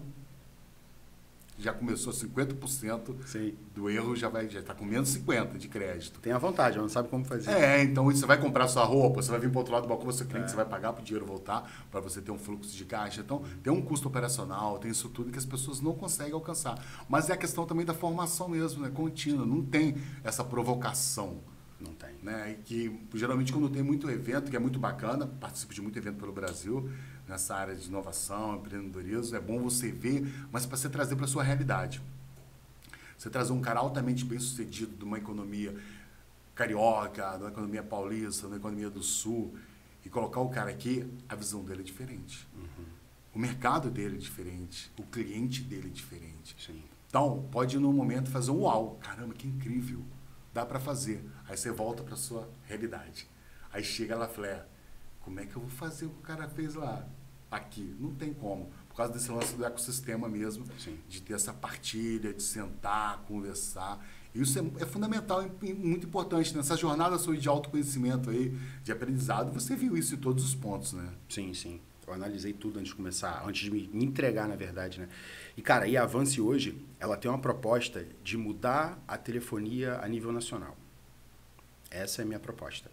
já 1.61 1.73
começou 1.73 2.13
50% 2.13 3.15
Sim. 3.27 3.55
do 3.75 3.91
erro, 3.91 4.17
já 4.17 4.29
vai 4.29 4.49
já 4.49 4.61
está 4.61 4.75
com 4.75 4.85
menos 4.85 5.17
50% 5.17 5.57
de 5.57 5.69
crédito. 5.69 6.21
Tem 6.21 6.33
a 6.33 6.39
vontade, 6.39 6.79
não 6.79 6.89
sabe 6.89 7.09
como 7.09 7.25
fazer. 7.25 7.51
É, 7.51 7.83
então 7.83 8.05
você 8.05 8.27
vai 8.27 8.39
comprar 8.39 8.67
sua 8.69 8.85
roupa, 8.85 9.23
você 9.23 9.31
vai 9.31 9.41
vir 9.41 9.51
para 9.51 9.57
o 9.57 9.59
outro 9.61 9.73
lado 9.73 9.83
do 9.83 9.89
balcão, 9.89 10.07
você 10.07 10.25
clica, 10.25 10.45
é. 10.45 10.49
você 10.49 10.57
vai 10.57 10.65
pagar 10.65 10.93
para 10.93 11.03
o 11.03 11.05
dinheiro 11.05 11.27
voltar, 11.27 11.71
para 11.91 12.01
você 12.01 12.21
ter 12.21 12.31
um 12.31 12.39
fluxo 12.39 12.75
de 12.75 12.85
caixa. 12.85 13.21
Então, 13.21 13.43
tem 13.63 13.73
um 13.73 13.83
custo 13.83 14.09
operacional, 14.09 14.79
tem 14.79 14.91
isso 14.91 15.09
tudo 15.09 15.31
que 15.31 15.39
as 15.39 15.45
pessoas 15.45 15.81
não 15.81 15.95
conseguem 15.95 16.33
alcançar. 16.33 16.83
Mas 17.09 17.31
é 17.31 17.35
a 17.35 17.37
questão 17.37 17.67
também 17.67 17.85
da 17.85 17.95
formação 17.95 18.49
mesmo, 18.49 18.83
né? 18.83 18.91
Contínua. 18.93 19.45
Não 19.45 19.63
tem 19.63 19.97
essa 20.25 20.43
provocação. 20.43 21.39
Não 21.81 21.95
tem. 21.95 22.11
Né? 22.23 22.53
E 22.53 22.63
que 22.63 23.01
geralmente 23.15 23.53
quando 23.53 23.69
tem 23.71 23.83
muito 23.83 24.11
evento, 24.11 24.51
que 24.51 24.57
é 24.57 24.59
muito 24.59 24.79
bacana, 24.79 25.27
participo 25.27 25.73
de 25.73 25.81
muito 25.81 25.99
evento 25.99 26.19
pelo 26.19 26.33
Brasil, 26.33 26.91
nessa 27.31 27.55
área 27.55 27.77
de 27.77 27.87
inovação, 27.87 28.57
empreendedorismo, 28.57 29.37
é 29.37 29.41
bom 29.41 29.63
você 29.63 29.91
ver, 29.91 30.27
mas 30.51 30.67
para 30.67 30.77
você 30.77 30.91
trazer 30.91 31.15
para 31.15 31.25
a 31.25 31.29
sua 31.29 31.45
realidade. 31.45 32.03
Você 33.17 33.31
trazer 33.31 33.53
um 33.53 33.61
cara 33.61 33.79
altamente 33.79 34.25
bem 34.25 34.39
sucedido 34.39 34.97
de 34.97 35.05
uma 35.05 35.17
economia 35.17 35.75
carioca, 36.55 37.31
de 37.37 37.45
uma 37.45 37.51
economia 37.51 37.83
paulista, 37.83 38.43
de 38.43 38.47
uma 38.49 38.57
economia 38.57 38.91
do 38.91 39.03
sul, 39.03 39.57
e 40.05 40.09
colocar 40.09 40.41
o 40.41 40.49
cara 40.49 40.71
aqui, 40.71 41.09
a 41.29 41.37
visão 41.37 41.63
dele 41.63 41.83
é 41.83 41.85
diferente. 41.85 42.49
Uhum. 42.55 42.85
O 43.35 43.39
mercado 43.39 43.91
dele 43.91 44.17
é 44.17 44.19
diferente, 44.19 44.91
o 44.99 45.05
cliente 45.05 45.63
dele 45.63 45.87
é 45.87 45.91
diferente. 45.91 46.57
Sim. 46.59 46.83
Então, 47.07 47.47
pode 47.53 47.79
no 47.79 47.93
momento 47.93 48.29
fazer 48.29 48.51
um 48.51 48.63
uau, 48.63 48.99
caramba, 49.01 49.35
que 49.35 49.47
incrível, 49.47 50.03
dá 50.53 50.67
para 50.67 50.81
fazer. 50.81 51.25
Aí 51.49 51.57
você 51.57 51.71
volta 51.71 52.03
para 52.03 52.17
sua 52.17 52.49
realidade. 52.65 53.29
Aí 53.73 53.85
chega 53.85 54.17
lá, 54.17 54.27
flare, 54.27 54.63
como 55.21 55.39
é 55.39 55.47
que 55.47 55.55
eu 55.55 55.63
vou 55.63 55.71
fazer 55.71 56.07
o 56.07 56.11
que 56.11 56.19
o 56.19 56.23
cara 56.23 56.49
fez 56.49 56.75
lá? 56.75 57.07
Aqui. 57.51 57.95
Não 57.99 58.15
tem 58.15 58.33
como. 58.33 58.71
Por 58.89 58.97
causa 58.97 59.13
desse 59.13 59.31
lance 59.31 59.55
do 59.55 59.65
ecossistema 59.65 60.29
mesmo, 60.29 60.65
Sim. 60.79 60.99
de 61.09 61.23
ter 61.23 61.35
essa 61.35 61.53
partilha, 61.53 62.33
de 62.33 62.43
sentar, 62.43 63.19
conversar. 63.27 64.05
Isso 64.35 64.59
é, 64.59 64.83
é 64.83 64.87
fundamental 64.87 65.49
e 65.63 65.73
muito 65.73 66.07
importante. 66.07 66.57
Nessa 66.57 66.77
jornada 66.77 67.19
sua 67.19 67.37
de 67.37 67.49
autoconhecimento 67.49 68.31
aí, 68.31 68.57
de 68.85 68.93
aprendizado, 68.93 69.53
você 69.53 69.75
viu 69.75 69.97
isso 69.97 70.15
em 70.15 70.19
todos 70.19 70.45
os 70.45 70.55
pontos, 70.55 70.93
né? 70.93 71.09
Sim, 71.29 71.53
sim. 71.55 71.81
Eu 72.07 72.15
analisei 72.15 72.53
tudo 72.53 72.79
antes 72.79 72.91
de 72.91 72.97
começar, 72.97 73.45
antes 73.47 73.63
de 73.63 73.71
me 73.71 73.89
entregar, 73.93 74.49
na 74.49 74.57
verdade, 74.57 75.01
né? 75.01 75.09
E, 75.57 75.63
cara, 75.63 75.87
e 75.87 75.97
a 75.97 76.03
Avance 76.03 76.41
hoje, 76.41 76.85
ela 76.99 77.17
tem 77.17 77.31
uma 77.31 77.39
proposta 77.39 78.05
de 78.23 78.37
mudar 78.37 79.01
a 79.07 79.17
telefonia 79.17 80.01
a 80.01 80.09
nível 80.09 80.33
nacional. 80.33 80.77
Essa 81.91 82.23
é 82.23 82.25
a 82.25 82.27
minha 82.27 82.41
proposta. 82.41 82.91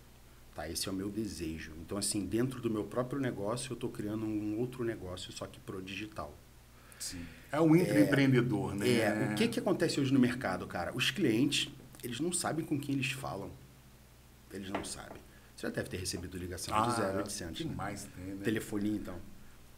Tá? 0.58 0.68
Esse 0.68 0.90
é 0.90 0.92
o 0.92 0.96
meu 0.96 1.12
desejo. 1.12 1.72
Então, 1.86 2.00
assim, 2.00 2.26
dentro 2.26 2.60
do 2.60 2.68
meu 2.68 2.84
próprio 2.84 3.22
negócio, 3.22 3.70
eu 3.70 3.76
estou 3.76 3.92
criando 3.92 4.26
um 4.26 4.58
outro 4.58 4.84
negócio, 4.84 5.32
só 5.32 5.46
que 5.46 5.60
pro 5.60 5.80
digital. 5.84 6.36
Sim. 6.98 7.24
É 7.52 7.62
um 7.62 7.76
intraempreendedor, 7.76 8.74
é, 8.74 8.76
né? 8.76 9.00
É. 9.00 9.32
O 9.32 9.36
que, 9.36 9.48
que 9.50 9.60
acontece 9.60 10.02
hoje 10.02 10.12
no 10.12 10.20
mercado, 10.20 10.66
cara? 10.66 10.92
Os 10.96 11.12
clientes, 11.12 11.72
eles 12.04 12.20
não 12.20 12.34
sabem 12.34 12.66
com 12.66 12.80
quem 12.80 12.96
eles 12.96 13.12
falam. 13.12 13.52
Eles 14.52 14.72
não 14.72 14.84
sabem. 14.84 15.22
Você 15.56 15.68
já 15.68 15.70
deve 15.70 15.90
ter 15.90 15.98
recebido 15.98 16.36
ligação 16.40 16.74
ah, 16.74 16.88
de 16.88 17.02
0800. 17.20 17.56
Que 17.56 17.64
né? 17.64 17.76
mais 17.76 18.06
tem, 18.06 18.26
né? 18.26 18.44
Telefonia, 18.44 18.96
então. 18.96 19.20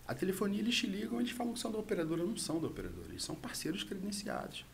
A 0.07 0.15
telefonia, 0.15 0.61
eles 0.61 0.77
te 0.77 0.87
ligam, 0.87 1.19
eles 1.19 1.31
falam 1.31 1.51
que 1.51 1.59
são 1.59 1.73
da 1.73 1.77
operadora, 1.77 2.23
não 2.23 2.37
são 2.37 2.57
da 2.57 2.67
operadora. 2.67 3.09
Eles 3.09 3.23
são 3.25 3.35
parceiros 3.35 3.83
credenciados. 3.83 4.65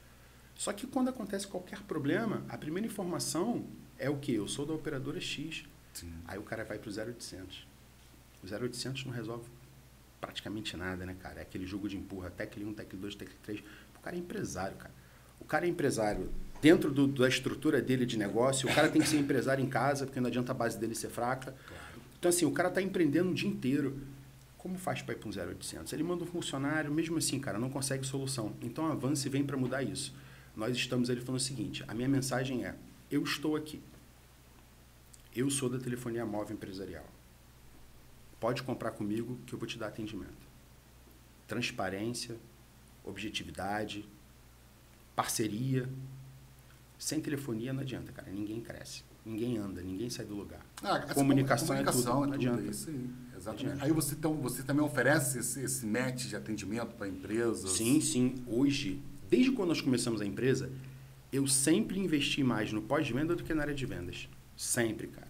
Só 0.54 0.72
que 0.72 0.86
quando 0.86 1.10
acontece 1.10 1.48
qualquer 1.48 1.82
problema, 1.82 2.46
a 2.48 2.60
primeira 2.60 2.86
informação 2.86 3.66
é 3.98 4.08
o 4.08 4.18
quê? 4.18 4.34
Eu 4.34 4.48
sou 4.48 4.68
da 4.68 4.74
operadora 4.74 5.20
X. 5.20 5.66
Sim. 5.96 6.14
Aí 6.28 6.38
o 6.38 6.44
cara 6.44 6.64
vai 6.64 6.78
pro 6.78 6.92
0800. 6.92 7.66
O 8.44 8.54
0800 8.54 9.06
não 9.06 9.14
resolve 9.14 9.50
praticamente 10.22 10.78
nada, 10.78 11.06
né, 11.06 11.16
cara? 11.20 11.40
É 11.40 11.42
aquele 11.42 11.66
jogo 11.66 11.90
de 11.90 11.98
empurra, 11.98 12.30
tec 12.30 12.58
1, 12.58 12.74
tec 12.74 12.96
2, 12.96 13.16
tec 13.16 13.32
3. 13.44 13.64
O 13.98 14.00
cara 14.02 14.16
é 14.16 14.20
empresário, 14.20 14.78
cara. 14.78 14.94
O 15.40 15.46
cara 15.46 15.66
é 15.66 15.70
empresário 15.70 16.30
dentro 16.62 16.92
do, 16.92 17.08
da 17.08 17.28
estrutura 17.28 17.82
dele 17.82 18.06
de 18.06 18.18
negócio, 18.18 18.70
o 18.70 18.74
cara 18.74 18.90
tem 18.90 19.02
que 19.02 19.08
ser 19.08 19.18
empresário 19.18 19.64
em 19.64 19.70
casa, 19.70 20.06
porque 20.06 20.20
não 20.20 20.28
adianta 20.28 20.52
a 20.52 20.56
base 20.56 20.78
dele 20.78 20.96
ser 20.96 21.10
fraca. 21.10 21.52
Claro. 21.68 21.84
Então, 22.20 22.30
assim, 22.30 22.46
o 22.46 22.52
cara 22.52 22.70
está 22.70 22.82
empreendendo 22.82 23.32
o 23.32 23.34
dia 23.34 23.50
inteiro. 23.50 24.00
Como 24.58 24.80
faz 24.80 25.02
para 25.02 25.14
ir 25.14 25.18
para 25.18 25.30
um 25.30 25.50
0800? 25.50 25.94
Ele 25.94 26.02
manda 26.04 26.24
um 26.24 26.28
funcionário, 26.28 26.92
mesmo 26.92 27.18
assim, 27.18 27.40
cara, 27.40 27.60
não 27.60 27.70
consegue 27.70 28.06
solução. 28.06 28.56
Então, 28.64 28.88
Avance 28.88 29.30
vem 29.30 29.46
para 29.46 29.56
mudar 29.56 29.84
isso. 29.84 30.12
Nós 30.56 30.76
estamos 30.76 31.10
ali 31.10 31.22
falando 31.22 31.40
o 31.40 31.44
seguinte: 31.44 31.84
a 31.88 31.94
minha 31.94 32.10
mensagem 32.10 32.66
é: 32.66 32.74
eu 33.12 33.22
estou 33.24 33.56
aqui. 33.56 33.80
Eu 35.36 35.50
sou 35.50 35.70
da 35.70 35.78
telefonia 35.78 36.26
móvel 36.26 36.56
empresarial. 36.56 37.06
Pode 38.40 38.64
comprar 38.64 38.92
comigo 38.92 39.38
que 39.46 39.54
eu 39.54 39.60
vou 39.60 39.68
te 39.68 39.78
dar 39.78 39.88
atendimento. 39.88 40.48
Transparência, 41.46 42.38
objetividade, 43.04 44.08
parceria. 45.14 45.90
Sem 46.98 47.20
telefonia 47.20 47.74
não 47.74 47.82
adianta, 47.82 48.14
cara. 48.14 48.32
Ninguém 48.32 48.62
cresce. 48.62 49.04
Ninguém 49.26 49.58
anda, 49.58 49.82
ninguém 49.82 50.10
sai 50.10 50.26
do 50.26 50.36
lugar. 50.36 50.64
Ah, 50.82 51.00
comunicação, 51.14 51.68
comunicação 51.68 52.24
é 52.24 52.28
tudo. 52.28 52.36
É 52.36 52.38
tudo 52.38 52.48
não 52.48 52.54
adianta. 52.54 52.72
Isso 52.72 52.90
aí. 52.90 53.10
Exatamente. 53.36 53.66
Adianta. 53.66 53.86
Aí 53.86 53.92
você, 53.92 54.16
então, 54.16 54.34
você 54.36 54.64
também 54.64 54.86
oferece 54.86 55.40
esse, 55.40 55.62
esse 55.62 55.86
match 55.86 56.28
de 56.28 56.36
atendimento 56.36 56.94
para 56.96 57.08
empresas? 57.08 57.72
Sim, 57.72 58.00
sim. 58.00 58.36
Hoje, 58.48 59.02
desde 59.30 59.52
quando 59.52 59.70
nós 59.70 59.82
começamos 59.82 60.22
a 60.22 60.26
empresa, 60.26 60.72
eu 61.32 61.46
sempre 61.48 62.00
investi 62.00 62.44
mais 62.44 62.72
no 62.72 62.82
pós-venda 62.82 63.36
do 63.36 63.44
que 63.44 63.54
na 63.54 63.64
área 63.64 63.74
de 63.74 63.86
vendas. 63.86 64.30
Sempre, 64.56 65.08
cara. 65.08 65.28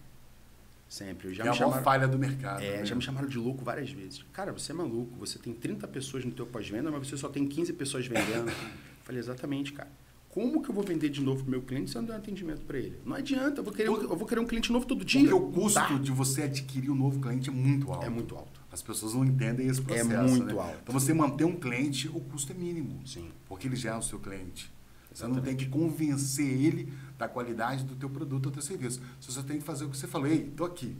Sempre. 0.88 1.34
Já 1.34 1.44
é 1.44 1.50
me 1.50 1.56
chamaram, 1.56 1.80
a 1.80 1.82
falha 1.82 2.08
do 2.08 2.18
mercado. 2.18 2.62
É, 2.62 2.78
né? 2.78 2.84
já 2.86 2.94
me 2.94 3.02
chamaram 3.02 3.28
de 3.28 3.38
louco 3.38 3.64
várias 3.64 3.90
vezes. 3.90 4.24
Cara, 4.32 4.52
você 4.52 4.72
é 4.72 4.74
maluco. 4.74 5.16
Você 5.18 5.38
tem 5.38 5.52
30 5.52 5.86
pessoas 5.88 6.24
no 6.24 6.30
teu 6.30 6.46
pós-venda, 6.46 6.90
mas 6.90 7.08
você 7.08 7.16
só 7.16 7.28
tem 7.28 7.46
15 7.46 7.72
pessoas 7.72 8.06
vendendo. 8.06 8.50
Falei, 9.02 9.20
exatamente, 9.20 9.72
cara. 9.72 9.90
Como 10.36 10.62
que 10.62 10.68
eu 10.68 10.74
vou 10.74 10.84
vender 10.84 11.08
de 11.08 11.22
novo 11.22 11.42
para 11.42 11.48
o 11.48 11.50
meu 11.50 11.62
cliente 11.62 11.90
se 11.90 11.96
eu 11.96 12.02
não 12.02 12.08
der 12.08 12.14
um 12.14 12.18
atendimento 12.18 12.60
para 12.66 12.78
ele? 12.78 13.00
Não 13.06 13.16
adianta, 13.16 13.60
eu 13.60 13.64
vou, 13.64 13.72
querer, 13.72 13.88
eu 13.88 14.16
vou 14.16 14.26
querer 14.28 14.40
um 14.40 14.46
cliente 14.46 14.70
novo 14.70 14.84
todo 14.84 15.02
dia. 15.02 15.22
Porque 15.22 15.34
o 15.34 15.50
custo 15.50 15.80
tá. 15.80 15.94
de 15.96 16.12
você 16.12 16.42
adquirir 16.42 16.90
um 16.90 16.94
novo 16.94 17.18
cliente 17.20 17.48
é 17.48 17.52
muito 17.52 17.90
alto. 17.90 18.04
É 18.04 18.10
muito 18.10 18.36
alto. 18.36 18.60
As 18.70 18.82
pessoas 18.82 19.14
não 19.14 19.24
entendem 19.24 19.66
esse 19.66 19.80
é 19.80 19.84
processo. 19.84 20.12
É 20.12 20.22
muito 20.22 20.54
né? 20.54 20.60
alto. 20.60 20.78
Então 20.82 20.92
você 20.92 21.14
manter 21.14 21.44
um 21.44 21.56
cliente, 21.56 22.08
o 22.08 22.20
custo 22.20 22.52
é 22.52 22.54
mínimo. 22.54 23.00
Sim. 23.06 23.30
Porque 23.46 23.66
ele 23.66 23.76
já 23.76 23.94
é 23.94 23.96
o 23.96 24.02
seu 24.02 24.18
cliente. 24.18 24.70
Você 25.16 25.26
não 25.26 25.40
tem 25.40 25.56
que 25.56 25.66
convencer 25.66 26.46
ele 26.46 26.92
da 27.16 27.26
qualidade 27.26 27.84
do 27.84 27.96
teu 27.96 28.10
produto 28.10 28.46
ou 28.46 28.50
do 28.50 28.50
teu 28.50 28.62
serviço. 28.62 29.00
Você 29.18 29.32
só 29.32 29.42
tem 29.42 29.56
que 29.56 29.64
fazer 29.64 29.86
o 29.86 29.88
que 29.88 29.96
você 29.96 30.06
falou. 30.06 30.26
Ei, 30.26 30.48
estou 30.48 30.66
aqui. 30.66 30.94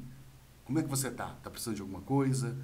Como 0.64 0.78
é 0.78 0.82
que 0.82 0.88
você 0.88 1.08
está? 1.08 1.34
Está 1.36 1.50
precisando 1.50 1.74
de 1.74 1.82
alguma 1.82 2.00
coisa? 2.00 2.56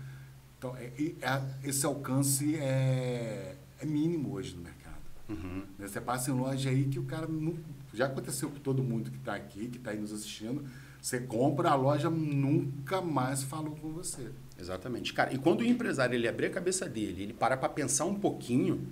Então, 0.57 0.75
é, 0.79 0.91
é, 1.21 1.43
esse 1.63 1.85
alcance 1.85 2.57
é, 2.57 3.55
é, 3.79 3.85
mínimo 3.85 4.33
hoje 4.33 4.57
no 4.57 4.63
mercado. 4.63 4.97
Uhum. 5.29 5.65
Né, 5.79 5.89
você 5.89 6.01
passa 6.01 6.31
em 6.31 6.35
loja 6.35 6.71
aí 6.71 6.87
que 6.87 6.99
o 6.99 7.05
cara... 7.05 7.27
Não, 7.29 7.55
já 7.93 8.07
aconteceu 8.07 8.49
com 8.49 8.59
todo 8.59 8.83
mundo 8.83 9.11
que 9.11 9.19
está 9.19 9.35
aqui, 9.35 9.69
que 9.69 9.77
está 9.77 9.91
aí 9.91 10.01
nos 10.01 10.11
assistindo. 10.11 10.65
Você 11.03 11.21
compra, 11.21 11.69
a 11.69 11.75
loja 11.75 12.09
nunca 12.09 13.03
mais 13.03 13.43
falou 13.43 13.77
com 13.77 13.93
você. 13.93 14.31
Exatamente. 14.59 15.13
Cara, 15.13 15.35
e 15.35 15.37
quando 15.37 15.61
o 15.61 15.65
empresário 15.65 16.15
ele 16.15 16.27
abrir 16.27 16.47
a 16.47 16.51
cabeça 16.51 16.89
dele, 16.89 17.25
ele 17.25 17.35
para 17.35 17.59
para 17.59 17.69
pensar 17.69 18.07
um 18.07 18.15
pouquinho, 18.15 18.87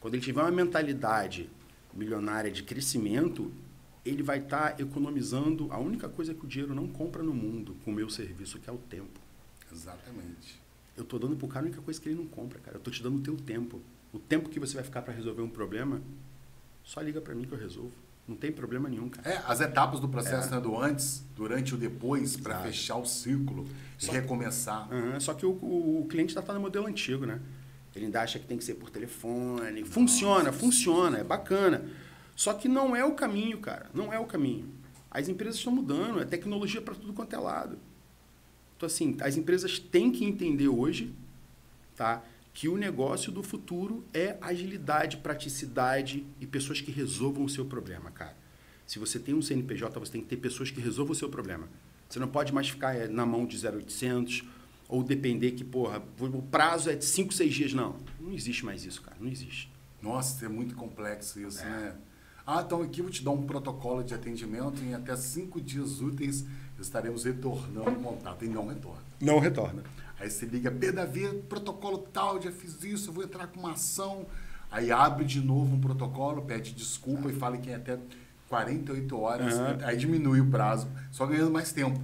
quando 0.00 0.14
ele 0.14 0.22
tiver 0.22 0.42
uma 0.42 0.50
mentalidade 0.50 1.48
milionária 1.92 2.50
de 2.50 2.62
crescimento, 2.62 3.52
ele 4.04 4.22
vai 4.22 4.38
estar 4.38 4.74
tá 4.74 4.82
economizando 4.82 5.68
a 5.70 5.78
única 5.78 6.08
coisa 6.08 6.34
que 6.34 6.44
o 6.44 6.48
dinheiro 6.48 6.74
não 6.74 6.88
compra 6.88 7.22
no 7.22 7.32
mundo 7.32 7.76
com 7.84 7.90
o 7.90 7.94
meu 7.94 8.10
serviço, 8.10 8.58
que 8.58 8.68
é 8.68 8.72
o 8.72 8.78
tempo. 8.78 9.20
Exatamente. 9.72 10.60
Eu 10.96 11.04
estou 11.04 11.18
dando 11.18 11.36
para 11.36 11.46
o 11.46 11.48
cara 11.48 11.64
a 11.64 11.68
única 11.68 11.80
coisa 11.80 12.00
que 12.00 12.08
ele 12.08 12.16
não 12.16 12.26
compra, 12.26 12.58
cara. 12.58 12.76
Eu 12.76 12.78
estou 12.78 12.92
te 12.92 13.02
dando 13.02 13.18
o 13.18 13.20
teu 13.20 13.36
tempo. 13.36 13.80
O 14.12 14.18
tempo 14.18 14.48
que 14.48 14.60
você 14.60 14.74
vai 14.74 14.84
ficar 14.84 15.02
para 15.02 15.14
resolver 15.14 15.40
um 15.40 15.48
problema, 15.48 16.02
só 16.84 17.00
liga 17.00 17.20
para 17.20 17.34
mim 17.34 17.44
que 17.44 17.52
eu 17.52 17.58
resolvo. 17.58 17.92
Não 18.26 18.36
tem 18.36 18.52
problema 18.52 18.88
nenhum, 18.88 19.08
cara. 19.08 19.28
É, 19.28 19.42
as 19.46 19.60
etapas 19.60 19.98
do 19.98 20.08
processo, 20.08 20.48
é. 20.48 20.56
né? 20.56 20.60
Do 20.60 20.78
antes, 20.78 21.24
durante 21.34 21.70
e 21.70 21.74
o 21.74 21.76
depois, 21.78 22.36
para 22.36 22.60
fechar 22.62 22.96
o 22.96 23.02
e 23.02 23.06
só 23.98 24.12
recomeçar. 24.12 24.92
uhum, 24.92 25.18
só 25.20 25.34
que 25.34 25.44
o, 25.44 25.50
o, 25.50 26.02
o 26.02 26.06
cliente 26.06 26.36
está 26.36 26.52
no 26.52 26.60
modelo 26.60 26.86
antigo, 26.86 27.26
né? 27.26 27.40
Ele 27.94 28.06
ainda 28.06 28.22
acha 28.22 28.38
que 28.38 28.46
tem 28.46 28.56
que 28.56 28.64
ser 28.64 28.74
por 28.74 28.90
telefone. 28.90 29.84
Funciona, 29.84 30.44
Nossa. 30.44 30.58
funciona, 30.58 31.18
é 31.18 31.24
bacana. 31.24 31.84
Só 32.34 32.54
que 32.54 32.68
não 32.68 32.96
é 32.96 33.04
o 33.04 33.14
caminho, 33.14 33.58
cara. 33.58 33.90
Não 33.92 34.12
é 34.12 34.18
o 34.18 34.24
caminho. 34.24 34.68
As 35.10 35.28
empresas 35.28 35.56
estão 35.56 35.72
mudando, 35.72 36.20
é 36.20 36.24
tecnologia 36.24 36.80
para 36.80 36.94
tudo 36.94 37.12
quanto 37.12 37.34
é 37.34 37.38
lado. 37.38 37.78
Então, 38.76 38.86
assim, 38.86 39.16
as 39.20 39.36
empresas 39.36 39.78
têm 39.78 40.10
que 40.10 40.24
entender 40.24 40.68
hoje 40.68 41.14
tá, 41.94 42.24
que 42.54 42.68
o 42.68 42.76
negócio 42.76 43.30
do 43.30 43.42
futuro 43.42 44.04
é 44.12 44.36
agilidade, 44.40 45.18
praticidade 45.18 46.26
e 46.40 46.46
pessoas 46.46 46.80
que 46.80 46.90
resolvam 46.90 47.44
o 47.44 47.48
seu 47.48 47.64
problema, 47.64 48.10
cara. 48.10 48.36
Se 48.86 48.98
você 48.98 49.18
tem 49.18 49.34
um 49.34 49.42
CNPJ, 49.42 49.98
você 50.00 50.12
tem 50.12 50.20
que 50.20 50.28
ter 50.28 50.36
pessoas 50.36 50.70
que 50.70 50.80
resolvam 50.80 51.12
o 51.12 51.16
seu 51.16 51.28
problema. 51.28 51.68
Você 52.08 52.18
não 52.18 52.28
pode 52.28 52.52
mais 52.52 52.68
ficar 52.68 52.94
eh, 52.94 53.08
na 53.08 53.24
mão 53.24 53.46
de 53.46 53.56
0800 53.66 54.44
Ou 54.92 55.02
depender 55.02 55.52
que, 55.52 55.64
porra, 55.64 56.02
o 56.20 56.42
prazo 56.42 56.90
é 56.90 56.94
de 56.94 57.06
5, 57.06 57.32
6 57.32 57.54
dias. 57.54 57.72
Não, 57.72 57.96
não 58.20 58.30
existe 58.30 58.62
mais 58.62 58.84
isso, 58.84 59.00
cara. 59.00 59.16
Não 59.18 59.26
existe. 59.26 59.72
Nossa, 60.02 60.44
é 60.44 60.48
muito 60.50 60.74
complexo 60.74 61.40
isso, 61.40 61.62
é. 61.62 61.64
né? 61.64 61.94
Ah, 62.46 62.62
então 62.66 62.82
aqui 62.82 63.00
eu 63.00 63.04
vou 63.04 63.10
te 63.10 63.24
dar 63.24 63.30
um 63.30 63.46
protocolo 63.46 64.04
de 64.04 64.12
atendimento 64.12 64.82
em 64.82 64.92
até 64.92 65.16
cinco 65.16 65.60
dias 65.62 66.02
úteis 66.02 66.44
estaremos 66.78 67.24
retornando 67.24 67.90
o 67.90 68.02
contato. 68.02 68.44
E 68.44 68.48
não 68.48 68.66
retorna. 68.66 69.02
Não 69.18 69.38
retorna. 69.38 69.82
Aí 70.20 70.28
você 70.28 70.44
liga, 70.44 70.70
P. 70.70 70.92
Davi, 70.92 71.26
protocolo 71.48 71.96
tal, 71.98 72.42
já 72.42 72.52
fiz 72.52 72.84
isso, 72.84 73.08
eu 73.08 73.14
vou 73.14 73.24
entrar 73.24 73.46
com 73.46 73.60
uma 73.60 73.72
ação. 73.72 74.26
Aí 74.70 74.92
abre 74.92 75.24
de 75.24 75.40
novo 75.40 75.74
um 75.74 75.80
protocolo, 75.80 76.42
pede 76.42 76.74
desculpa 76.74 77.30
e 77.30 77.32
fala 77.32 77.56
que 77.56 77.70
é 77.70 77.76
até 77.76 77.98
48 78.50 79.18
horas. 79.18 79.54
Uhum. 79.54 79.86
Aí 79.86 79.96
diminui 79.96 80.40
o 80.40 80.50
prazo, 80.50 80.86
só 81.10 81.24
ganhando 81.26 81.50
mais 81.50 81.72
tempo. 81.72 81.98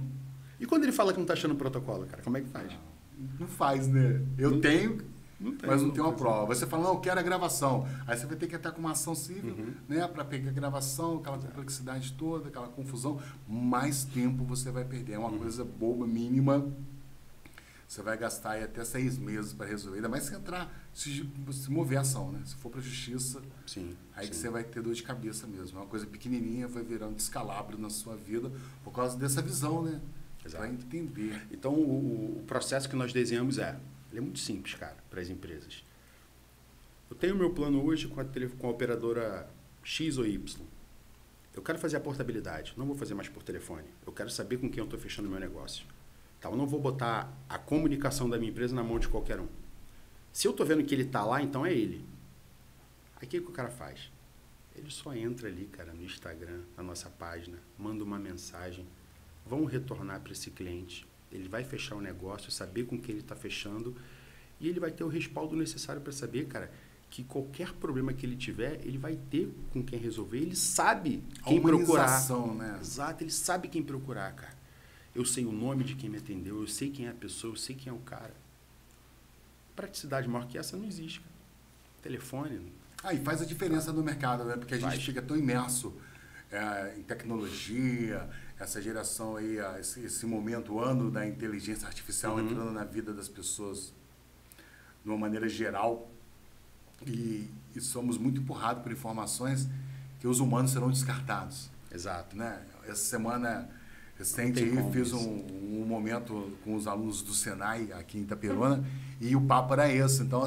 E 0.59 0.65
quando 0.65 0.83
ele 0.83 0.91
fala 0.91 1.11
que 1.11 1.17
não 1.17 1.23
está 1.23 1.33
achando 1.33 1.53
o 1.53 1.57
protocolo, 1.57 2.05
cara, 2.05 2.21
como 2.21 2.37
é 2.37 2.41
que 2.41 2.49
faz? 2.49 2.71
Não, 3.17 3.27
não 3.41 3.47
faz, 3.47 3.87
né? 3.87 4.21
Eu 4.37 4.51
não, 4.51 4.61
tenho, 4.61 5.01
não 5.39 5.55
tem, 5.55 5.69
mas 5.69 5.81
não, 5.81 5.91
tem 5.91 6.03
uma 6.03 6.13
prova. 6.13 6.53
Você 6.53 6.67
fala, 6.67 6.83
não, 6.83 6.93
eu 6.93 6.99
quero 6.99 7.19
a 7.19 7.23
gravação. 7.23 7.87
Aí 8.05 8.17
você 8.17 8.25
vai 8.25 8.35
ter 8.35 8.47
que 8.47 8.55
estar 8.55 8.71
com 8.71 8.79
uma 8.79 8.91
ação 8.91 9.15
civil, 9.15 9.53
uhum. 9.53 9.73
né? 9.87 10.07
Para 10.07 10.25
pegar 10.25 10.49
a 10.49 10.53
gravação, 10.53 11.17
aquela 11.17 11.37
complexidade 11.37 12.13
toda, 12.13 12.49
aquela 12.49 12.67
confusão. 12.67 13.19
Mais 13.47 14.03
tempo 14.03 14.43
você 14.43 14.69
vai 14.69 14.83
perder. 14.83 15.13
É 15.13 15.19
uma 15.19 15.29
uhum. 15.29 15.39
coisa 15.39 15.63
boba, 15.63 16.05
mínima. 16.05 16.67
Você 17.87 18.03
vai 18.03 18.15
gastar 18.15 18.51
aí 18.51 18.63
até 18.63 18.85
seis 18.85 19.17
meses 19.17 19.51
para 19.51 19.65
resolver. 19.65 19.97
Ainda 19.97 20.09
mais 20.09 20.25
se 20.25 20.35
entrar, 20.35 20.71
se, 20.93 21.27
se 21.51 21.71
mover 21.71 21.97
a 21.97 22.01
ação, 22.01 22.31
né? 22.31 22.39
Se 22.45 22.53
for 22.53 22.69
para 22.69 22.79
a 22.79 22.83
justiça, 22.83 23.41
sim, 23.65 23.97
aí 24.15 24.25
sim. 24.25 24.29
que 24.29 24.37
você 24.37 24.47
vai 24.47 24.63
ter 24.63 24.79
dor 24.79 24.93
de 24.93 25.01
cabeça 25.01 25.47
mesmo. 25.47 25.79
É 25.79 25.81
uma 25.81 25.87
coisa 25.87 26.05
pequenininha, 26.05 26.67
vai 26.67 26.83
virando 26.83 27.15
descalabro 27.15 27.79
na 27.79 27.89
sua 27.89 28.15
vida 28.15 28.51
por 28.83 28.93
causa 28.93 29.17
dessa 29.17 29.41
visão, 29.41 29.81
né? 29.81 29.99
Entender. 30.67 31.41
Então, 31.51 31.73
o, 31.73 32.39
o 32.39 32.43
processo 32.45 32.89
que 32.89 32.95
nós 32.95 33.13
desenhamos 33.13 33.57
é 33.57 33.79
ele 34.11 34.19
é 34.19 34.21
muito 34.21 34.39
simples, 34.39 34.75
cara, 34.75 34.97
para 35.09 35.21
as 35.21 35.29
empresas. 35.29 35.83
Eu 37.09 37.15
tenho 37.15 37.35
meu 37.35 37.51
plano 37.51 37.83
hoje 37.83 38.07
com 38.07 38.19
a, 38.19 38.25
com 38.25 38.67
a 38.67 38.69
operadora 38.69 39.49
X 39.83 40.17
ou 40.17 40.25
Y. 40.25 40.65
Eu 41.55 41.61
quero 41.61 41.77
fazer 41.77 41.97
a 41.97 41.99
portabilidade, 41.99 42.73
não 42.77 42.85
vou 42.85 42.95
fazer 42.95 43.13
mais 43.13 43.27
por 43.27 43.43
telefone. 43.43 43.87
Eu 44.05 44.13
quero 44.13 44.29
saber 44.29 44.57
com 44.57 44.69
quem 44.69 44.79
eu 44.79 44.85
estou 44.85 44.99
fechando 44.99 45.29
meu 45.29 45.39
negócio. 45.39 45.85
Tá, 46.39 46.49
eu 46.49 46.55
não 46.55 46.65
vou 46.65 46.79
botar 46.79 47.31
a 47.47 47.57
comunicação 47.57 48.29
da 48.29 48.37
minha 48.37 48.51
empresa 48.51 48.73
na 48.73 48.83
mão 48.83 48.97
de 48.97 49.07
qualquer 49.07 49.39
um. 49.39 49.47
Se 50.31 50.47
eu 50.47 50.51
estou 50.51 50.65
vendo 50.65 50.83
que 50.83 50.93
ele 50.95 51.03
está 51.03 51.23
lá, 51.23 51.41
então 51.41 51.65
é 51.65 51.73
ele. 51.73 52.05
Aí 53.17 53.27
o 53.27 53.29
que, 53.29 53.41
que 53.41 53.49
o 53.49 53.51
cara 53.51 53.69
faz? 53.69 54.11
Ele 54.75 54.89
só 54.89 55.13
entra 55.13 55.49
ali, 55.49 55.65
cara, 55.65 55.91
no 55.91 56.03
Instagram, 56.03 56.61
na 56.77 56.83
nossa 56.83 57.09
página, 57.09 57.57
manda 57.77 58.03
uma 58.03 58.17
mensagem. 58.17 58.87
Vão 59.49 59.65
retornar 59.65 60.21
para 60.21 60.31
esse 60.31 60.51
cliente 60.51 61.09
ele 61.31 61.47
vai 61.47 61.63
fechar 61.63 61.95
o 61.95 62.01
negócio, 62.01 62.51
saber 62.51 62.85
com 62.85 62.99
quem 62.99 63.15
ele 63.15 63.21
está 63.21 63.35
fechando 63.35 63.95
e 64.59 64.67
ele 64.67 64.79
vai 64.79 64.91
ter 64.91 65.03
o 65.03 65.07
respaldo 65.07 65.55
necessário 65.55 66.01
para 66.01 66.11
saber, 66.11 66.47
cara, 66.47 66.71
que 67.09 67.23
qualquer 67.23 67.73
problema 67.73 68.13
que 68.13 68.25
ele 68.25 68.35
tiver, 68.35 68.81
ele 68.83 68.97
vai 68.97 69.17
ter 69.29 69.51
com 69.71 69.81
quem 69.83 69.97
resolver. 69.97 70.37
Ele 70.37 70.55
sabe 70.55 71.23
quem 71.45 71.61
procurar. 71.61 72.21
Né? 72.55 72.77
Exato, 72.79 73.23
ele 73.23 73.31
sabe 73.31 73.67
quem 73.67 73.81
procurar, 73.81 74.31
cara. 74.33 74.57
Eu 75.15 75.25
sei 75.25 75.45
o 75.45 75.51
nome 75.51 75.83
de 75.83 75.95
quem 75.95 76.09
me 76.09 76.17
atendeu, 76.17 76.61
eu 76.61 76.67
sei 76.67 76.91
quem 76.91 77.07
é 77.07 77.09
a 77.09 77.13
pessoa, 77.13 77.53
eu 77.53 77.57
sei 77.57 77.75
quem 77.75 77.89
é 77.89 77.93
o 77.93 77.99
cara. 77.99 78.33
Praticidade 79.75 80.27
maior 80.27 80.47
que 80.47 80.57
essa 80.57 80.77
não 80.77 80.85
existe, 80.85 81.19
cara. 81.19 81.35
Telefone. 82.01 82.71
Ah, 83.03 83.13
e 83.13 83.19
faz 83.19 83.41
a 83.41 83.45
diferença 83.45 83.91
no 83.93 84.03
mercado, 84.03 84.43
né? 84.43 84.57
Porque 84.57 84.75
a 84.75 84.77
gente 84.77 85.05
fica 85.05 85.21
tão 85.21 85.37
imerso 85.37 85.93
é, 86.51 86.95
em 86.97 87.03
tecnologia, 87.03 88.27
essa 88.59 88.81
geração 88.81 89.37
aí, 89.37 89.57
esse, 89.79 90.01
esse 90.01 90.25
momento, 90.25 90.73
o 90.73 90.79
ano 90.79 91.09
da 91.09 91.27
inteligência 91.27 91.87
artificial 91.87 92.35
uhum. 92.35 92.41
entrando 92.41 92.71
na 92.71 92.83
vida 92.83 93.13
das 93.13 93.29
pessoas 93.29 93.93
de 95.03 95.09
uma 95.09 95.17
maneira 95.17 95.47
geral. 95.47 96.09
E, 97.05 97.49
e 97.75 97.79
somos 97.79 98.17
muito 98.17 98.41
empurrados 98.41 98.83
por 98.83 98.91
informações 98.91 99.67
que 100.19 100.27
os 100.27 100.39
humanos 100.39 100.71
serão 100.71 100.89
descartados. 100.89 101.69
Exato. 101.91 102.35
Né? 102.35 102.61
Essa 102.83 103.03
semana 103.05 103.69
recente 104.17 104.61
aí 104.61 104.91
fiz 104.91 105.13
um, 105.13 105.45
um, 105.79 105.85
momento 105.87 106.57
com 106.65 106.75
os 106.75 106.87
alunos 106.87 107.21
do 107.21 107.33
Senai 107.33 107.89
aqui 107.93 108.17
em 108.17 108.21
Itaperuna 108.23 108.83
e 109.21 109.33
o 109.35 109.41
papo 109.41 109.73
era 109.73 109.89
esse. 109.89 110.21
Então, 110.21 110.43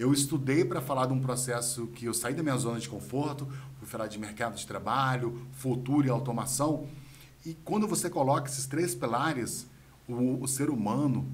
eu 0.00 0.14
estudei 0.14 0.64
para 0.64 0.80
falar 0.80 1.06
de 1.06 1.12
um 1.12 1.20
processo 1.20 1.86
que 1.88 2.06
eu 2.06 2.14
saí 2.14 2.32
da 2.32 2.42
minha 2.42 2.56
zona 2.56 2.80
de 2.80 2.88
conforto, 2.88 3.46
fui 3.78 3.86
falar 3.86 4.06
de 4.06 4.18
mercado 4.18 4.56
de 4.56 4.66
trabalho, 4.66 5.46
futuro 5.52 6.06
e 6.06 6.10
automação. 6.10 6.86
E 7.44 7.52
quando 7.66 7.86
você 7.86 8.08
coloca 8.08 8.48
esses 8.48 8.64
três 8.64 8.94
pilares, 8.94 9.66
o, 10.08 10.42
o 10.42 10.48
ser 10.48 10.70
humano 10.70 11.30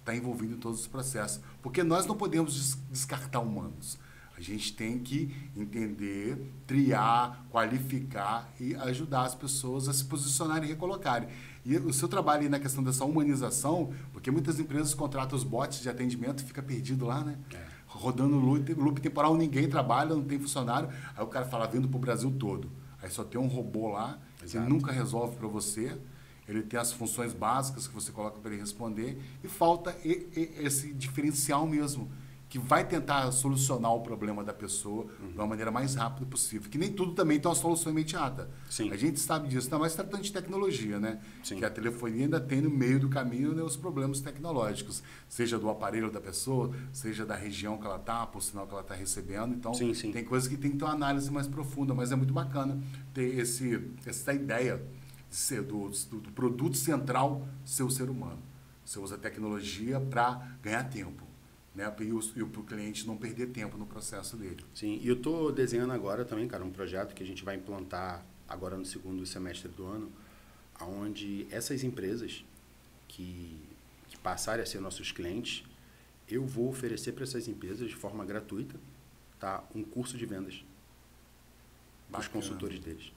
está 0.00 0.16
envolvido 0.16 0.54
em 0.54 0.56
todos 0.56 0.80
os 0.80 0.88
processos. 0.88 1.40
Porque 1.62 1.84
nós 1.84 2.06
não 2.06 2.16
podemos 2.16 2.76
descartar 2.90 3.38
humanos. 3.38 3.96
A 4.36 4.40
gente 4.40 4.72
tem 4.72 4.98
que 4.98 5.32
entender, 5.56 6.38
triar, 6.66 7.44
qualificar 7.52 8.52
e 8.58 8.74
ajudar 8.74 9.26
as 9.26 9.34
pessoas 9.36 9.88
a 9.88 9.92
se 9.92 10.04
posicionarem 10.04 10.68
e 10.68 10.72
recolocarem. 10.72 11.28
E 11.64 11.76
o 11.76 11.92
seu 11.92 12.08
trabalho 12.08 12.50
na 12.50 12.58
questão 12.58 12.82
dessa 12.82 13.04
humanização, 13.04 13.92
porque 14.12 14.28
muitas 14.28 14.58
empresas 14.58 14.92
contratam 14.92 15.38
os 15.38 15.44
bots 15.44 15.80
de 15.80 15.88
atendimento 15.88 16.42
e 16.42 16.46
fica 16.46 16.62
perdido 16.62 17.06
lá, 17.06 17.22
né? 17.22 17.38
É. 17.54 17.67
Rodando 17.98 18.36
loop, 18.36 18.72
loop 18.74 19.00
temporal, 19.00 19.36
ninguém 19.36 19.68
trabalha, 19.68 20.14
não 20.14 20.22
tem 20.22 20.38
funcionário. 20.38 20.88
Aí 21.16 21.22
o 21.22 21.26
cara 21.26 21.44
fala, 21.44 21.66
vindo 21.66 21.88
para 21.88 21.96
o 21.96 22.00
Brasil 22.00 22.30
todo. 22.38 22.70
Aí 23.02 23.10
só 23.10 23.24
tem 23.24 23.40
um 23.40 23.46
robô 23.46 23.88
lá 23.88 24.18
Exato. 24.42 24.64
Ele 24.64 24.72
nunca 24.72 24.92
resolve 24.92 25.36
para 25.36 25.48
você. 25.48 25.96
Ele 26.48 26.62
tem 26.62 26.80
as 26.80 26.92
funções 26.92 27.34
básicas 27.34 27.86
que 27.86 27.94
você 27.94 28.10
coloca 28.10 28.40
para 28.40 28.50
ele 28.52 28.60
responder. 28.60 29.20
E 29.44 29.48
falta 29.48 29.94
esse 30.02 30.92
diferencial 30.94 31.66
mesmo, 31.66 32.10
que 32.48 32.58
vai 32.58 32.86
tentar 32.86 33.30
solucionar 33.30 33.92
o 33.92 34.00
problema 34.00 34.42
da 34.42 34.54
pessoa 34.54 35.06
uhum. 35.20 35.28
de 35.28 35.34
uma 35.34 35.46
maneira 35.46 35.70
mais 35.70 35.94
rápida 35.94 36.24
possível. 36.24 36.70
Que 36.70 36.78
nem 36.78 36.90
tudo 36.90 37.12
também 37.12 37.38
tem 37.38 37.48
uma 37.48 37.54
solução 37.54 37.92
imediata. 37.92 38.48
Sim. 38.70 38.90
A 38.90 38.96
gente 38.96 39.20
sabe 39.20 39.48
disso, 39.48 39.68
não, 39.70 39.78
mas 39.78 39.94
tratando 39.94 40.22
de 40.22 40.32
tecnologia, 40.32 40.98
né? 40.98 41.20
Sim. 41.44 41.58
Que 41.58 41.64
a 41.64 41.70
telefonia 41.70 42.24
ainda 42.24 42.40
tem 42.40 42.62
no 42.62 42.70
meio 42.70 42.98
do 42.98 43.08
caminho 43.10 43.54
né, 43.54 43.62
os 43.62 43.76
problemas 43.76 44.20
tecnológicos, 44.20 45.02
seja 45.28 45.58
do 45.58 45.68
aparelho 45.68 46.10
da 46.10 46.20
pessoa, 46.20 46.72
seja 46.90 47.26
da 47.26 47.36
região 47.36 47.76
que 47.76 47.86
ela 47.86 47.96
está, 47.96 48.26
por 48.26 48.42
sinal 48.42 48.66
que 48.66 48.72
ela 48.72 48.82
está 48.82 48.94
recebendo. 48.94 49.54
Então, 49.54 49.74
sim, 49.74 49.92
sim. 49.92 50.10
tem 50.10 50.24
coisas 50.24 50.48
que 50.48 50.56
tem 50.56 50.70
que 50.70 50.78
ter 50.78 50.84
uma 50.84 50.94
análise 50.94 51.30
mais 51.30 51.46
profunda, 51.46 51.92
mas 51.92 52.12
é 52.12 52.16
muito 52.16 52.32
bacana 52.32 52.80
ter 53.12 53.38
esse, 53.38 53.90
essa 54.06 54.32
ideia 54.32 54.82
de 55.28 55.36
ser 55.36 55.62
do, 55.62 55.90
do, 55.90 56.20
do 56.20 56.32
produto 56.32 56.78
central 56.78 57.46
ser 57.62 57.82
o 57.82 57.90
ser 57.90 58.08
humano. 58.08 58.38
Você 58.86 58.98
usa 58.98 59.16
a 59.16 59.18
tecnologia 59.18 60.00
para 60.00 60.56
ganhar 60.62 60.84
tempo 60.84 61.28
né? 61.78 61.94
E 62.00 62.12
o, 62.12 62.20
e 62.34 62.42
o 62.42 62.48
cliente 62.48 63.06
não 63.06 63.16
perder 63.16 63.50
tempo 63.50 63.78
no 63.78 63.86
processo 63.86 64.36
dele. 64.36 64.64
Sim, 64.74 64.98
e 65.00 65.06
eu 65.06 65.14
estou 65.14 65.52
desenhando 65.52 65.92
agora 65.92 66.24
também, 66.24 66.48
cara, 66.48 66.64
um 66.64 66.72
projeto 66.72 67.14
que 67.14 67.22
a 67.22 67.26
gente 67.26 67.44
vai 67.44 67.54
implantar 67.54 68.26
agora 68.48 68.76
no 68.76 68.84
segundo 68.84 69.24
semestre 69.24 69.68
do 69.68 69.86
ano, 69.86 70.10
onde 70.80 71.46
essas 71.50 71.84
empresas 71.84 72.44
que, 73.06 73.56
que 74.08 74.18
passarem 74.18 74.62
a 74.62 74.66
ser 74.66 74.80
nossos 74.80 75.12
clientes, 75.12 75.64
eu 76.28 76.44
vou 76.44 76.68
oferecer 76.68 77.12
para 77.12 77.22
essas 77.22 77.46
empresas 77.46 77.88
de 77.88 77.94
forma 77.94 78.24
gratuita 78.24 78.74
tá, 79.38 79.62
um 79.72 79.84
curso 79.84 80.18
de 80.18 80.26
vendas 80.26 80.64
para 82.10 82.20
os 82.20 82.26
consultores 82.26 82.80
deles. 82.80 83.12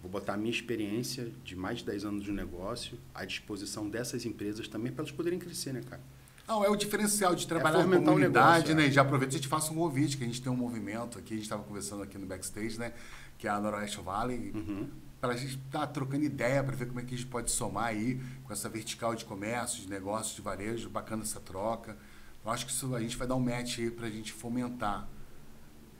Vou 0.00 0.08
botar 0.08 0.34
a 0.34 0.36
minha 0.36 0.52
experiência 0.52 1.32
de 1.44 1.56
mais 1.56 1.78
de 1.78 1.86
10 1.86 2.04
anos 2.04 2.24
de 2.24 2.30
negócio 2.30 2.96
à 3.12 3.24
disposição 3.24 3.90
dessas 3.90 4.24
empresas 4.24 4.68
também 4.68 4.92
para 4.92 5.02
elas 5.02 5.10
poderem 5.10 5.40
crescer, 5.40 5.72
né, 5.72 5.82
cara? 5.82 6.17
Não, 6.48 6.64
é 6.64 6.70
o 6.70 6.76
diferencial 6.76 7.34
de 7.34 7.46
trabalhar 7.46 7.80
é 7.80 7.86
na 7.86 7.98
comunidade, 7.98 8.68
negócio, 8.68 8.74
né? 8.74 8.86
É. 8.86 8.90
Já 8.90 9.02
aproveita 9.02 9.34
e 9.34 9.36
a 9.36 9.38
gente 9.38 9.48
faça 9.48 9.70
um 9.70 9.76
convite, 9.76 10.16
que 10.16 10.24
a 10.24 10.26
gente 10.26 10.40
tem 10.40 10.50
um 10.50 10.56
movimento 10.56 11.18
aqui, 11.18 11.34
a 11.34 11.36
gente 11.36 11.44
estava 11.44 11.62
conversando 11.62 12.02
aqui 12.02 12.16
no 12.16 12.26
backstage, 12.26 12.78
né? 12.78 12.94
Que 13.36 13.46
é 13.46 13.50
a 13.50 13.60
Noroeste 13.60 14.00
Valley. 14.00 14.52
Uhum. 14.54 14.88
Para 15.20 15.34
a 15.34 15.36
gente 15.36 15.56
estar 15.56 15.80
tá 15.80 15.86
trocando 15.86 16.24
ideia, 16.24 16.64
para 16.64 16.74
ver 16.74 16.86
como 16.86 17.00
é 17.00 17.02
que 17.02 17.14
a 17.14 17.18
gente 17.18 17.28
pode 17.28 17.50
somar 17.50 17.88
aí 17.88 18.18
com 18.44 18.52
essa 18.52 18.66
vertical 18.66 19.14
de 19.14 19.26
comércio, 19.26 19.82
de 19.82 19.90
negócios, 19.90 20.34
de 20.34 20.40
varejo, 20.40 20.88
bacana 20.88 21.22
essa 21.22 21.38
troca. 21.38 21.98
Eu 22.42 22.50
acho 22.50 22.64
que 22.64 22.72
isso 22.72 22.94
a 22.94 23.00
gente 23.00 23.16
vai 23.18 23.28
dar 23.28 23.34
um 23.34 23.40
match 23.40 23.80
aí 23.80 23.90
para 23.90 24.06
a 24.06 24.10
gente 24.10 24.32
fomentar 24.32 25.06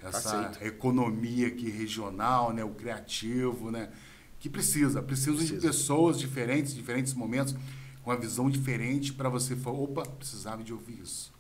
essa 0.03 0.53
economia 0.63 1.49
aqui 1.49 1.69
regional, 1.69 2.55
né? 2.55 2.65
O 2.65 2.71
criativo, 2.71 3.71
né? 3.71 3.91
Que 4.41 4.49
precisa, 4.49 5.03
precisa, 5.03 5.37
precisa. 5.37 5.61
de 5.61 5.67
pessoas 5.67 6.19
diferentes, 6.19 6.75
diferentes 6.75 7.13
momentos 7.13 7.53
com 7.53 7.61
uma 8.09 8.17
visão 8.17 8.49
diferente 8.49 9.13
para 9.13 9.29
você 9.29 9.55
falar, 9.55 9.79
opa, 9.79 10.03
precisava 10.03 10.63
de 10.65 10.73
ouvir 10.73 11.01
isso. 11.01 11.33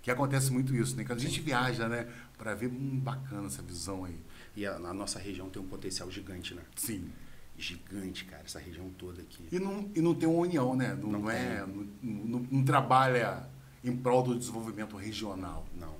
Que 0.00 0.10
acontece 0.10 0.50
muito 0.50 0.74
isso, 0.74 0.96
né? 0.96 1.04
Quando 1.04 1.18
a 1.18 1.22
gente 1.22 1.40
viaja, 1.40 1.86
né? 1.86 2.08
Para 2.38 2.54
ver, 2.54 2.68
hum, 2.68 2.98
bacana 2.98 3.46
essa 3.46 3.62
visão 3.62 4.04
aí. 4.04 4.18
E 4.56 4.66
a, 4.66 4.76
a, 4.76 4.94
nossa 4.94 5.18
região 5.18 5.50
tem 5.50 5.60
um 5.60 5.66
potencial 5.66 6.10
gigante, 6.10 6.54
né? 6.54 6.62
Sim. 6.76 7.12
Gigante, 7.58 8.24
cara, 8.24 8.42
essa 8.44 8.58
região 8.58 8.88
toda 8.96 9.20
aqui. 9.20 9.48
E 9.52 9.58
não, 9.58 9.90
e 9.94 10.00
não 10.00 10.14
tem 10.14 10.28
uma 10.28 10.38
união, 10.38 10.74
né? 10.74 10.94
Não, 10.94 11.10
não, 11.10 11.20
não 11.20 11.30
é, 11.30 11.66
não, 11.66 11.88
não, 12.02 12.46
não, 12.50 12.64
trabalha 12.64 13.46
em 13.84 13.94
prol 13.94 14.22
do 14.22 14.38
desenvolvimento 14.38 14.96
regional. 14.96 15.66
Não, 15.78 15.94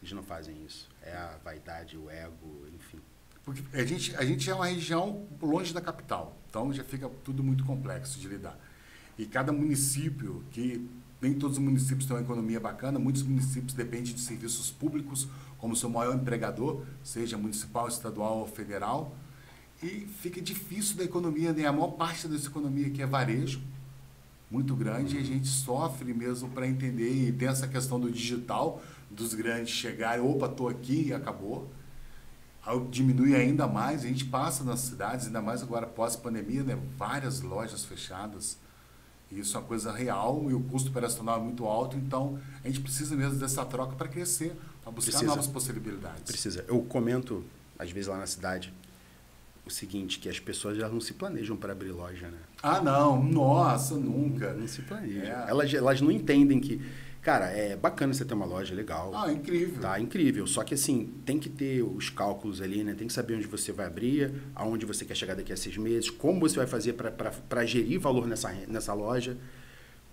eles 0.00 0.12
não 0.12 0.22
fazem 0.22 0.54
isso. 0.64 0.88
É 1.02 1.16
a 1.16 1.36
vaidade, 1.42 1.96
o 1.96 2.08
ego, 2.08 2.66
enfim. 2.74 3.00
Porque 3.42 3.62
a 3.72 3.84
gente, 3.84 4.14
a 4.14 4.24
gente 4.24 4.48
é 4.48 4.54
uma 4.54 4.66
região 4.66 5.26
longe 5.40 5.72
da 5.72 5.80
capital, 5.80 6.36
então 6.48 6.70
já 6.70 6.84
fica 6.84 7.08
tudo 7.24 7.42
muito 7.42 7.64
complexo 7.64 8.20
de 8.20 8.28
lidar. 8.28 8.58
E 9.18 9.26
cada 9.26 9.52
município, 9.52 10.44
que 10.50 10.88
nem 11.20 11.34
todos 11.34 11.58
os 11.58 11.62
municípios 11.62 12.06
têm 12.06 12.16
uma 12.16 12.22
economia 12.22 12.60
bacana, 12.60 12.98
muitos 12.98 13.22
municípios 13.22 13.74
dependem 13.74 14.14
de 14.14 14.20
serviços 14.20 14.70
públicos 14.70 15.28
como 15.58 15.74
seu 15.74 15.90
maior 15.90 16.14
empregador, 16.14 16.84
seja 17.02 17.36
municipal, 17.36 17.88
estadual 17.88 18.38
ou 18.38 18.46
federal. 18.46 19.16
E 19.82 20.06
fica 20.20 20.40
difícil 20.40 20.96
da 20.96 21.04
economia, 21.04 21.52
né? 21.52 21.66
A 21.66 21.72
maior 21.72 21.88
parte 21.88 22.28
dessa 22.28 22.46
economia 22.46 22.86
aqui 22.86 23.02
é 23.02 23.06
varejo, 23.06 23.60
muito 24.50 24.74
grande, 24.76 25.16
e 25.16 25.18
a 25.18 25.24
gente 25.24 25.48
sofre 25.48 26.14
mesmo 26.14 26.48
para 26.50 26.66
entender. 26.66 27.28
E 27.28 27.32
tem 27.32 27.48
essa 27.48 27.66
questão 27.66 27.98
do 27.98 28.10
digital, 28.10 28.80
dos 29.10 29.34
grandes 29.34 29.74
chegarem, 29.74 30.24
opa, 30.24 30.46
estou 30.46 30.68
aqui 30.68 31.08
e 31.08 31.12
acabou 31.12 31.68
diminui 32.90 33.34
ainda 33.34 33.66
mais, 33.66 34.04
a 34.04 34.08
gente 34.08 34.24
passa 34.26 34.62
nas 34.62 34.80
cidades, 34.80 35.26
ainda 35.26 35.40
mais 35.40 35.62
agora 35.62 35.86
pós-pandemia, 35.86 36.62
né? 36.62 36.78
várias 36.96 37.40
lojas 37.40 37.84
fechadas. 37.84 38.58
Isso 39.30 39.56
é 39.56 39.60
uma 39.60 39.66
coisa 39.66 39.92
real 39.92 40.46
e 40.48 40.54
o 40.54 40.60
custo 40.60 40.88
operacional 40.88 41.38
é 41.38 41.42
muito 41.42 41.66
alto, 41.66 41.96
então 41.96 42.38
a 42.64 42.66
gente 42.66 42.80
precisa 42.80 43.14
mesmo 43.14 43.38
dessa 43.38 43.64
troca 43.64 43.94
para 43.94 44.08
crescer, 44.08 44.56
para 44.82 44.90
buscar 44.90 45.10
precisa. 45.10 45.30
novas 45.30 45.46
possibilidades. 45.46 46.22
Precisa. 46.22 46.64
Eu 46.66 46.80
comento, 46.82 47.44
às 47.78 47.90
vezes, 47.90 48.08
lá 48.08 48.16
na 48.16 48.26
cidade, 48.26 48.72
o 49.66 49.70
seguinte, 49.70 50.18
que 50.18 50.30
as 50.30 50.40
pessoas 50.40 50.78
já 50.78 50.88
não 50.88 51.00
se 51.00 51.12
planejam 51.12 51.56
para 51.56 51.72
abrir 51.72 51.90
loja, 51.90 52.28
né? 52.28 52.38
Ah, 52.62 52.80
não. 52.80 53.22
Nossa, 53.22 53.94
nunca. 53.94 54.52
Não, 54.54 54.60
não 54.60 54.68
se 54.68 54.80
planejam. 54.82 55.22
É. 55.22 55.46
Elas, 55.48 55.74
elas 55.74 56.00
não 56.00 56.10
entendem 56.10 56.58
que 56.58 56.80
Cara, 57.28 57.50
é 57.50 57.76
bacana 57.76 58.14
você 58.14 58.24
ter 58.24 58.32
uma 58.32 58.46
loja 58.46 58.74
legal. 58.74 59.12
Ah, 59.14 59.30
incrível. 59.30 59.82
Tá, 59.82 60.00
incrível. 60.00 60.46
Só 60.46 60.64
que 60.64 60.72
assim, 60.72 61.12
tem 61.26 61.38
que 61.38 61.50
ter 61.50 61.82
os 61.82 62.08
cálculos 62.08 62.62
ali, 62.62 62.82
né? 62.82 62.94
Tem 62.94 63.06
que 63.06 63.12
saber 63.12 63.34
onde 63.34 63.46
você 63.46 63.70
vai 63.70 63.84
abrir, 63.84 64.32
aonde 64.54 64.86
você 64.86 65.04
quer 65.04 65.14
chegar 65.14 65.34
daqui 65.34 65.52
a 65.52 65.56
seis 65.58 65.76
meses, 65.76 66.08
como 66.08 66.40
você 66.40 66.56
vai 66.56 66.66
fazer 66.66 66.94
para 66.94 67.66
gerir 67.66 68.00
valor 68.00 68.26
nessa, 68.26 68.50
nessa 68.66 68.94
loja. 68.94 69.36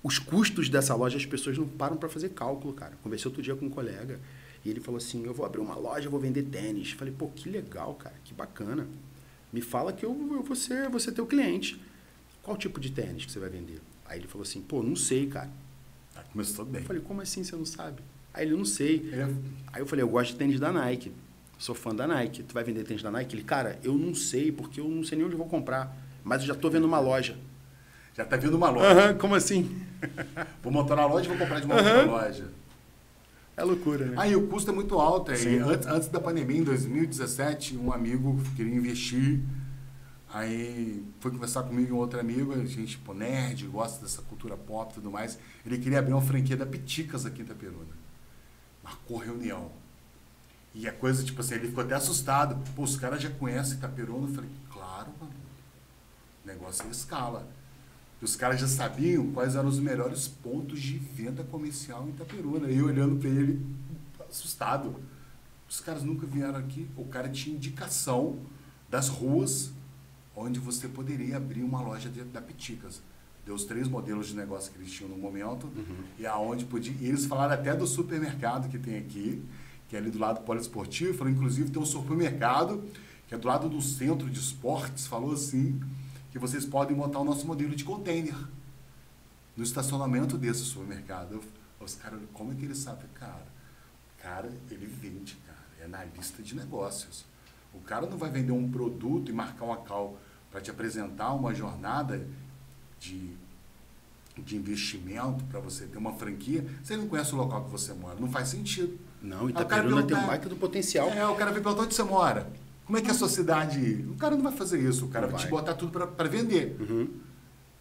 Os 0.03 0.19
custos 0.19 0.67
dessa 0.67 0.93
loja, 0.93 1.15
as 1.15 1.25
pessoas 1.25 1.57
não 1.57 1.65
param 1.65 1.95
para 1.95 2.09
fazer 2.09 2.31
cálculo, 2.31 2.73
cara. 2.73 2.97
Conversei 3.01 3.29
outro 3.29 3.41
dia 3.41 3.55
com 3.55 3.67
um 3.67 3.69
colega 3.69 4.19
e 4.65 4.69
ele 4.69 4.81
falou 4.81 4.97
assim: 4.97 5.23
Eu 5.25 5.33
vou 5.33 5.45
abrir 5.45 5.61
uma 5.61 5.75
loja, 5.75 6.09
vou 6.09 6.19
vender 6.19 6.43
tênis. 6.43 6.91
Falei, 6.91 7.13
pô, 7.17 7.29
que 7.29 7.47
legal, 7.47 7.93
cara, 7.93 8.15
que 8.25 8.33
bacana. 8.33 8.89
Me 9.53 9.61
fala 9.61 9.93
que 9.93 10.05
eu, 10.05 10.11
eu 10.33 10.43
vou, 10.43 10.53
ser, 10.53 10.89
vou 10.89 10.99
ser 10.99 11.13
teu 11.13 11.25
cliente. 11.25 11.81
Qual 12.43 12.57
tipo 12.57 12.77
de 12.77 12.91
tênis 12.91 13.23
que 13.23 13.31
você 13.31 13.39
vai 13.39 13.49
vender? 13.49 13.79
Aí 14.05 14.19
ele 14.19 14.27
falou 14.27 14.43
assim: 14.43 14.59
pô, 14.59 14.83
não 14.83 14.97
sei, 14.97 15.27
cara. 15.27 15.49
Começou 16.35 16.65
bem. 16.65 16.81
Eu 16.81 16.85
falei, 16.85 17.01
como 17.01 17.21
assim 17.21 17.45
você 17.45 17.55
não 17.55 17.63
sabe? 17.65 18.01
Aí 18.33 18.45
ele, 18.45 18.57
não 18.57 18.65
sei. 18.65 19.09
É. 19.13 19.23
Aí 19.71 19.81
eu 19.81 19.85
falei, 19.85 20.03
eu 20.03 20.09
gosto 20.09 20.31
de 20.31 20.35
tênis 20.35 20.59
da 20.59 20.69
Nike. 20.69 21.13
Sou 21.57 21.73
fã 21.73 21.95
da 21.95 22.05
Nike. 22.05 22.43
Tu 22.43 22.53
vai 22.53 22.61
vender 22.61 22.83
tênis 22.83 23.01
da 23.01 23.09
Nike? 23.09 23.37
Ele, 23.37 23.43
cara, 23.43 23.79
eu 23.81 23.93
não 23.93 24.13
sei, 24.13 24.51
porque 24.51 24.81
eu 24.81 24.89
não 24.89 25.01
sei 25.01 25.17
nem 25.17 25.25
onde 25.25 25.35
eu 25.35 25.37
vou 25.37 25.47
comprar. 25.47 25.95
Mas 26.25 26.41
eu 26.41 26.47
já 26.47 26.53
estou 26.53 26.69
vendo 26.69 26.83
uma 26.83 26.99
loja. 26.99 27.37
Já 28.13 28.23
está 28.23 28.35
vendo 28.35 28.55
uma 28.55 28.69
loja? 28.69 28.85
Aham, 28.85 29.11
uhum, 29.11 29.17
como 29.17 29.33
assim? 29.33 29.81
vou 30.61 30.73
montar 30.73 30.97
na 30.97 31.05
loja 31.05 31.23
e 31.23 31.29
vou 31.29 31.37
comprar 31.37 31.61
de 31.61 31.67
uma 31.67 31.75
uhum. 31.75 31.87
outra 31.87 32.03
loja. 32.03 32.47
É 33.55 33.63
loucura, 33.63 34.05
né? 34.07 34.15
Aí 34.17 34.35
o 34.35 34.45
custo 34.47 34.69
é 34.69 34.73
muito 34.73 34.99
alto. 34.99 35.31
Antes, 35.31 35.87
antes 35.87 36.09
da 36.09 36.19
pandemia, 36.19 36.57
em 36.57 36.63
2017, 36.63 37.77
um 37.77 37.93
amigo 37.93 38.37
queria 38.57 38.75
investir 38.75 39.39
Aí 40.33 41.05
foi 41.19 41.31
conversar 41.31 41.63
comigo 41.63 41.95
um 41.95 41.97
outro 41.97 42.19
amigo, 42.19 42.53
a 42.53 42.65
gente, 42.65 42.97
pô, 42.97 43.13
nerd, 43.13 43.67
gosta 43.67 44.01
dessa 44.01 44.21
cultura 44.21 44.57
pop 44.57 44.91
e 44.91 44.95
tudo 44.95 45.11
mais. 45.11 45.37
Ele 45.65 45.77
queria 45.77 45.99
abrir 45.99 46.13
uma 46.13 46.21
franquia 46.21 46.57
da 46.57 46.65
Piticas 46.65 47.25
aqui 47.25 47.41
em 47.41 47.45
Itaperuna. 47.45 47.93
Marcou 48.83 49.17
reunião. 49.17 49.71
E 50.73 50.87
a 50.89 50.91
coisa, 50.91 51.23
tipo 51.23 51.39
assim, 51.39 51.55
ele 51.55 51.69
ficou 51.69 51.83
até 51.83 51.95
assustado. 51.95 52.61
Pô, 52.75 52.83
os 52.83 52.97
caras 52.97 53.21
já 53.21 53.29
conhecem 53.29 53.77
Itaperuna? 53.77 54.27
Eu 54.27 54.35
falei, 54.35 54.49
claro, 54.69 55.09
mano. 55.19 55.33
O 56.43 56.47
negócio 56.47 56.85
é 56.85 56.91
escala. 56.91 57.47
E 58.21 58.25
os 58.25 58.35
caras 58.35 58.59
já 58.59 58.67
sabiam 58.67 59.31
quais 59.31 59.55
eram 59.55 59.69
os 59.69 59.79
melhores 59.79 60.27
pontos 60.27 60.81
de 60.81 60.97
venda 60.97 61.43
comercial 61.43 62.05
em 62.05 62.09
Itaperuna. 62.09 62.69
E 62.69 62.77
eu 62.77 62.87
olhando 62.87 63.15
para 63.15 63.29
ele, 63.29 63.65
assustado. 64.29 64.95
Os 65.69 65.79
caras 65.79 66.03
nunca 66.03 66.27
vieram 66.27 66.57
aqui. 66.57 66.89
O 66.97 67.05
cara 67.05 67.29
tinha 67.29 67.55
indicação 67.55 68.39
das 68.89 69.07
ruas 69.07 69.71
onde 70.35 70.59
você 70.59 70.87
poderia 70.87 71.37
abrir 71.37 71.63
uma 71.63 71.81
loja 71.81 72.09
de, 72.09 72.23
da 72.23 72.41
Piticas. 72.41 73.01
Deu 73.45 73.55
os 73.55 73.63
três 73.63 73.87
modelos 73.87 74.27
de 74.27 74.35
negócio 74.35 74.71
que 74.71 74.77
eles 74.77 74.91
tinham 74.91 75.09
no 75.09 75.17
momento 75.17 75.67
uhum. 75.67 76.03
e 76.17 76.25
aonde 76.25 76.65
podia. 76.65 76.95
E 76.99 77.07
eles 77.07 77.25
falaram 77.25 77.53
até 77.53 77.75
do 77.75 77.85
supermercado 77.85 78.69
que 78.69 78.79
tem 78.79 78.97
aqui, 78.97 79.43
que 79.87 79.95
é 79.95 79.99
ali 79.99 80.09
do 80.09 80.17
lado 80.17 80.39
do 80.39 80.45
poliesportivo. 80.45 81.15
Falou, 81.15 81.31
inclusive, 81.31 81.69
tem 81.69 81.81
um 81.81 81.85
supermercado 81.85 82.83
que 83.27 83.35
é 83.35 83.37
do 83.37 83.47
lado 83.47 83.69
do 83.69 83.81
centro 83.81 84.29
de 84.29 84.39
esportes. 84.39 85.05
Falou 85.05 85.33
assim 85.33 85.79
que 86.31 86.39
vocês 86.39 86.65
podem 86.65 86.97
montar 86.97 87.19
o 87.19 87.23
nosso 87.23 87.45
modelo 87.45 87.75
de 87.75 87.83
container 87.83 88.35
no 89.55 89.63
estacionamento 89.63 90.37
desse 90.37 90.65
supermercado. 90.65 91.41
os 91.79 91.95
caras, 91.95 92.19
como 92.33 92.51
é 92.51 92.55
que 92.55 92.65
ele 92.65 92.75
sabe? 92.75 93.03
Cara, 93.13 93.45
cara, 94.17 94.51
ele 94.71 94.87
vende, 94.87 95.35
cara. 95.45 95.55
É 95.81 95.87
na 95.87 96.03
lista 96.03 96.41
de 96.41 96.55
negócios. 96.55 97.25
O 97.73 97.79
cara 97.79 98.07
não 98.07 98.17
vai 98.17 98.31
vender 98.31 98.51
um 98.51 98.69
produto 98.71 99.29
e 99.29 99.33
marcar 99.33 99.65
uma 99.65 99.77
cal 99.77 100.17
para 100.55 100.61
te 100.61 100.71
apresentar 100.71 101.33
uma 101.33 101.53
jornada 101.53 102.25
de, 102.97 103.31
de 104.37 104.55
investimento 104.55 105.43
para 105.51 105.59
você 105.59 105.85
ter 105.85 105.97
uma 105.97 106.13
franquia, 106.13 106.65
você 106.81 106.95
não 106.95 107.09
conhece 107.09 107.33
o 107.33 107.35
local 107.35 107.65
que 107.65 107.71
você 107.71 107.93
mora. 107.93 108.17
Não 108.17 108.31
faz 108.31 108.47
sentido. 108.47 108.97
Não, 109.21 109.49
Itaperuna 109.49 110.03
tem 110.03 110.15
um 110.15 110.25
baita 110.25 110.47
do 110.47 110.55
potencial. 110.55 111.09
É, 111.09 111.27
o 111.27 111.35
cara 111.35 111.51
vem 111.51 111.61
perguntar 111.61 111.83
onde 111.83 111.93
você 111.93 112.03
mora. 112.03 112.49
Como 112.85 112.97
é 112.97 113.01
que 113.01 113.09
é 113.09 113.11
a 113.11 113.13
sua 113.13 113.27
cidade? 113.27 114.05
O 114.09 114.15
cara 114.15 114.33
não 114.33 114.43
vai 114.43 114.53
fazer 114.53 114.79
isso. 114.79 115.03
O 115.03 115.09
cara 115.09 115.27
vai, 115.27 115.35
vai 115.35 115.45
te 115.45 115.49
botar 115.49 115.73
tudo 115.73 115.91
para 115.91 116.29
vender. 116.29 116.77
Uhum. 116.79 117.09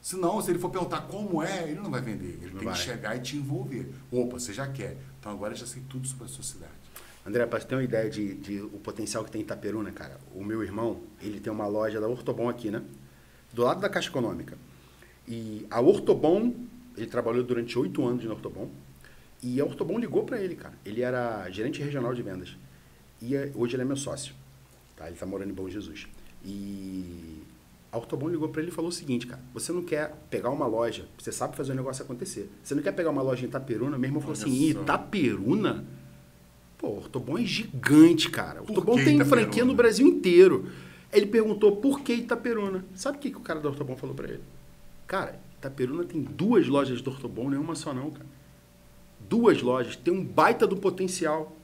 Senão, 0.01 0.43
se 0.43 0.51
ele 0.51 0.59
for 0.59 0.71
perguntar 0.71 1.03
como 1.03 1.45
é, 1.45 1.71
ele 1.71 1.81
não 1.81 1.93
vai 1.93 2.01
vender. 2.01 2.41
Ele 2.43 2.51
não 2.51 2.59
tem 2.59 2.67
vai. 2.67 2.77
que 2.77 2.83
chegar 2.83 3.15
e 3.15 3.21
te 3.21 3.37
envolver. 3.37 3.89
Opa, 4.11 4.41
você 4.41 4.53
já 4.53 4.67
quer. 4.67 4.99
Então 5.21 5.31
agora 5.31 5.53
eu 5.53 5.57
já 5.57 5.67
sei 5.67 5.81
tudo 5.89 6.09
sobre 6.09 6.25
a 6.25 6.29
sua 6.29 6.43
cidade. 6.43 6.73
André, 7.27 7.47
para 7.47 7.59
você 7.59 7.67
ter 7.67 7.75
uma 7.75 7.83
ideia 7.83 8.11
de, 8.11 8.35
de, 8.35 8.61
o 8.61 8.79
potencial 8.79 9.25
que 9.25 9.31
tem 9.31 9.41
em 9.41 9.45
Itaperuna, 9.45 9.91
cara, 9.91 10.19
o 10.35 10.45
meu 10.45 10.63
irmão, 10.63 11.01
ele 11.23 11.41
tem 11.41 11.53
uma 11.53 11.67
loja 11.67 11.99
da 12.01 12.07
Ortobon 12.07 12.49
aqui, 12.49 12.71
né? 12.71 12.83
Do 13.53 13.63
lado 13.63 13.81
da 13.81 13.89
Caixa 13.89 14.11
Econômica. 14.11 14.59
E 15.27 15.67
a 15.71 15.81
Ortobon, 15.81 16.55
ele 16.97 17.07
trabalhou 17.07 17.43
durante 17.43 17.79
oito 17.79 18.07
anos 18.07 18.25
na 18.25 18.33
Ortobon. 18.33 18.69
E 19.43 19.59
a 19.59 19.65
Ortobon 19.65 19.99
ligou 19.99 20.25
para 20.25 20.41
ele, 20.41 20.55
cara. 20.55 20.75
Ele 20.85 21.01
era 21.01 21.49
gerente 21.51 21.83
regional 21.83 22.15
de 22.15 22.23
vendas. 22.23 22.57
E 23.23 23.35
é, 23.35 23.51
hoje 23.55 23.75
ele 23.75 23.83
é 23.83 23.87
meu 23.87 23.97
sócio. 23.97 24.35
Tá? 24.97 25.07
Ele 25.07 25.15
está 25.15 25.25
morando 25.25 25.51
em 25.51 25.55
Bom 25.55 25.69
Jesus. 25.69 26.07
E 26.45 27.43
a 27.91 27.97
Ortobon 27.97 28.29
ligou 28.29 28.51
para 28.51 28.61
ele 28.61 28.71
e 28.71 28.75
falou 28.75 28.91
o 28.91 28.93
seguinte, 28.93 29.27
cara. 29.27 29.41
Você 29.55 29.73
não 29.73 29.83
quer 29.83 30.15
pegar 30.29 30.51
uma 30.51 30.67
loja, 30.67 31.07
você 31.19 31.33
sabe 31.33 31.57
fazer 31.57 31.73
o 31.73 31.75
negócio 31.75 32.05
acontecer. 32.05 32.51
Você 32.63 32.75
não 32.75 32.83
quer 32.83 32.93
pegar 32.93 33.11
uma 33.11 33.23
loja 33.23 33.45
em 33.45 33.49
Itaperuna? 33.49 33.97
Meu 33.97 34.09
irmão 34.09 34.21
falou 34.21 34.35
assim, 34.35 34.69
Itaperuna? 34.69 35.87
Pô, 36.85 36.91
o 36.91 36.97
Ortobon 36.99 37.39
é 37.39 37.47
gigante, 37.47 38.29
cara. 38.29 38.61
O 38.61 38.65
Ortobon 38.65 38.97
tem 38.97 39.17
Itaperuna? 39.17 39.25
franquia 39.25 39.65
no 39.65 39.75
Brasil 39.75 40.07
inteiro. 40.07 40.71
Ele 41.11 41.25
perguntou 41.25 41.77
por 41.77 42.01
que 42.01 42.13
Itaperuna. 42.13 42.85
Sabe 42.95 43.17
o 43.17 43.21
que, 43.23 43.31
que 43.31 43.39
o 43.39 43.41
cara 43.41 43.59
do 43.59 43.69
Ortobon 43.69 43.97
falou 43.97 44.15
para 44.15 44.29
ele? 44.29 44.43
Cara, 45.07 45.41
Itaperuna 45.57 46.05
tem 46.05 46.21
duas 46.21 46.67
lojas 46.67 47.01
do 47.01 47.11
Ortobon, 47.11 47.49
nenhuma 47.49 47.75
só 47.75 47.95
não, 47.95 48.11
cara. 48.11 48.27
Duas 49.19 49.63
lojas, 49.63 49.97
tem 49.97 50.13
um 50.13 50.23
baita 50.23 50.67
do 50.67 50.77
potencial. 50.77 51.57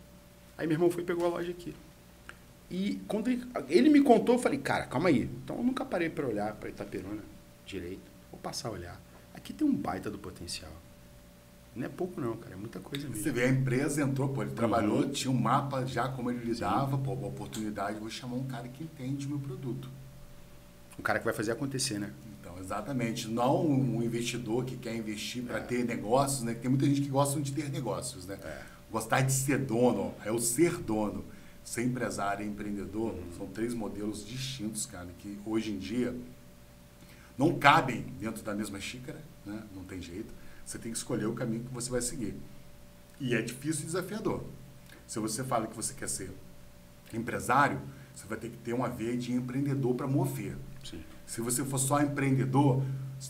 Aí 0.56 0.66
meu 0.66 0.76
irmão 0.76 0.90
foi 0.90 1.02
e 1.02 1.06
pegou 1.06 1.26
a 1.26 1.28
loja 1.28 1.50
aqui. 1.50 1.74
E 2.70 2.98
quando 3.06 3.28
ele, 3.28 3.44
ele 3.68 3.90
me 3.90 4.00
contou, 4.00 4.36
eu 4.36 4.38
falei, 4.38 4.58
cara, 4.58 4.86
calma 4.86 5.10
aí. 5.10 5.28
Então 5.44 5.56
eu 5.56 5.62
nunca 5.62 5.84
parei 5.84 6.08
para 6.08 6.26
olhar 6.26 6.54
para 6.54 6.70
Itaperuna 6.70 7.20
direito. 7.66 8.10
Vou 8.30 8.40
passar 8.40 8.70
a 8.70 8.72
olhar. 8.72 8.98
Aqui 9.34 9.52
tem 9.52 9.68
um 9.68 9.74
baita 9.74 10.10
do 10.10 10.18
potencial. 10.18 10.72
Não 11.74 11.86
é 11.86 11.88
pouco 11.88 12.20
não, 12.20 12.36
cara, 12.36 12.54
é 12.54 12.56
muita 12.56 12.80
coisa 12.80 13.08
mesmo. 13.08 13.22
Você 13.22 13.30
vê, 13.30 13.44
a 13.44 13.48
empresa 13.48 14.02
entrou, 14.02 14.28
pô, 14.28 14.42
ele 14.42 14.50
trabalhou, 14.50 15.02
uhum. 15.02 15.10
tinha 15.10 15.30
um 15.30 15.38
mapa 15.38 15.86
já 15.86 16.08
como 16.08 16.30
ele 16.30 16.44
lidava, 16.44 16.96
Sim. 16.96 17.02
pô, 17.02 17.12
uma 17.12 17.28
oportunidade, 17.28 17.98
vou 17.98 18.10
chamar 18.10 18.36
um 18.36 18.44
cara 18.44 18.66
que 18.68 18.82
entende 18.82 19.26
o 19.26 19.30
meu 19.30 19.38
produto. 19.38 19.88
Um 20.98 21.02
cara 21.02 21.18
que 21.20 21.24
vai 21.24 21.32
fazer 21.32 21.52
acontecer, 21.52 21.98
né? 21.98 22.12
Então, 22.40 22.58
exatamente. 22.58 23.28
Não 23.28 23.64
um 23.64 24.02
investidor 24.02 24.64
que 24.64 24.76
quer 24.76 24.94
investir 24.96 25.44
para 25.44 25.58
é. 25.58 25.60
ter 25.60 25.84
negócios, 25.84 26.42
né? 26.42 26.54
Tem 26.54 26.68
muita 26.68 26.86
gente 26.86 27.00
que 27.02 27.08
gosta 27.08 27.40
de 27.40 27.52
ter 27.52 27.70
negócios, 27.70 28.26
né? 28.26 28.38
É. 28.42 28.62
Gostar 28.90 29.20
de 29.20 29.32
ser 29.32 29.58
dono, 29.58 30.12
é 30.24 30.32
o 30.32 30.38
ser 30.38 30.76
dono. 30.78 31.24
Ser 31.62 31.84
empresário 31.84 32.44
e 32.44 32.48
empreendedor 32.48 33.12
uhum. 33.12 33.32
são 33.36 33.46
três 33.46 33.72
modelos 33.72 34.26
distintos, 34.26 34.86
cara, 34.86 35.08
que 35.18 35.38
hoje 35.46 35.70
em 35.70 35.78
dia 35.78 36.14
não 37.38 37.56
cabem 37.58 38.04
dentro 38.18 38.42
da 38.42 38.54
mesma 38.54 38.80
xícara, 38.80 39.20
né? 39.46 39.62
Não 39.74 39.84
tem 39.84 40.02
jeito 40.02 40.39
você 40.70 40.78
tem 40.78 40.92
que 40.92 40.98
escolher 40.98 41.26
o 41.26 41.34
caminho 41.34 41.64
que 41.64 41.74
você 41.74 41.90
vai 41.90 42.00
seguir. 42.00 42.36
E 43.18 43.34
é 43.34 43.42
difícil 43.42 43.82
e 43.82 43.86
desafiador. 43.86 44.44
Se 45.04 45.18
você 45.18 45.42
fala 45.42 45.66
que 45.66 45.74
você 45.74 45.92
quer 45.92 46.08
ser 46.08 46.30
empresário, 47.12 47.80
você 48.14 48.24
vai 48.28 48.38
ter 48.38 48.50
que 48.50 48.56
ter 48.58 48.72
uma 48.72 48.88
veia 48.88 49.16
de 49.16 49.32
empreendedor 49.32 49.96
para 49.96 50.06
mover. 50.06 50.56
Sim. 50.84 51.02
Se 51.26 51.40
você 51.40 51.64
for 51.64 51.78
só 51.78 52.00
empreendedor, 52.00 52.84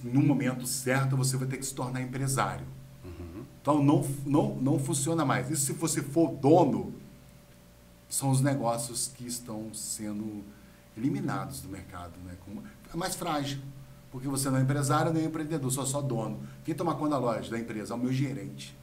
no 0.04 0.20
momento 0.20 0.66
certo 0.66 1.16
você 1.16 1.38
vai 1.38 1.48
ter 1.48 1.56
que 1.56 1.64
se 1.64 1.74
tornar 1.74 2.02
empresário. 2.02 2.66
Uhum. 3.02 3.44
Então 3.62 3.82
não, 3.82 4.06
não, 4.26 4.56
não 4.56 4.78
funciona 4.78 5.24
mais. 5.24 5.50
E 5.50 5.56
se 5.56 5.72
você 5.72 6.02
for 6.02 6.32
dono, 6.32 6.92
são 8.06 8.30
os 8.30 8.42
negócios 8.42 9.08
que 9.16 9.26
estão 9.26 9.72
sendo 9.72 10.44
eliminados 10.94 11.62
do 11.62 11.70
mercado. 11.70 12.12
Né? 12.22 12.36
É 12.92 12.96
mais 12.96 13.14
frágil. 13.14 13.60
Porque 14.10 14.26
você 14.26 14.50
não 14.50 14.58
é 14.58 14.62
empresário 14.62 15.12
nem 15.12 15.24
empreendedor, 15.24 15.70
sou 15.70 15.86
só 15.86 16.00
dono. 16.00 16.40
Quem 16.64 16.74
toma 16.74 16.94
conta 16.94 17.10
da 17.10 17.18
loja, 17.18 17.50
da 17.50 17.58
empresa, 17.58 17.94
é 17.94 17.96
o 17.96 18.00
meu 18.00 18.12
gerente. 18.12 18.76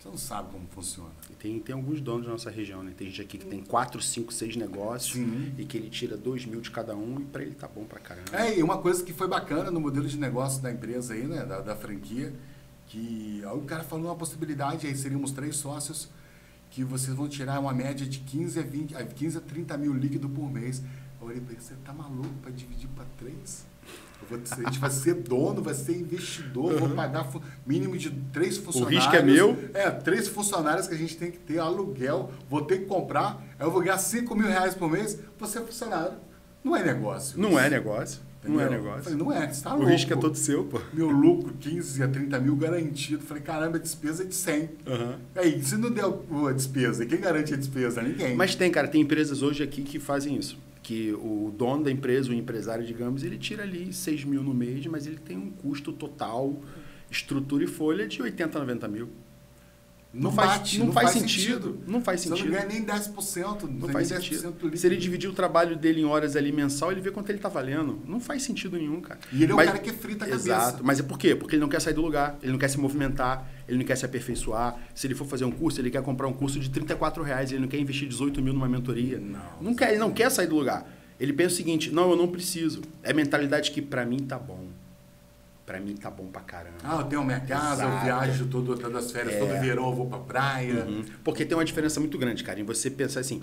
Você 0.00 0.08
não 0.08 0.16
sabe 0.16 0.50
como 0.50 0.66
funciona. 0.68 1.10
E 1.28 1.34
tem, 1.34 1.58
tem 1.60 1.74
alguns 1.74 2.00
donos 2.00 2.24
da 2.24 2.32
nossa 2.32 2.50
região, 2.50 2.82
né? 2.82 2.92
Tem 2.96 3.06
gente 3.08 3.20
aqui 3.20 3.36
que 3.36 3.44
tem 3.44 3.62
4, 3.62 4.00
5, 4.00 4.32
6 4.32 4.56
negócios 4.56 5.12
Sim. 5.12 5.52
e 5.58 5.64
que 5.66 5.76
ele 5.76 5.90
tira 5.90 6.16
2 6.16 6.46
mil 6.46 6.62
de 6.62 6.70
cada 6.70 6.96
um 6.96 7.20
e 7.20 7.24
para 7.24 7.42
ele 7.42 7.54
tá 7.54 7.68
bom 7.68 7.84
pra 7.84 8.00
caramba. 8.00 8.30
É, 8.32 8.58
e 8.58 8.62
uma 8.62 8.78
coisa 8.78 9.04
que 9.04 9.12
foi 9.12 9.28
bacana 9.28 9.70
no 9.70 9.78
modelo 9.78 10.08
de 10.08 10.18
negócio 10.18 10.62
da 10.62 10.72
empresa 10.72 11.12
aí, 11.12 11.26
né, 11.26 11.44
da, 11.44 11.60
da 11.60 11.76
franquia, 11.76 12.32
que 12.86 13.42
aí 13.44 13.56
o 13.56 13.62
cara 13.62 13.84
falou 13.84 14.06
uma 14.06 14.16
possibilidade, 14.16 14.86
aí 14.86 14.96
seríamos 14.96 15.32
três 15.32 15.56
sócios, 15.56 16.08
que 16.70 16.82
vocês 16.82 17.14
vão 17.14 17.28
tirar 17.28 17.60
uma 17.60 17.74
média 17.74 18.06
de 18.06 18.20
15 18.20 18.58
a, 18.58 18.62
20, 18.62 18.96
a 18.96 19.04
15 19.04 19.36
a 19.36 19.40
30 19.42 19.76
mil 19.76 19.92
líquido 19.92 20.30
por 20.30 20.50
mês. 20.50 20.82
Eu 21.20 21.26
olhei 21.26 21.40
para 21.42 21.52
ele, 21.52 21.60
você 21.60 21.74
tá 21.84 21.92
maluco 21.92 22.32
para 22.40 22.50
dividir 22.50 22.88
para 22.96 23.04
três? 23.18 23.66
Vou- 24.28 24.38
a 24.38 24.62
gente 24.70 24.78
vai 24.78 24.90
ser 24.90 25.14
dono, 25.14 25.62
vai 25.62 25.74
ser 25.74 25.96
investidor, 25.96 26.74
vou 26.78 26.90
pagar 26.90 27.28
mínimo 27.66 27.96
de 27.96 28.10
três 28.32 28.56
funcionários. 28.58 29.02
risco 29.04 29.16
é 29.16 29.22
meu? 29.22 29.58
É, 29.74 29.90
três 29.90 30.28
funcionários 30.28 30.86
que 30.86 30.94
a 30.94 30.98
gente 30.98 31.16
tem 31.16 31.30
que 31.30 31.38
ter, 31.38 31.58
aluguel, 31.58 32.30
vou 32.48 32.62
ter 32.62 32.78
que 32.78 32.84
comprar, 32.86 33.42
aí 33.58 33.66
eu 33.66 33.70
vou 33.70 33.80
ganhar 33.80 33.98
5 33.98 34.34
mil 34.36 34.46
reais 34.46 34.74
por 34.74 34.90
mês, 34.90 35.18
você 35.38 35.58
é 35.58 35.62
funcionário. 35.62 36.14
Não 36.62 36.76
é 36.76 36.84
negócio. 36.84 37.40
Não 37.40 37.58
é 37.58 37.68
negócio. 37.70 38.20
Não 38.42 38.58
é 38.58 38.64
Entendeu? 38.64 38.78
Eu 38.78 38.84
negócio. 38.84 39.02
Falei, 39.04 39.18
não 39.18 39.32
é, 39.32 39.52
você 39.52 39.62
tá 39.62 39.74
o 39.74 39.76
louco. 39.78 39.92
risco 39.92 40.12
é 40.14 40.16
todo 40.16 40.34
seu, 40.34 40.64
pô. 40.64 40.80
Meu 40.94 41.10
lucro, 41.10 41.52
15 41.60 42.02
a 42.02 42.08
30 42.08 42.38
mil 42.40 42.56
garantido. 42.56 43.22
Falei, 43.22 43.42
caramba, 43.42 43.76
a 43.76 43.80
despesa 43.80 44.22
é 44.22 44.26
de 44.26 44.34
100. 44.34 44.70
Aham. 44.86 45.18
Aí, 45.36 45.62
se 45.62 45.76
não 45.76 45.90
deu 45.90 46.24
a 46.48 46.52
despesa, 46.52 47.04
quem 47.04 47.20
garante 47.20 47.52
a 47.52 47.56
despesa? 47.56 48.00
Ninguém. 48.02 48.34
Mas 48.36 48.54
tem, 48.54 48.70
cara, 48.70 48.88
tem 48.88 49.02
empresas 49.02 49.42
hoje 49.42 49.62
aqui 49.62 49.82
que 49.82 49.98
fazem 49.98 50.36
isso. 50.36 50.56
Que 50.90 51.12
o 51.12 51.54
dono 51.56 51.84
da 51.84 51.90
empresa, 51.92 52.32
o 52.32 52.34
empresário, 52.34 52.84
digamos, 52.84 53.22
ele 53.22 53.38
tira 53.38 53.62
ali 53.62 53.92
6 53.92 54.24
mil 54.24 54.42
no 54.42 54.52
mês, 54.52 54.84
mas 54.86 55.06
ele 55.06 55.18
tem 55.18 55.36
um 55.36 55.48
custo 55.48 55.92
total, 55.92 56.60
estrutura 57.08 57.62
e 57.62 57.68
folha 57.68 58.08
de 58.08 58.20
80, 58.20 58.58
90 58.58 58.88
mil. 58.88 59.08
Não, 60.12 60.32
faz- 60.32 60.50
bate, 60.50 60.78
não 60.80 60.92
faz 60.92 61.10
sentido. 61.10 61.78
Não 61.86 62.00
faz 62.02 62.20
Você 62.20 62.28
sentido. 62.30 62.46
não 62.46 62.52
ganha 62.52 62.66
nem 62.66 62.84
10%. 62.84 63.62
Não 63.62 63.80
tem 63.82 63.90
faz 63.92 64.08
sentido. 64.08 64.38
10% 64.42 64.54
líquido. 64.62 64.76
Se 64.76 64.86
ele 64.86 64.96
dividir 64.96 65.30
o 65.30 65.32
trabalho 65.32 65.76
dele 65.76 66.00
em 66.00 66.04
horas 66.04 66.34
ali 66.36 66.50
mensal, 66.50 66.90
ele 66.90 67.00
vê 67.00 67.10
quanto 67.10 67.30
ele 67.30 67.38
tá 67.38 67.48
valendo. 67.48 68.00
Não 68.06 68.18
faz 68.18 68.42
sentido 68.42 68.76
nenhum, 68.76 69.00
cara. 69.00 69.20
E 69.32 69.42
ele 69.42 69.52
é 69.52 69.54
o 69.54 69.56
Mas- 69.56 69.66
cara 69.66 69.78
que 69.78 69.92
frita 69.92 70.24
a 70.24 70.28
cabeça. 70.28 70.48
Exato. 70.48 70.84
Mas 70.84 70.98
é 71.00 71.02
por 71.02 71.18
quê? 71.18 71.34
Porque 71.36 71.54
ele 71.54 71.60
não 71.60 71.68
quer 71.68 71.80
sair 71.80 71.94
do 71.94 72.02
lugar, 72.02 72.36
ele 72.42 72.52
não 72.52 72.58
quer 72.58 72.68
se 72.68 72.78
movimentar, 72.78 73.48
ele 73.68 73.78
não 73.78 73.84
quer 73.84 73.96
se 73.96 74.04
aperfeiçoar. 74.04 74.76
Se 74.94 75.06
ele 75.06 75.14
for 75.14 75.26
fazer 75.26 75.44
um 75.44 75.50
curso, 75.52 75.80
ele 75.80 75.90
quer 75.90 76.02
comprar 76.02 76.26
um 76.26 76.32
curso 76.32 76.58
de 76.58 76.68
34 76.70 77.22
reais, 77.22 77.52
ele 77.52 77.60
não 77.60 77.68
quer 77.68 77.78
investir 77.78 78.08
18 78.08 78.42
mil 78.42 78.52
numa 78.52 78.68
mentoria. 78.68 79.18
Não. 79.20 79.40
Não 79.60 79.74
quer, 79.74 79.90
ele 79.90 79.98
não 79.98 80.10
quer 80.10 80.30
sair 80.30 80.46
do 80.48 80.56
lugar. 80.56 80.86
Ele 81.20 81.34
pensa 81.34 81.52
o 81.54 81.56
seguinte, 81.58 81.90
não, 81.92 82.10
eu 82.10 82.16
não 82.16 82.26
preciso. 82.26 82.80
É 83.02 83.12
mentalidade 83.12 83.70
que 83.72 83.82
pra 83.82 84.06
mim 84.06 84.18
tá 84.20 84.38
bom. 84.38 84.69
Pra 85.70 85.78
mim 85.78 85.94
tá 85.94 86.10
bom 86.10 86.26
pra 86.26 86.40
caramba. 86.42 86.78
Ah, 86.82 86.96
eu 86.96 87.04
tenho 87.04 87.22
minha 87.24 87.38
casa, 87.38 87.84
Exato. 87.84 87.96
eu 87.98 88.02
viajo 88.04 88.46
todo, 88.48 88.76
todas 88.76 89.04
as 89.04 89.12
férias, 89.12 89.34
É. 89.34 89.38
todo 89.38 89.50
verão 89.60 89.86
eu 89.88 89.94
vou 89.94 90.08
pra 90.08 90.18
praia. 90.18 90.84
Uhum. 90.84 91.04
Porque 91.22 91.44
tem 91.44 91.56
uma 91.56 91.64
diferença 91.64 92.00
muito 92.00 92.18
grande, 92.18 92.42
cara, 92.42 92.58
em 92.58 92.64
você 92.64 92.90
pensar 92.90 93.20
assim, 93.20 93.40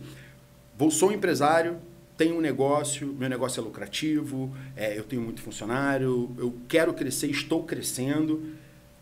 vou, 0.78 0.92
sou 0.92 1.08
um 1.08 1.14
empresário, 1.14 1.78
tenho 2.18 2.36
um 2.38 2.42
negócio, 2.42 3.16
meu 3.18 3.30
negócio 3.30 3.62
é 3.62 3.64
lucrativo, 3.64 4.54
é, 4.76 5.00
eu 5.00 5.06
tenho 5.06 5.22
muito 5.22 5.42
funcionário, 5.42 6.36
eu 6.38 6.54
quero 6.68 6.94
crescer, 6.94 7.28
estou 7.32 7.64
crescendo, 7.64 8.44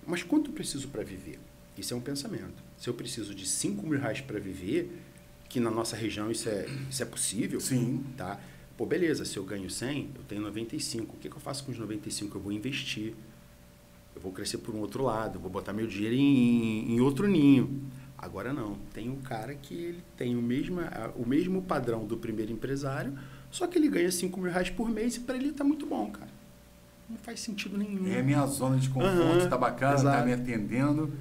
mas 0.05 0.21
quanto 0.21 0.51
eu 0.51 0.53
preciso 0.53 0.87
para 0.89 1.01
viver? 1.03 1.39
Isso 1.75 1.95
é 1.95 1.97
um 1.97 2.01
pensamento. 2.01 2.63
Se 2.77 2.87
eu 2.87 2.93
preciso 2.93 3.33
de 3.33 3.47
5 3.47 3.87
mil 3.87 3.97
reais 3.99 4.21
para 4.21 4.39
viver, 4.39 5.01
que 5.49 5.59
na 5.59 5.71
nossa 5.71 5.95
região 5.95 6.29
isso 6.29 6.47
é, 6.47 6.67
isso 6.91 7.01
é 7.01 7.05
possível, 7.07 7.59
Sim. 7.59 8.03
tá? 8.15 8.39
Pô, 8.77 8.85
beleza, 8.85 9.23
se 9.23 9.37
eu 9.37 9.43
ganho 9.43 9.69
100, 9.69 10.09
eu 10.15 10.23
tenho 10.27 10.41
95. 10.41 11.15
O 11.15 11.19
que, 11.19 11.29
que 11.29 11.35
eu 11.35 11.39
faço 11.39 11.63
com 11.63 11.71
os 11.71 11.77
95? 11.77 12.37
Eu 12.37 12.41
vou 12.41 12.51
investir. 12.51 13.13
Eu 14.15 14.21
vou 14.21 14.31
crescer 14.31 14.57
por 14.59 14.73
um 14.75 14.79
outro 14.79 15.03
lado, 15.03 15.35
eu 15.35 15.41
vou 15.41 15.49
botar 15.49 15.73
meu 15.73 15.87
dinheiro 15.87 16.15
em, 16.15 16.93
em 16.93 16.99
outro 17.01 17.27
ninho. 17.27 17.81
Agora 18.17 18.53
não, 18.53 18.77
tem 18.93 19.09
um 19.09 19.17
cara 19.17 19.53
que 19.53 19.73
ele 19.73 20.03
tem 20.17 20.35
o 20.37 20.41
mesmo, 20.41 20.79
o 21.15 21.27
mesmo 21.27 21.61
padrão 21.61 22.05
do 22.05 22.17
primeiro 22.17 22.51
empresário, 22.51 23.13
só 23.51 23.67
que 23.67 23.77
ele 23.77 23.89
ganha 23.89 24.09
5 24.11 24.39
mil 24.39 24.51
reais 24.51 24.69
por 24.69 24.89
mês 24.89 25.17
e 25.17 25.19
para 25.19 25.35
ele 25.35 25.51
tá 25.51 25.63
muito 25.63 25.85
bom, 25.85 26.09
cara. 26.09 26.29
Não 27.09 27.17
faz 27.17 27.41
sentido 27.41 27.77
nenhum. 27.77 28.07
É 28.07 28.19
a 28.19 28.23
minha 28.23 28.45
zona 28.47 28.77
de 28.77 28.89
conforto, 28.89 29.41
Aham, 29.41 29.49
tá 29.49 29.57
bacana, 29.57 29.93
exato. 29.95 30.17
tá 30.17 30.25
me 30.25 30.33
atendendo. 30.33 31.13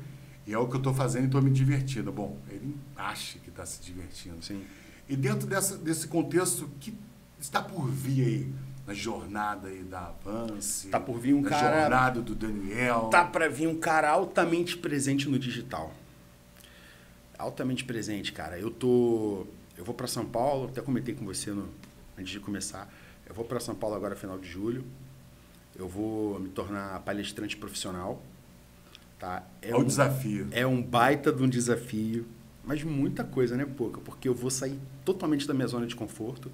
E 0.47 0.53
é 0.53 0.59
o 0.59 0.69
que 0.69 0.77
eu 0.77 0.81
tô 0.81 0.95
fazendo 0.95 1.27
e 1.27 1.29
tô 1.31 1.41
me 1.41 1.51
divertindo. 1.51 2.11
Bom, 2.13 2.39
ele 2.49 2.75
acha 2.97 3.39
que 3.39 3.51
tá 3.51 3.67
se 3.67 3.83
divertindo. 3.83 4.43
Sim. 4.43 4.63
E 5.09 5.17
dentro 5.17 5.47
dessa, 5.47 5.77
desse 5.77 6.09
contexto, 6.09 6.71
que 6.81 6.95
está 7.45 7.61
por 7.63 7.87
vir 7.89 8.25
aí 8.25 8.53
na 8.87 8.95
jornada 8.95 9.69
aí 9.69 9.83
da 9.83 10.07
Avance? 10.09 10.89
Tá 10.89 10.99
por 11.01 11.19
vir 11.19 11.35
um 11.35 11.41
na 11.43 11.51
cara- 11.51 11.81
jornada 11.83 12.21
do 12.21 12.35
Daniel. 12.35 13.09
Tá 13.11 13.25
para 13.25 13.49
vir 13.49 13.67
um 13.69 13.79
cara 13.79 14.11
altamente 14.11 14.77
presente 14.77 15.29
no 15.29 15.39
digital. 15.39 15.93
Altamente 17.39 17.85
presente, 17.85 18.33
cara. 18.33 18.59
Eu 18.59 18.71
tô, 18.71 19.47
eu 19.77 19.85
vou 19.85 19.95
para 19.95 20.07
São 20.07 20.25
Paulo, 20.25 20.69
até 20.69 20.81
comentei 20.81 21.15
com 21.15 21.25
você 21.25 21.51
no, 21.51 21.69
antes 22.19 22.31
de 22.33 22.41
começar. 22.41 22.93
Eu 23.27 23.35
vou 23.35 23.45
para 23.45 23.59
São 23.61 23.75
Paulo 23.75 23.97
agora 23.97 24.15
final 24.17 24.39
de 24.39 24.49
julho. 24.49 24.85
Eu 25.77 25.89
vou 25.89 26.39
me 26.39 26.49
tornar 26.49 27.01
palestrante 27.01 27.57
profissional, 27.57 28.23
tá? 29.19 29.43
É 29.61 29.75
o 29.75 29.83
desafio. 29.83 30.47
É 30.53 30.65
um 30.67 30.81
baita 30.81 31.33
de 31.33 31.43
um 31.43 31.49
desafio, 31.49 32.25
mas 32.65 32.83
muita 32.85 33.25
coisa, 33.25 33.57
né, 33.57 33.67
pouca, 33.67 34.01
porque 34.01 34.29
eu 34.29 34.35
vou 34.35 34.51
sair 34.51 34.79
totalmente 35.05 35.49
da 35.49 35.53
minha 35.53 35.67
zona 35.67 35.87
de 35.87 35.97
conforto. 35.97 36.51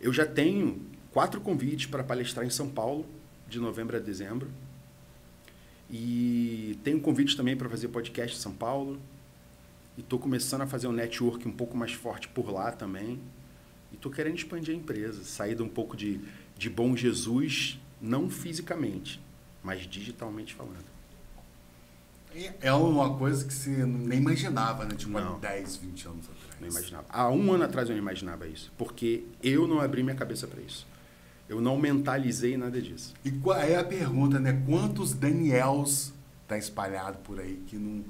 Eu 0.00 0.12
já 0.12 0.26
tenho 0.26 0.80
quatro 1.12 1.40
convites 1.40 1.86
para 1.86 2.04
palestrar 2.04 2.44
em 2.44 2.50
São 2.50 2.68
Paulo, 2.68 3.06
de 3.48 3.58
novembro 3.58 3.96
a 3.96 4.00
dezembro. 4.00 4.50
E 5.90 6.78
tenho 6.82 7.00
convites 7.00 7.34
também 7.34 7.56
para 7.56 7.68
fazer 7.68 7.88
podcast 7.88 8.36
em 8.36 8.40
São 8.40 8.52
Paulo. 8.52 9.00
E 9.96 10.00
estou 10.00 10.18
começando 10.18 10.62
a 10.62 10.66
fazer 10.66 10.88
um 10.88 10.92
network 10.92 11.46
um 11.48 11.52
pouco 11.52 11.76
mais 11.76 11.92
forte 11.92 12.28
por 12.28 12.50
lá 12.50 12.72
também. 12.72 13.20
E 13.92 13.94
estou 13.94 14.10
querendo 14.10 14.36
expandir 14.36 14.74
a 14.74 14.76
empresa, 14.76 15.24
sair 15.24 15.60
um 15.62 15.68
pouco 15.68 15.96
de, 15.96 16.20
de 16.58 16.68
bom 16.68 16.96
Jesus, 16.96 17.78
não 18.00 18.28
fisicamente, 18.28 19.20
mas 19.62 19.86
digitalmente 19.86 20.54
falando. 20.54 20.95
É 22.60 22.72
uma 22.72 23.16
coisa 23.16 23.44
que 23.44 23.52
você 23.52 23.70
nem 23.84 24.18
imaginava, 24.18 24.84
né? 24.84 24.94
Tipo, 24.94 25.16
há 25.18 25.24
Não. 25.24 25.40
10, 25.40 25.76
20 25.76 26.06
anos 26.08 26.24
atrás. 26.24 26.60
Não 26.60 26.68
imaginava. 26.68 27.06
Há 27.08 27.30
um 27.30 27.52
ano 27.52 27.64
atrás 27.64 27.88
eu 27.88 27.94
não 27.94 28.02
imaginava 28.02 28.46
isso, 28.46 28.72
porque 28.76 29.24
eu 29.42 29.66
não 29.66 29.80
abri 29.80 30.02
minha 30.02 30.16
cabeça 30.16 30.46
para 30.46 30.60
isso. 30.60 30.86
Eu 31.48 31.60
não 31.60 31.78
mentalizei 31.78 32.56
nada 32.56 32.80
disso. 32.82 33.14
E 33.24 33.30
qual 33.30 33.58
é 33.58 33.76
a 33.76 33.84
pergunta, 33.84 34.40
né? 34.40 34.62
Quantos 34.66 35.14
Daniels 35.14 36.12
tá 36.48 36.58
espalhado 36.58 37.18
por 37.18 37.38
aí 37.38 37.62
que 37.66 37.76
não, 37.76 38.04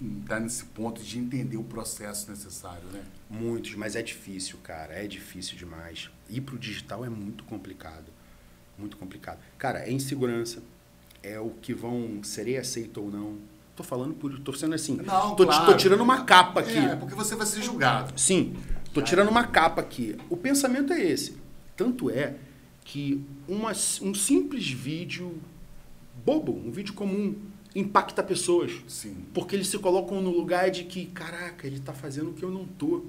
não 0.00 0.20
tá 0.22 0.38
nesse 0.38 0.64
ponto 0.66 1.02
de 1.02 1.18
entender 1.18 1.56
o 1.56 1.64
processo 1.64 2.30
necessário, 2.30 2.86
né? 2.92 3.02
Muitos, 3.28 3.74
mas 3.74 3.96
é 3.96 4.02
difícil, 4.02 4.58
cara. 4.62 4.94
É 4.94 5.06
difícil 5.06 5.56
demais. 5.56 6.10
Ir 6.28 6.42
pro 6.42 6.58
digital 6.58 7.04
é 7.04 7.08
muito 7.08 7.42
complicado. 7.44 8.06
Muito 8.78 8.96
complicado. 8.96 9.38
Cara, 9.58 9.80
é 9.80 9.92
insegurança. 9.92 10.62
É 11.22 11.38
o 11.38 11.50
que 11.50 11.74
vão 11.74 12.22
serei 12.22 12.56
aceito 12.56 13.00
ou 13.02 13.10
não. 13.10 13.38
Tô 13.80 13.84
falando 13.84 14.12
por. 14.12 14.38
tô 14.40 14.52
sendo 14.52 14.74
assim. 14.74 14.96
Não, 14.96 15.34
tô, 15.34 15.46
claro. 15.46 15.64
tô 15.64 15.74
tirando 15.74 16.02
uma 16.02 16.22
capa 16.24 16.60
aqui. 16.60 16.76
É, 16.76 16.96
porque 16.96 17.14
você 17.14 17.34
vai 17.34 17.46
ser 17.46 17.62
julgado. 17.62 18.12
Sim, 18.14 18.54
tô 18.92 19.00
tirando 19.00 19.30
uma 19.30 19.44
capa 19.44 19.80
aqui. 19.80 20.18
O 20.28 20.36
pensamento 20.36 20.92
é 20.92 21.00
esse. 21.02 21.38
Tanto 21.74 22.10
é 22.10 22.34
que 22.84 23.24
uma, 23.48 23.70
um 24.02 24.14
simples 24.14 24.70
vídeo 24.70 25.34
bobo, 26.26 26.52
um 26.52 26.70
vídeo 26.70 26.92
comum, 26.92 27.34
impacta 27.74 28.22
pessoas. 28.22 28.72
Sim. 28.86 29.24
Porque 29.32 29.56
eles 29.56 29.68
se 29.68 29.78
colocam 29.78 30.20
no 30.20 30.30
lugar 30.30 30.70
de 30.70 30.84
que, 30.84 31.06
caraca, 31.06 31.66
ele 31.66 31.80
tá 31.80 31.94
fazendo 31.94 32.32
o 32.32 32.34
que 32.34 32.42
eu 32.42 32.50
não 32.50 32.66
tô. 32.66 33.06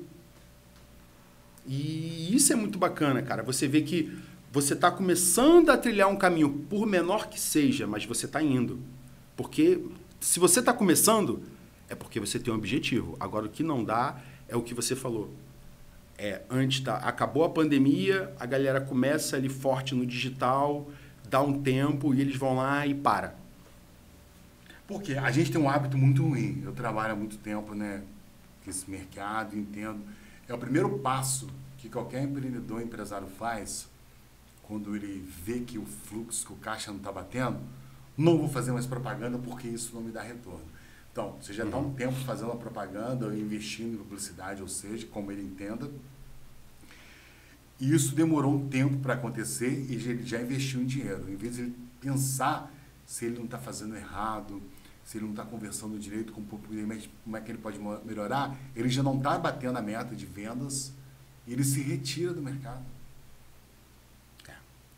E 1.67 2.33
isso 2.33 2.53
é 2.53 2.55
muito 2.55 2.79
bacana, 2.79 3.21
cara. 3.21 3.43
Você 3.43 3.67
vê 3.67 3.81
que 3.81 4.17
você 4.53 4.73
tá 4.73 4.89
começando 4.89 5.69
a 5.69 5.75
trilhar 5.75 6.07
um 6.07 6.15
caminho, 6.15 6.65
por 6.69 6.87
menor 6.87 7.27
que 7.27 7.37
seja, 7.37 7.85
mas 7.85 8.05
você 8.05 8.25
tá 8.25 8.41
indo. 8.41 8.79
Porque 9.35 9.81
se 10.21 10.39
você 10.39 10.61
tá 10.61 10.71
começando, 10.71 11.41
é 11.89 11.95
porque 11.95 12.19
você 12.19 12.39
tem 12.39 12.53
um 12.53 12.57
objetivo. 12.57 13.17
Agora, 13.19 13.47
o 13.47 13.49
que 13.49 13.63
não 13.63 13.83
dá 13.83 14.21
é 14.47 14.55
o 14.55 14.61
que 14.61 14.73
você 14.73 14.95
falou. 14.95 15.33
É, 16.17 16.43
antes 16.49 16.81
da, 16.81 16.97
acabou 16.97 17.43
a 17.43 17.49
pandemia, 17.49 18.33
a 18.39 18.45
galera 18.45 18.79
começa 18.79 19.35
ali 19.35 19.49
forte 19.49 19.95
no 19.95 20.05
digital, 20.05 20.87
dá 21.27 21.41
um 21.41 21.61
tempo 21.61 22.13
e 22.13 22.21
eles 22.21 22.35
vão 22.35 22.55
lá 22.55 22.85
e 22.85 22.93
para. 22.93 23.35
Porque 24.87 25.15
a 25.15 25.31
gente 25.31 25.51
tem 25.51 25.59
um 25.59 25.67
hábito 25.67 25.97
muito 25.97 26.23
ruim. 26.23 26.61
Eu 26.63 26.73
trabalho 26.73 27.13
há 27.13 27.15
muito 27.15 27.37
tempo, 27.37 27.73
né? 27.73 28.03
Com 28.63 28.69
esse 28.69 28.89
mercado, 28.89 29.57
entendo. 29.57 30.01
É 30.47 30.53
o 30.53 30.57
primeiro 30.57 30.99
passo 30.99 31.47
que 31.79 31.89
qualquer 31.89 32.21
empreendedor, 32.21 32.81
empresário 32.81 33.27
faz 33.27 33.89
quando 34.61 34.95
ele 34.95 35.27
vê 35.43 35.61
que 35.61 35.79
o 35.79 35.85
fluxo, 35.85 36.45
que 36.45 36.53
o 36.53 36.57
caixa 36.57 36.91
não 36.91 36.99
está 36.99 37.11
batendo. 37.11 37.59
Não 38.17 38.37
vou 38.37 38.47
fazer 38.47 38.71
mais 38.71 38.85
propaganda 38.85 39.37
porque 39.37 39.67
isso 39.67 39.95
não 39.95 40.01
me 40.01 40.11
dá 40.11 40.21
retorno. 40.21 40.65
Então, 41.11 41.35
você 41.41 41.53
já 41.53 41.65
está 41.65 41.77
um 41.77 41.93
tempo 41.93 42.15
fazendo 42.25 42.51
a 42.51 42.55
propaganda, 42.55 43.35
investindo 43.35 43.95
em 43.95 43.97
publicidade, 43.97 44.61
ou 44.61 44.67
seja, 44.67 45.05
como 45.07 45.31
ele 45.31 45.41
entenda. 45.41 45.89
E 47.79 47.93
isso 47.93 48.15
demorou 48.15 48.55
um 48.55 48.69
tempo 48.69 48.97
para 48.97 49.15
acontecer 49.15 49.87
e 49.89 49.95
ele 49.95 50.23
já 50.23 50.41
investiu 50.41 50.81
em 50.81 50.85
dinheiro. 50.85 51.29
Em 51.29 51.35
vez 51.35 51.55
de 51.55 51.63
ele 51.63 51.75
pensar 51.99 52.71
se 53.05 53.25
ele 53.25 53.37
não 53.37 53.45
está 53.45 53.57
fazendo 53.57 53.95
errado, 53.95 54.61
se 55.03 55.17
ele 55.17 55.25
não 55.25 55.31
está 55.31 55.43
conversando 55.43 55.99
direito 55.99 56.31
com 56.31 56.41
o 56.41 56.45
público 56.45 56.73
como 57.23 57.35
é 57.35 57.41
que 57.41 57.51
ele 57.51 57.57
pode 57.57 57.77
melhorar, 58.05 58.55
ele 58.75 58.87
já 58.87 59.03
não 59.03 59.17
está 59.17 59.37
batendo 59.37 59.77
a 59.77 59.81
meta 59.81 60.15
de 60.15 60.25
vendas 60.25 60.93
e 61.45 61.51
ele 61.51 61.63
se 61.63 61.81
retira 61.81 62.33
do 62.33 62.41
mercado. 62.41 62.85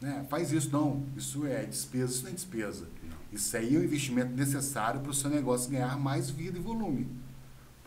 Né? 0.03 0.25
Faz 0.29 0.51
isso, 0.51 0.69
não. 0.69 1.01
Isso 1.15 1.47
é 1.47 1.63
despesa, 1.63 2.11
isso 2.11 2.23
não 2.23 2.31
é 2.31 2.33
despesa. 2.33 2.89
Não. 3.09 3.15
Isso 3.31 3.55
aí 3.55 3.73
é 3.73 3.79
o 3.79 3.83
investimento 3.85 4.35
necessário 4.35 4.99
para 4.99 5.09
o 5.09 5.13
seu 5.13 5.29
negócio 5.29 5.71
ganhar 5.71 5.97
mais 5.97 6.29
vida 6.29 6.57
e 6.57 6.61
volume. 6.61 7.07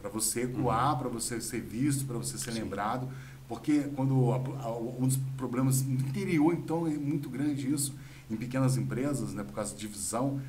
Para 0.00 0.08
você 0.08 0.44
ecoar, 0.44 0.94
uhum. 0.94 0.98
para 0.98 1.08
você 1.10 1.42
ser 1.42 1.60
visto, 1.60 2.06
para 2.06 2.16
você 2.16 2.38
ser 2.38 2.52
Sim. 2.52 2.60
lembrado. 2.60 3.06
Porque 3.46 3.80
quando 3.94 4.14
um 4.98 5.06
dos 5.06 5.18
problemas 5.36 5.82
no 5.82 5.92
interior, 5.92 6.54
então, 6.54 6.86
é 6.86 6.94
muito 6.94 7.28
grande 7.28 7.70
isso, 7.70 7.94
em 8.30 8.36
pequenas 8.36 8.78
empresas, 8.78 9.34
né, 9.34 9.44
por 9.44 9.52
causa 9.52 9.74
de 9.74 9.80
divisão, 9.80 10.40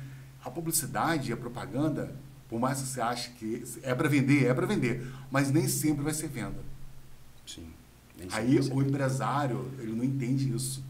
a 0.42 0.50
publicidade 0.50 1.28
e 1.28 1.34
a 1.34 1.36
propaganda, 1.36 2.16
por 2.48 2.58
mais 2.58 2.80
que 2.80 2.88
você 2.88 3.00
ache 3.02 3.30
que 3.32 3.62
é 3.82 3.94
para 3.94 4.08
vender, 4.08 4.46
é 4.46 4.54
para 4.54 4.66
vender, 4.66 5.06
mas 5.30 5.50
nem 5.50 5.68
sempre 5.68 6.02
vai 6.02 6.14
ser 6.14 6.28
venda. 6.28 6.64
Sim. 7.46 7.66
Aí 8.32 8.58
o 8.58 8.82
empresário, 8.82 9.70
ele 9.78 9.92
não 9.92 10.02
entende 10.02 10.50
isso. 10.52 10.87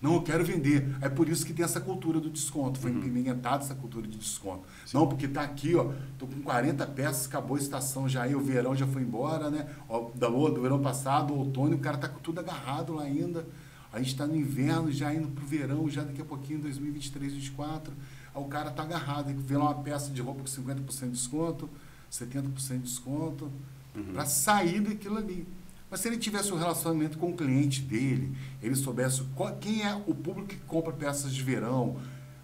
Não, 0.00 0.14
eu 0.14 0.22
quero 0.22 0.44
vender. 0.44 0.96
É 1.02 1.08
por 1.08 1.28
isso 1.28 1.44
que 1.44 1.52
tem 1.52 1.64
essa 1.64 1.80
cultura 1.80 2.18
do 2.18 2.30
desconto. 2.30 2.78
Foi 2.78 2.90
uhum. 2.90 2.98
implementada 2.98 3.62
essa 3.62 3.74
cultura 3.74 4.06
de 4.06 4.16
desconto. 4.16 4.64
Sim. 4.86 4.96
Não, 4.96 5.06
porque 5.06 5.26
está 5.26 5.42
aqui, 5.42 5.74
ó, 5.74 5.92
tô 6.18 6.26
com 6.26 6.40
40 6.40 6.86
peças, 6.86 7.26
acabou 7.26 7.56
a 7.56 7.60
estação 7.60 8.08
já 8.08 8.22
aí, 8.22 8.34
o 8.34 8.40
verão 8.40 8.74
já 8.74 8.86
foi 8.86 9.02
embora, 9.02 9.50
né? 9.50 9.68
Ó, 9.88 10.10
do, 10.14 10.48
do 10.48 10.62
verão 10.62 10.80
passado, 10.80 11.34
o 11.34 11.38
outono, 11.38 11.76
o 11.76 11.78
cara 11.78 11.98
tá 11.98 12.08
com 12.08 12.18
tudo 12.20 12.40
agarrado 12.40 12.94
lá 12.94 13.02
ainda. 13.02 13.46
A 13.92 13.98
gente 13.98 14.12
está 14.12 14.26
no 14.26 14.36
inverno, 14.36 14.90
já 14.90 15.12
indo 15.12 15.28
pro 15.28 15.44
verão, 15.44 15.88
já 15.90 16.02
daqui 16.02 16.22
a 16.22 16.24
pouquinho, 16.24 16.60
2023, 16.60 17.32
2024. 17.32 17.92
Aí 18.34 18.42
o 18.42 18.46
cara 18.46 18.70
tá 18.70 18.84
agarrado, 18.84 19.34
vê 19.36 19.56
lá 19.56 19.64
uma 19.64 19.82
peça 19.82 20.10
de 20.10 20.22
roupa 20.22 20.40
com 20.40 20.46
50% 20.46 21.00
de 21.00 21.10
desconto, 21.10 21.68
70% 22.10 22.68
de 22.68 22.78
desconto, 22.78 23.50
uhum. 23.94 24.12
para 24.12 24.24
sair 24.24 24.80
daquilo 24.80 25.18
ali. 25.18 25.46
Mas 25.90 26.00
se 26.00 26.08
ele 26.08 26.18
tivesse 26.18 26.52
um 26.52 26.56
relacionamento 26.56 27.18
com 27.18 27.30
o 27.30 27.36
cliente 27.36 27.82
dele, 27.82 28.36
ele 28.62 28.76
soubesse 28.76 29.24
qual, 29.34 29.56
quem 29.56 29.82
é 29.82 29.94
o 30.06 30.14
público 30.14 30.48
que 30.48 30.56
compra 30.58 30.92
peças 30.92 31.34
de 31.34 31.42
verão, 31.42 31.96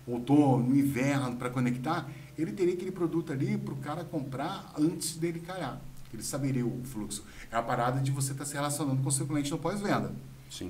outono, 0.06 0.76
inverno, 0.76 1.36
para 1.36 1.48
conectar, 1.48 2.10
ele 2.36 2.52
teria 2.52 2.74
aquele 2.74 2.90
produto 2.90 3.32
ali 3.32 3.56
para 3.56 3.72
o 3.72 3.76
cara 3.76 4.04
comprar 4.04 4.72
antes 4.78 5.16
dele 5.16 5.40
calhar. 5.40 5.80
Ele 6.12 6.22
saberia 6.22 6.66
o 6.66 6.82
fluxo. 6.84 7.24
É 7.50 7.56
a 7.56 7.62
parada 7.62 8.00
de 8.00 8.10
você 8.10 8.32
estar 8.32 8.44
tá 8.44 8.50
se 8.50 8.56
relacionando 8.56 9.02
com 9.02 9.08
o 9.08 9.12
seu 9.12 9.26
cliente 9.26 9.50
no 9.50 9.58
pós-venda. 9.58 10.12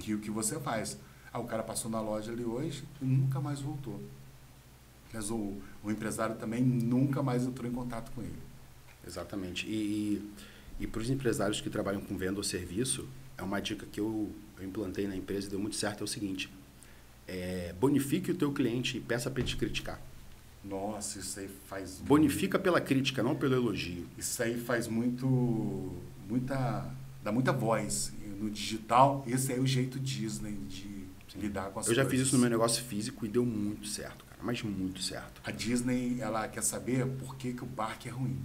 Que 0.01 0.15
o 0.15 0.19
que 0.19 0.31
você 0.31 0.59
faz. 0.59 0.99
Ah, 1.33 1.39
o 1.39 1.45
cara 1.45 1.63
passou 1.63 1.91
na 1.91 2.01
loja 2.01 2.33
ali 2.33 2.45
hoje 2.45 2.85
e 3.01 3.05
nunca 3.05 3.41
mais 3.41 3.61
voltou. 3.61 4.03
Mas 5.13 5.31
o, 5.31 5.55
o 5.85 5.91
empresário 5.91 6.37
também 6.37 6.63
nunca 6.63 7.23
mais 7.23 7.45
entrou 7.45 7.71
em 7.71 7.75
contato 7.75 8.11
com 8.13 8.23
ele. 8.23 8.39
Exatamente. 9.07 9.67
E, 9.67 9.71
e 9.71 10.33
e 10.79 10.87
para 10.87 11.01
os 11.01 11.11
empresários 11.11 11.61
que 11.61 11.71
trabalham 11.71 12.01
com 12.01 12.17
venda 12.17 12.39
ou 12.39 12.45
serviço, 12.45 13.09
é 13.37 13.43
uma 13.43 13.61
dica 13.61 13.87
que 13.91 14.01
eu, 14.01 14.31
eu 14.59 14.67
implantei 14.67 15.07
na 15.07 15.17
empresa 15.17 15.47
e 15.47 15.51
deu 15.51 15.59
muito 15.59 15.77
certo, 15.77 16.03
é 16.03 16.05
o 16.05 16.09
seguinte. 16.09 16.51
É, 17.27 17.75
bonifique 17.79 18.31
o 18.31 18.35
teu 18.35 18.53
cliente 18.53 18.99
e 18.99 19.01
peça 19.01 19.31
para 19.31 19.41
ele 19.41 19.49
te 19.49 19.57
criticar. 19.57 20.01
Nossa, 20.65 21.19
isso 21.19 21.39
aí 21.39 21.49
faz... 21.69 22.01
Bonifica 22.05 22.59
muito... 22.59 22.65
pela 22.65 22.81
crítica, 22.81 23.23
não 23.23 23.37
pelo 23.37 23.55
elogio. 23.55 24.07
Isso 24.19 24.43
aí 24.43 24.59
faz 24.59 24.89
muito... 24.89 25.27
muita 26.29 26.93
dá 27.27 27.33
muita 27.33 27.53
voz. 27.53 28.13
No 28.39 28.49
digital, 28.49 29.25
esse 29.27 29.53
é 29.53 29.59
o 29.59 29.67
jeito 29.67 29.99
Disney 29.99 30.53
de 30.69 31.07
Sim. 31.29 31.41
lidar 31.41 31.71
com 31.71 31.81
as 31.81 31.89
Eu 31.89 31.95
já 31.95 32.05
fiz 32.05 32.21
isso 32.21 32.35
no 32.37 32.41
meu 32.41 32.51
negócio 32.51 32.85
físico 32.85 33.27
e 33.27 33.29
deu 33.29 33.45
muito 33.45 33.89
certo, 33.89 34.25
cara. 34.25 34.41
Mas 34.43 34.63
muito 34.63 35.03
certo. 35.03 35.41
A 35.45 35.51
Disney, 35.51 36.21
ela 36.21 36.47
quer 36.47 36.63
saber 36.63 37.07
por 37.07 37.35
que, 37.37 37.53
que 37.53 37.65
o 37.65 37.67
parque 37.67 38.09
é 38.09 38.13
ruim. 38.13 38.39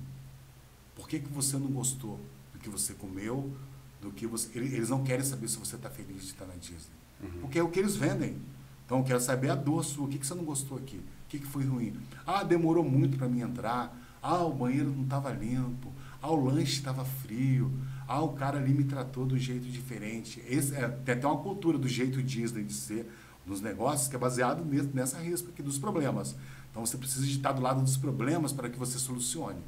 Por 1.01 1.09
que, 1.09 1.19
que 1.19 1.33
você 1.33 1.57
não 1.57 1.67
gostou 1.67 2.19
do 2.53 2.59
que 2.59 2.69
você 2.69 2.93
comeu? 2.93 3.51
Do 3.99 4.11
que 4.11 4.27
você, 4.27 4.47
eles 4.57 4.89
não 4.89 5.03
querem 5.03 5.25
saber 5.25 5.47
se 5.47 5.57
você 5.57 5.75
está 5.75 5.89
feliz 5.89 6.21
de 6.21 6.27
estar 6.27 6.45
na 6.45 6.53
Disney. 6.53 6.77
Uhum. 7.21 7.41
Porque 7.41 7.57
é 7.57 7.63
o 7.63 7.69
que 7.69 7.79
eles 7.79 7.95
vendem. 7.95 8.37
Então, 8.85 8.99
eu 8.99 9.03
quero 9.03 9.19
saber 9.19 9.49
a 9.49 9.55
dor 9.55 9.83
sua. 9.83 10.05
O 10.05 10.07
que, 10.07 10.19
que 10.19 10.27
você 10.27 10.35
não 10.35 10.43
gostou 10.43 10.77
aqui? 10.77 10.97
O 10.97 11.27
que, 11.27 11.39
que 11.39 11.47
foi 11.47 11.65
ruim? 11.65 11.99
Ah, 12.25 12.43
demorou 12.43 12.83
muito 12.83 13.17
para 13.17 13.27
mim 13.27 13.41
entrar. 13.41 13.97
Ah, 14.21 14.43
o 14.43 14.53
banheiro 14.53 14.91
não 14.91 15.03
estava 15.03 15.31
limpo. 15.31 15.91
Ah, 16.21 16.29
o 16.29 16.45
lanche 16.45 16.73
estava 16.73 17.03
frio. 17.03 17.71
Ah, 18.07 18.21
o 18.21 18.33
cara 18.33 18.59
ali 18.59 18.71
me 18.71 18.83
tratou 18.83 19.25
de 19.25 19.33
um 19.33 19.39
jeito 19.39 19.65
diferente. 19.65 20.41
Esse, 20.47 20.75
é, 20.75 20.87
tem 20.87 21.15
até 21.15 21.25
uma 21.25 21.41
cultura 21.41 21.79
do 21.79 21.87
jeito 21.87 22.21
Disney 22.21 22.63
de 22.63 22.73
ser 22.73 23.11
nos 23.43 23.59
negócios 23.59 24.07
que 24.07 24.15
é 24.15 24.19
baseado 24.19 24.63
nessa 24.93 25.17
risca 25.17 25.49
aqui 25.49 25.63
dos 25.63 25.79
problemas. 25.79 26.35
Então, 26.69 26.85
você 26.85 26.95
precisa 26.95 27.25
de 27.25 27.31
estar 27.31 27.53
do 27.53 27.61
lado 27.61 27.81
dos 27.81 27.97
problemas 27.97 28.53
para 28.53 28.69
que 28.69 28.77
você 28.77 28.99
solucione 28.99 29.61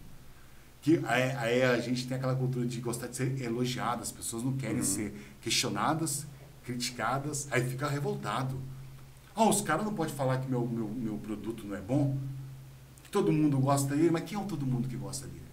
que 0.83 1.01
aí, 1.05 1.31
aí, 1.37 1.63
a 1.63 1.79
gente 1.79 2.05
tem 2.05 2.17
aquela 2.17 2.35
cultura 2.35 2.65
de 2.65 2.79
gostar 2.81 3.07
de 3.07 3.15
ser 3.15 3.41
elogiado, 3.41 4.03
as 4.03 4.11
pessoas 4.11 4.43
não 4.43 4.51
querem 4.51 4.77
uhum. 4.77 4.83
ser 4.83 5.35
questionadas, 5.41 6.27
criticadas, 6.63 7.47
aí 7.49 7.63
fica 7.67 7.87
revoltado. 7.87 8.59
Oh, 9.33 9.47
os 9.47 9.61
caras 9.61 9.85
não 9.85 9.93
podem 9.93 10.13
falar 10.13 10.39
que 10.39 10.49
meu, 10.49 10.67
meu, 10.67 10.89
meu 10.89 11.17
produto 11.17 11.65
não 11.65 11.75
é 11.75 11.81
bom, 11.81 12.17
todo 13.09 13.31
mundo 13.31 13.57
gosta 13.59 13.95
dele, 13.95 14.11
mas 14.11 14.25
quem 14.25 14.37
é 14.37 14.41
o 14.41 14.45
todo 14.45 14.65
mundo 14.65 14.89
que 14.89 14.97
gosta 14.97 15.25
dele? 15.25 15.43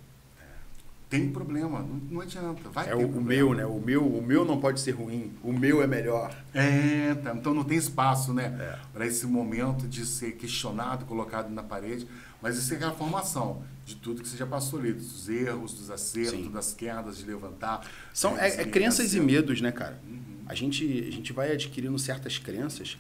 tem 1.11 1.29
problema, 1.29 1.81
não, 1.81 2.01
não 2.09 2.21
adianta. 2.21 2.71
Vai 2.71 2.89
é 2.89 2.95
o, 2.95 3.05
o, 3.05 3.21
meu, 3.21 3.53
né? 3.53 3.67
O 3.67 3.81
meu, 3.81 4.07
o 4.07 4.23
meu 4.23 4.45
não 4.45 4.61
pode 4.61 4.79
ser 4.79 4.93
ruim, 4.93 5.33
o 5.43 5.53
meu 5.53 5.83
é 5.83 5.87
melhor. 5.87 6.33
É, 6.55 7.17
tá, 7.17 7.35
então 7.35 7.53
não 7.53 7.65
tem 7.65 7.77
espaço, 7.77 8.33
né? 8.33 8.57
É. 8.61 8.79
Para 8.93 9.07
esse 9.07 9.27
momento 9.27 9.89
de 9.89 10.07
ser 10.07 10.33
questionado, 10.37 11.05
colocado 11.05 11.51
na 11.51 11.65
parede. 11.65 12.07
Mas 12.41 12.57
isso 12.57 12.73
é 12.73 12.85
a 12.85 12.93
formação 12.93 13.61
de 13.91 13.97
tudo 13.97 14.23
que 14.23 14.29
você 14.29 14.37
já 14.37 14.47
passou 14.47 14.79
ali, 14.79 14.93
dos 14.93 15.29
erros, 15.29 15.75
dos 15.75 15.91
acertos, 15.91 16.33
Sim. 16.33 16.51
das 16.51 16.73
quedas, 16.73 17.19
de 17.19 17.25
levantar. 17.25 17.89
São 18.15 18.39
é, 18.39 18.63
é 18.63 18.65
crenças 18.65 19.15
e 19.15 19.21
medos, 19.21 19.61
né, 19.61 19.73
cara? 19.73 20.01
Uhum. 20.09 20.45
A, 20.47 20.55
gente, 20.55 20.85
a 20.85 21.13
gente 21.13 21.33
vai 21.33 21.53
adquirindo 21.53 21.99
certas 21.99 22.39
crenças 22.39 22.97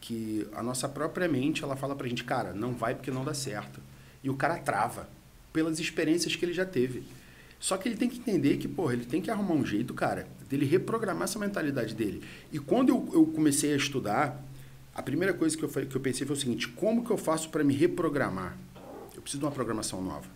que 0.00 0.46
a 0.54 0.62
nossa 0.62 0.88
própria 0.88 1.28
mente 1.28 1.62
ela 1.62 1.76
fala 1.76 1.94
pra 1.94 2.08
gente, 2.08 2.24
cara, 2.24 2.52
não 2.52 2.72
vai 2.72 2.94
porque 2.94 3.10
não 3.10 3.24
dá 3.24 3.34
certo. 3.34 3.80
E 4.22 4.30
o 4.30 4.34
cara 4.34 4.58
trava 4.58 5.08
pelas 5.52 5.78
experiências 5.78 6.36
que 6.36 6.44
ele 6.44 6.52
já 6.52 6.64
teve. 6.64 7.02
Só 7.58 7.76
que 7.76 7.88
ele 7.88 7.96
tem 7.96 8.08
que 8.08 8.18
entender 8.18 8.56
que, 8.56 8.68
porra, 8.68 8.92
ele 8.92 9.04
tem 9.04 9.20
que 9.20 9.30
arrumar 9.30 9.54
um 9.54 9.66
jeito, 9.66 9.92
cara, 9.92 10.28
dele 10.48 10.64
reprogramar 10.64 11.24
essa 11.24 11.38
mentalidade 11.38 11.94
dele. 11.94 12.22
E 12.52 12.58
quando 12.58 12.90
eu, 12.90 13.10
eu 13.12 13.26
comecei 13.26 13.72
a 13.72 13.76
estudar, 13.76 14.40
a 14.94 15.02
primeira 15.02 15.34
coisa 15.34 15.56
que 15.56 15.64
eu, 15.64 15.68
que 15.68 15.94
eu 15.94 16.00
pensei 16.00 16.26
foi 16.26 16.34
o 16.34 16.38
seguinte: 16.38 16.68
como 16.68 17.04
que 17.04 17.10
eu 17.10 17.16
faço 17.16 17.50
para 17.50 17.62
me 17.62 17.74
reprogramar? 17.74 18.56
Preciso 19.28 19.40
de 19.40 19.44
uma 19.44 19.52
programação 19.52 20.00
nova. 20.00 20.26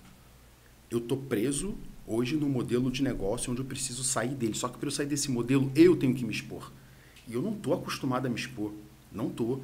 Eu 0.90 1.00
tô 1.00 1.16
preso 1.16 1.74
hoje 2.06 2.36
no 2.36 2.46
modelo 2.46 2.90
de 2.90 3.02
negócio 3.02 3.50
onde 3.50 3.62
eu 3.62 3.64
preciso 3.64 4.04
sair 4.04 4.34
dele. 4.34 4.52
Só 4.52 4.68
que 4.68 4.76
para 4.76 4.86
eu 4.86 4.90
sair 4.90 5.06
desse 5.06 5.30
modelo, 5.30 5.72
eu 5.74 5.96
tenho 5.96 6.14
que 6.14 6.22
me 6.26 6.30
expor. 6.30 6.70
E 7.26 7.32
eu 7.32 7.40
não 7.40 7.54
tô 7.54 7.72
acostumado 7.72 8.26
a 8.26 8.28
me 8.28 8.34
expor. 8.34 8.70
Não 9.10 9.30
tô. 9.30 9.62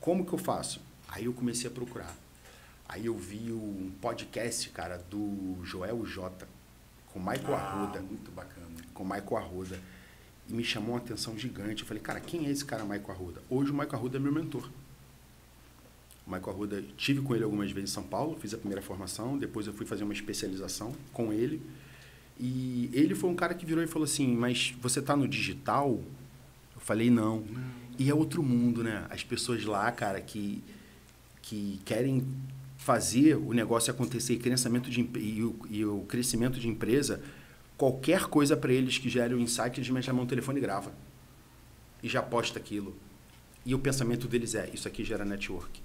Como 0.00 0.24
que 0.24 0.32
eu 0.32 0.38
faço? 0.38 0.80
Aí 1.06 1.26
eu 1.26 1.34
comecei 1.34 1.68
a 1.68 1.70
procurar. 1.70 2.16
Aí 2.88 3.04
eu 3.04 3.18
vi 3.18 3.52
um 3.52 3.92
podcast, 4.00 4.70
cara, 4.70 4.96
do 4.96 5.58
Joel 5.62 6.02
J 6.06 6.48
com 7.12 7.18
Michael 7.18 7.54
ah, 7.54 7.58
Arruda. 7.58 8.00
Muito 8.00 8.30
bacana. 8.30 8.66
Com 8.94 9.04
Michael 9.04 9.36
Arruda. 9.36 9.78
E 10.48 10.54
me 10.54 10.64
chamou 10.64 10.92
uma 10.92 11.00
atenção 11.00 11.38
gigante. 11.38 11.82
Eu 11.82 11.86
falei, 11.86 12.02
cara, 12.02 12.18
quem 12.18 12.46
é 12.46 12.50
esse 12.50 12.64
cara, 12.64 12.82
Michael 12.84 13.10
Arruda? 13.10 13.42
Hoje 13.50 13.72
o 13.72 13.74
Michael 13.74 13.96
Arruda 13.96 14.16
é 14.16 14.20
meu 14.20 14.32
mentor. 14.32 14.70
O 16.26 16.30
Michael 16.30 16.50
Arruda, 16.50 16.84
tive 16.96 17.20
com 17.20 17.34
ele 17.34 17.44
algumas 17.44 17.70
vezes 17.70 17.90
em 17.90 17.92
São 17.92 18.02
Paulo, 18.02 18.36
fiz 18.40 18.54
a 18.54 18.58
primeira 18.58 18.82
formação, 18.82 19.36
depois 19.36 19.66
eu 19.66 19.72
fui 19.72 19.86
fazer 19.86 20.04
uma 20.04 20.12
especialização 20.12 20.94
com 21.12 21.32
ele. 21.32 21.60
E 22.38 22.88
ele 22.92 23.14
foi 23.14 23.28
um 23.28 23.34
cara 23.34 23.54
que 23.54 23.66
virou 23.66 23.84
e 23.84 23.86
falou 23.86 24.04
assim: 24.04 24.34
Mas 24.34 24.74
você 24.80 25.00
está 25.00 25.14
no 25.14 25.28
digital? 25.28 26.00
Eu 26.74 26.80
falei: 26.80 27.10
Não. 27.10 27.44
E 27.98 28.08
é 28.08 28.14
outro 28.14 28.42
mundo, 28.42 28.82
né? 28.82 29.06
As 29.10 29.22
pessoas 29.22 29.62
lá, 29.66 29.92
cara, 29.92 30.22
que, 30.22 30.64
que 31.42 31.78
querem 31.84 32.26
fazer 32.78 33.36
o 33.36 33.52
negócio 33.52 33.90
acontecer 33.90 34.32
e, 34.32 34.38
crescimento 34.38 34.88
de, 34.88 35.02
e, 35.18 35.44
o, 35.44 35.54
e 35.68 35.84
o 35.84 36.00
crescimento 36.08 36.58
de 36.58 36.66
empresa, 36.66 37.22
qualquer 37.76 38.24
coisa 38.24 38.56
para 38.56 38.72
eles 38.72 38.96
que 38.96 39.10
gere 39.10 39.34
um 39.34 39.38
insight, 39.38 39.78
eles 39.78 40.08
a 40.08 40.12
mão 40.14 40.24
no 40.24 40.28
telefone 40.28 40.58
e 40.58 40.62
grava. 40.62 40.92
E 42.02 42.08
já 42.08 42.22
posta 42.22 42.58
aquilo. 42.58 42.96
E 43.66 43.74
o 43.74 43.78
pensamento 43.78 44.26
deles 44.26 44.54
é, 44.54 44.70
isso 44.72 44.88
aqui 44.88 45.04
gera 45.04 45.26
network. 45.26 45.82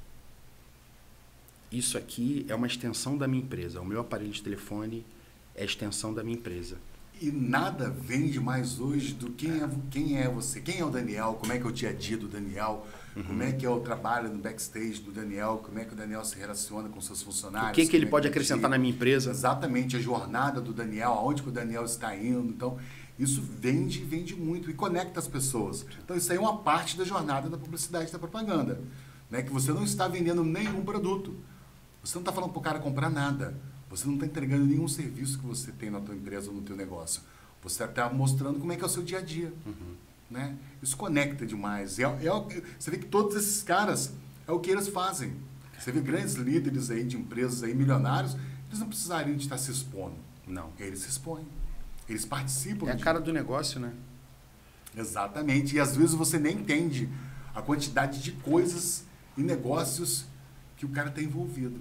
Isso 1.72 1.97
aqui 1.97 2.45
é 2.47 2.55
uma 2.55 2.68
extensão 2.68 3.18
da 3.18 3.28
minha 3.28 3.43
empresa. 3.43 3.82
O 3.82 3.86
meu 3.86 3.99
aparelho 4.01 4.32
de 4.32 4.41
telefone 4.41 5.05
é 5.53 5.63
a 5.63 5.66
extensão 5.66 6.13
da 6.13 6.24
minha 6.24 6.38
empresa. 6.38 6.78
E 7.22 7.32
nada 7.32 7.89
vende 7.89 8.39
mais 8.39 8.80
hoje 8.80 9.13
do 9.13 9.32
quem 9.32 9.61
é, 9.61 9.70
quem 9.89 10.18
é 10.18 10.28
você, 10.28 10.59
quem 10.59 10.80
é 10.80 10.86
o 10.86 10.89
Daniel, 10.89 11.38
como 11.39 11.53
é 11.53 11.57
que 11.57 11.63
é 11.63 11.68
o 11.68 11.72
dia 11.72 11.89
a 11.89 11.93
dia 11.93 12.18
do 12.18 12.28
Daniel, 12.28 12.86
Uhum. 13.16 13.24
Como 13.24 13.43
é 13.43 13.51
que 13.53 13.66
é 13.66 13.70
o 13.70 13.80
trabalho 13.80 14.30
no 14.30 14.39
backstage 14.39 15.01
do 15.01 15.11
Daniel? 15.11 15.61
Como 15.63 15.80
é 15.80 15.86
que 15.86 15.93
o 15.93 15.95
Daniel 15.95 16.24
se 16.26 16.38
relaciona 16.38 16.89
com 16.89 16.99
seus 16.99 17.22
funcionários? 17.22 17.72
O 17.72 17.74
que, 17.74 17.88
que 17.88 17.95
ele 17.95 18.05
é 18.05 18.09
pode 18.09 18.28
acrescentar 18.28 18.70
na 18.70 18.78
minha 18.78 18.93
empresa? 18.93 19.32
Exatamente, 19.32 19.95
a 19.95 19.99
jornada 19.99 20.59
do 20.59 20.74
Daniel, 20.74 21.13
aonde 21.13 21.41
que 21.41 21.47
o 21.47 21.51
Daniel 21.51 21.86
está 21.86 22.16
indo. 22.16 22.49
Então, 22.49 22.78
Isso 23.18 23.41
vende, 23.41 23.99
vende 24.03 24.36
muito 24.36 24.70
e 24.70 24.74
conecta 24.74 25.22
as 25.22 25.28
pessoas. 25.28 25.86
Então 26.03 26.18
isso 26.18 26.30
aí 26.30 26.38
é 26.38 26.41
uma 26.41 26.57
parte 26.57 26.97
da 26.97 27.05
jornada 27.05 27.49
da 27.49 27.57
publicidade 27.57 28.11
da 28.11 28.20
propaganda. 28.20 28.82
Né? 29.32 29.41
Que 29.41 29.53
você 29.53 29.72
não 29.72 29.86
está 29.86 30.05
vendendo 30.05 30.43
nenhum 30.43 30.84
produto. 30.84 31.34
Você 32.06 32.16
não 32.16 32.22
está 32.22 32.32
falando 32.32 32.51
para 32.51 32.60
o 32.60 32.62
cara 32.62 32.80
comprar 32.80 33.10
nada. 33.10 33.56
Você 33.89 34.06
não 34.06 34.14
está 34.14 34.26
entregando 34.26 34.66
nenhum 34.66 34.88
serviço 34.88 35.39
que 35.39 35.45
você 35.45 35.72
tem 35.72 35.89
na 35.89 35.99
tua 35.99 36.14
empresa 36.14 36.49
ou 36.49 36.56
no 36.56 36.62
teu 36.62 36.76
negócio. 36.76 37.22
Você 37.64 37.84
está 37.84 38.10
mostrando 38.10 38.60
como 38.60 38.72
é 38.72 38.76
que 38.76 38.84
é 38.84 38.86
o 38.86 38.89
seu 38.89 39.01
dia 39.01 39.18
a 39.18 39.22
dia. 39.22 39.51
Uhum. 39.66 39.95
Né? 40.30 40.56
Isso 40.84 40.95
conecta 40.95 41.45
demais. 41.45 41.97
É, 41.97 42.03
é, 42.03 42.64
você 42.78 42.91
vê 42.91 42.97
que 42.97 43.08
todos 43.08 43.36
esses 43.36 43.64
caras 43.64 44.14
é 44.47 44.51
o 44.51 44.60
que 44.60 44.70
eles 44.70 44.88
fazem. 44.88 45.34
Você 45.80 45.91
vê 45.91 45.99
grandes 45.99 46.36
líderes 46.36 46.91
aí 46.91 47.03
de 47.03 47.18
empresas 47.18 47.64
aí, 47.64 47.74
milionários, 47.74 48.36
eles 48.68 48.80
não 48.80 48.88
precisariam 48.88 49.36
de 49.36 49.43
estar 49.43 49.58
se 49.58 49.72
expondo. 49.72 50.16
Não. 50.47 50.72
Eles 50.80 50.99
se 50.99 51.10
expõem. 51.10 51.45
Eles 52.08 52.24
participam. 52.24 52.88
É 52.88 52.91
a 52.91 52.99
cara 52.99 53.20
do 53.20 53.34
negócio, 53.34 53.80
né? 53.80 53.91
Exatamente. 54.95 55.76
E 55.76 55.80
às 55.80 55.95
vezes 55.95 56.14
você 56.14 56.38
nem 56.38 56.58
entende 56.58 57.10
a 57.53 57.62
quantidade 57.62 58.22
de 58.22 58.32
coisas 58.32 59.06
e 59.36 59.41
negócios 59.41 60.26
que 60.78 60.86
o 60.86 60.89
cara 60.89 61.10
está 61.10 61.22
envolvido. 61.22 61.80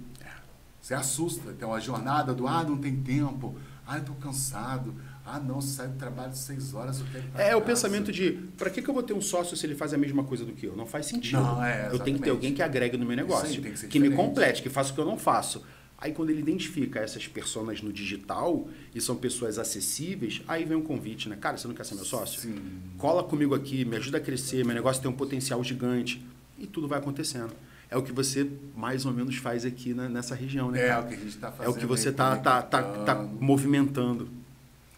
Você 0.85 0.93
assusta. 0.93 1.49
Então 1.49 1.73
a 1.73 1.79
jornada 1.79 2.31
do 2.31 2.47
ah, 2.47 2.63
não 2.63 2.77
tem 2.77 2.95
tempo, 2.95 3.57
ah, 3.87 3.95
eu 3.95 4.01
estou 4.01 4.15
cansado, 4.17 4.93
ah, 5.25 5.39
não, 5.39 5.59
você 5.59 5.77
sai 5.77 5.87
do 5.87 5.97
trabalho 5.97 6.31
de 6.31 6.37
seis 6.37 6.75
horas, 6.75 6.99
eu 6.99 7.07
quero 7.11 7.25
É, 7.35 7.49
é 7.49 7.55
o 7.55 7.61
pensamento 7.63 8.11
de, 8.11 8.33
para 8.55 8.69
que, 8.69 8.83
que 8.83 8.87
eu 8.87 8.93
vou 8.93 9.01
ter 9.01 9.13
um 9.13 9.21
sócio 9.21 9.57
se 9.57 9.65
ele 9.65 9.73
faz 9.73 9.95
a 9.95 9.97
mesma 9.97 10.23
coisa 10.23 10.45
do 10.45 10.53
que 10.53 10.67
eu? 10.67 10.75
Não 10.75 10.85
faz 10.85 11.07
sentido. 11.07 11.41
Não, 11.41 11.63
é, 11.65 11.89
eu 11.91 11.97
tenho 11.97 12.17
que 12.17 12.23
ter 12.23 12.29
alguém 12.29 12.53
que 12.53 12.61
agregue 12.61 12.97
no 12.97 13.05
meu 13.05 13.17
negócio, 13.17 13.59
que, 13.63 13.87
que 13.87 13.99
me 13.99 14.11
complete, 14.11 14.61
que 14.61 14.69
faça 14.69 14.91
o 14.91 14.93
que 14.93 15.01
eu 15.01 15.05
não 15.05 15.17
faço. 15.17 15.65
Aí 15.97 16.11
quando 16.11 16.29
ele 16.29 16.41
identifica 16.41 16.99
essas 16.99 17.27
pessoas 17.27 17.81
no 17.81 17.91
digital 17.91 18.67
e 18.93 19.01
são 19.01 19.15
pessoas 19.15 19.57
acessíveis, 19.57 20.43
aí 20.47 20.65
vem 20.65 20.77
um 20.77 20.83
convite, 20.83 21.27
né? 21.27 21.35
Cara, 21.35 21.57
você 21.57 21.67
não 21.67 21.73
quer 21.73 21.85
ser 21.85 21.95
meu 21.95 22.05
sócio? 22.05 22.39
Sim. 22.41 22.57
Cola 22.99 23.23
comigo 23.23 23.55
aqui, 23.55 23.83
me 23.85 23.95
ajuda 23.95 24.19
a 24.19 24.21
crescer, 24.21 24.63
meu 24.63 24.75
negócio 24.75 25.01
tem 25.01 25.09
um 25.09 25.15
potencial 25.15 25.63
gigante. 25.63 26.23
E 26.59 26.67
tudo 26.67 26.87
vai 26.87 26.99
acontecendo. 26.99 27.53
É 27.89 27.97
o 27.97 28.01
que 28.01 28.11
você 28.11 28.49
mais 28.75 29.05
ou 29.05 29.13
menos 29.13 29.37
faz 29.37 29.65
aqui 29.65 29.93
na, 29.93 30.09
nessa 30.09 30.35
região, 30.35 30.71
né? 30.71 30.81
É, 30.81 30.87
cara? 30.87 31.01
é 31.01 31.05
o 31.05 31.07
que 31.07 31.13
a 31.13 31.17
gente 31.17 31.29
está 31.29 31.51
fazendo. 31.51 31.67
É 31.67 31.69
o 31.69 31.79
que 31.79 31.85
você 31.85 32.09
está 32.09 32.35
tá, 32.37 32.61
tá, 32.61 32.81
tá 32.81 33.15
movimentando. 33.15 34.29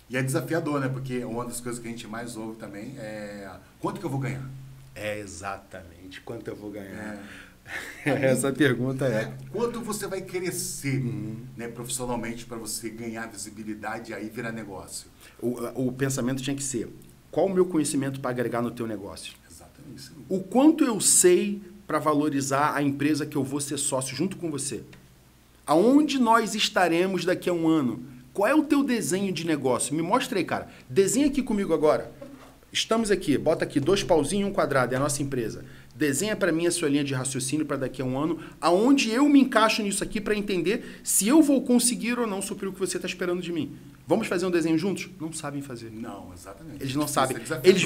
E 0.10 0.16
é 0.16 0.24
desafiador, 0.24 0.80
né? 0.80 0.88
Porque 0.88 1.24
uma 1.26 1.46
das 1.46 1.60
coisas 1.60 1.82
que 1.82 1.88
a 1.88 1.92
gente 1.92 2.08
mais 2.08 2.38
ouve 2.38 2.58
também 2.58 2.98
é 2.98 3.50
quanto 3.80 4.00
que 4.00 4.06
eu 4.06 4.10
vou 4.10 4.20
ganhar? 4.20 4.50
É 4.96 5.20
exatamente, 5.20 6.22
quanto 6.22 6.48
eu 6.48 6.56
vou 6.56 6.72
ganhar. 6.72 7.22
É. 8.06 8.08
Essa 8.32 8.52
pergunta 8.52 9.06
é. 9.06 9.24
é. 9.24 9.34
Quanto 9.52 9.82
você 9.82 10.08
vai 10.08 10.22
crescer 10.22 11.00
uhum. 11.02 11.46
né, 11.56 11.68
profissionalmente 11.68 12.46
para 12.46 12.58
você 12.58 12.90
ganhar 12.90 13.28
visibilidade 13.28 14.12
e 14.12 14.16
aí 14.16 14.30
virar 14.30 14.52
negócio? 14.52 15.08
O, 15.42 15.88
o 15.88 15.92
pensamento 15.92 16.42
tinha 16.42 16.56
que 16.56 16.64
ser: 16.64 16.90
qual 17.30 17.48
o 17.48 17.54
meu 17.54 17.66
conhecimento 17.66 18.20
para 18.20 18.32
agregar 18.32 18.62
no 18.62 18.72
teu 18.72 18.88
negócio? 18.88 19.34
Exatamente. 19.50 20.12
O 20.30 20.40
quanto 20.42 20.84
eu 20.84 21.00
sei 21.02 21.62
para 21.88 22.00
valorizar 22.00 22.76
a 22.76 22.84
empresa 22.84 23.26
que 23.26 23.38
eu 23.38 23.44
vou 23.44 23.62
ser 23.62 23.78
sócio 23.78 24.16
junto 24.16 24.36
com 24.36 24.52
você? 24.52 24.84
Aonde 25.66 26.20
nós 26.20 26.54
estaremos 26.54 27.24
daqui 27.26 27.50
a 27.50 27.54
um 27.54 27.68
ano? 27.68 28.04
Qual 28.34 28.48
é 28.48 28.54
o 28.54 28.64
teu 28.64 28.84
desenho 28.84 29.34
de 29.34 29.48
negócio? 29.48 29.96
Me 29.96 30.02
mostra 30.02 30.38
aí, 30.38 30.46
cara. 30.46 30.68
Desenha 30.90 31.28
aqui 31.28 31.42
comigo 31.42 31.74
agora. 31.74 32.12
Estamos 32.72 33.10
aqui, 33.10 33.38
bota 33.38 33.64
aqui 33.64 33.80
dois 33.80 34.04
pauzinhos 34.04 34.48
e 34.48 34.52
um 34.52 34.54
quadrado, 34.54 34.94
é 34.94 34.98
a 34.98 35.00
nossa 35.00 35.24
empresa. 35.24 35.66
Desenha 35.96 36.36
para 36.36 36.52
mim 36.52 36.68
a 36.68 36.72
sua 36.72 36.90
linha 36.90 37.04
de 37.04 37.14
raciocínio 37.14 37.66
para 37.66 37.78
daqui 37.78 38.02
a 38.02 38.06
um 38.06 38.20
ano, 38.20 38.40
aonde 38.62 39.10
eu 39.10 39.28
me 39.28 39.40
encaixo 39.40 39.82
nisso 39.82 40.04
aqui 40.04 40.22
para 40.22 40.36
entender 40.36 41.00
se 41.04 41.28
eu 41.28 41.42
vou 41.42 41.64
conseguir 41.64 42.20
ou 42.20 42.28
não 42.28 42.40
suprir 42.40 42.70
o 42.70 42.74
que 42.74 42.80
você 42.80 42.98
está 42.98 43.08
esperando 43.08 43.42
de 43.42 43.52
mim. 43.52 43.76
Vamos 44.06 44.28
fazer 44.28 44.46
um 44.46 44.52
desenho 44.52 44.78
juntos? 44.78 45.10
Não 45.20 45.34
sabem 45.34 45.62
fazer. 45.62 45.92
Não, 45.92 46.32
exatamente. 46.34 46.84
Eles 46.84 46.96
não 46.96 47.08
sabem. 47.08 47.38
Eles 47.64 47.84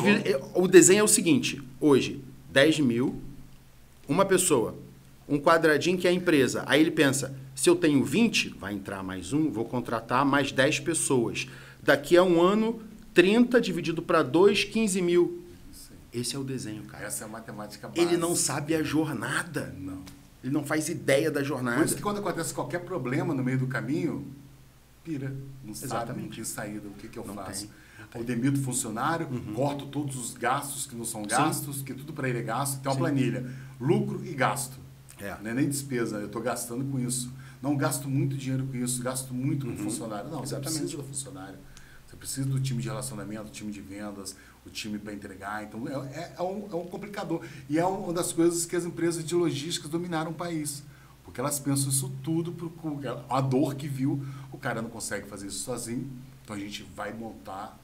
o 0.53 0.67
desenho 0.67 0.99
é 0.99 1.03
o 1.03 1.07
seguinte: 1.07 1.61
hoje, 1.79 2.21
10 2.51 2.79
mil, 2.81 3.21
uma 4.11 4.25
pessoa, 4.25 4.75
um 5.27 5.39
quadradinho 5.39 5.97
que 5.97 6.07
é 6.07 6.11
a 6.11 6.13
empresa. 6.13 6.63
Aí 6.67 6.81
ele 6.81 6.91
pensa: 6.91 7.35
se 7.55 7.69
eu 7.69 7.75
tenho 7.75 8.03
20, 8.03 8.49
vai 8.59 8.73
entrar 8.73 9.01
mais 9.01 9.33
um, 9.33 9.49
vou 9.49 9.65
contratar 9.65 10.25
mais 10.25 10.51
10 10.51 10.81
pessoas. 10.81 11.47
Daqui 11.81 12.17
a 12.17 12.23
um 12.23 12.41
ano, 12.41 12.81
30 13.13 13.59
dividido 13.61 14.01
para 14.01 14.21
2, 14.21 14.65
15 14.65 15.01
mil. 15.01 15.45
Esse 16.13 16.35
é 16.35 16.39
o 16.39 16.43
desenho, 16.43 16.83
cara. 16.83 17.05
Essa 17.05 17.23
é 17.23 17.27
a 17.27 17.29
matemática 17.29 17.87
básica. 17.87 18.05
Ele 18.05 18.17
não 18.17 18.35
sabe 18.35 18.75
a 18.75 18.83
jornada. 18.83 19.73
Não. 19.79 20.03
Ele 20.43 20.51
não 20.51 20.63
faz 20.63 20.89
ideia 20.89 21.31
da 21.31 21.41
jornada. 21.41 21.77
Por 21.77 21.85
isso 21.85 21.95
que 21.95 22.01
quando 22.01 22.19
acontece 22.19 22.53
qualquer 22.53 22.79
problema 22.79 23.33
no 23.33 23.43
meio 23.43 23.59
do 23.59 23.67
caminho, 23.67 24.27
pira. 25.03 25.33
Não 25.63 25.71
Exatamente. 25.71 26.07
sabe 26.07 26.29
que 26.29 26.45
saída, 26.45 26.87
o 26.87 26.93
que, 26.93 27.07
que 27.07 27.17
eu 27.17 27.25
não 27.25 27.35
faço. 27.35 27.67
Tem. 27.67 28.21
Eu 28.21 28.25
demito 28.25 28.59
funcionário, 28.61 29.27
uhum. 29.27 29.53
corto 29.53 29.85
todos 29.85 30.17
os 30.17 30.33
gastos 30.33 30.85
que 30.85 30.95
não 30.95 31.05
são 31.05 31.23
gastos, 31.23 31.77
Sim. 31.77 31.83
que 31.85 31.93
tudo 31.93 32.11
para 32.11 32.27
ele 32.27 32.39
é 32.39 32.43
gasto. 32.43 32.81
Tem 32.81 32.89
uma 32.89 32.95
Sim. 32.95 32.99
planilha. 32.99 33.49
Lucro 33.81 34.23
e 34.23 34.33
gasto. 34.33 34.79
É. 35.19 35.35
Não 35.41 35.49
é 35.49 35.53
nem 35.55 35.67
despesa, 35.67 36.17
eu 36.17 36.27
estou 36.27 36.41
gastando 36.41 36.85
com 36.85 36.99
isso. 36.99 37.33
Não 37.61 37.75
gasto 37.75 38.07
muito 38.07 38.37
dinheiro 38.37 38.65
com 38.67 38.75
isso, 38.75 39.01
gasto 39.01 39.33
muito 39.33 39.65
com 39.65 39.71
uhum. 39.71 39.77
funcionário. 39.77 40.29
Não, 40.29 40.43
Exatamente. 40.43 40.71
você 40.71 40.79
precisa 40.79 40.97
do 40.97 41.03
funcionário. 41.03 41.59
Você 42.07 42.15
precisa 42.15 42.47
do 42.47 42.59
time 42.59 42.81
de 42.81 42.87
relacionamento, 42.87 43.45
do 43.45 43.49
time 43.51 43.71
de 43.71 43.81
vendas, 43.81 44.35
o 44.65 44.69
time 44.69 44.99
para 44.99 45.13
entregar. 45.13 45.63
Então, 45.63 45.87
é, 45.87 45.93
é, 45.93 46.33
é, 46.37 46.41
um, 46.41 46.67
é 46.71 46.75
um 46.75 46.85
complicador. 46.85 47.41
E 47.69 47.79
é 47.79 47.85
uma 47.85 48.13
das 48.13 48.33
coisas 48.33 48.65
que 48.65 48.75
as 48.75 48.83
empresas 48.83 49.23
de 49.23 49.33
logística 49.33 49.87
dominaram 49.87 50.31
o 50.31 50.33
país. 50.33 50.83
Porque 51.23 51.39
elas 51.39 51.59
pensam 51.59 51.89
isso 51.89 52.11
tudo, 52.23 52.51
pro, 52.51 52.71
a 53.29 53.41
dor 53.41 53.75
que 53.75 53.87
viu, 53.87 54.25
o 54.51 54.57
cara 54.57 54.81
não 54.81 54.89
consegue 54.89 55.27
fazer 55.27 55.47
isso 55.47 55.63
sozinho. 55.63 56.09
Então, 56.43 56.55
a 56.55 56.59
gente 56.59 56.83
vai 56.95 57.13
montar 57.13 57.79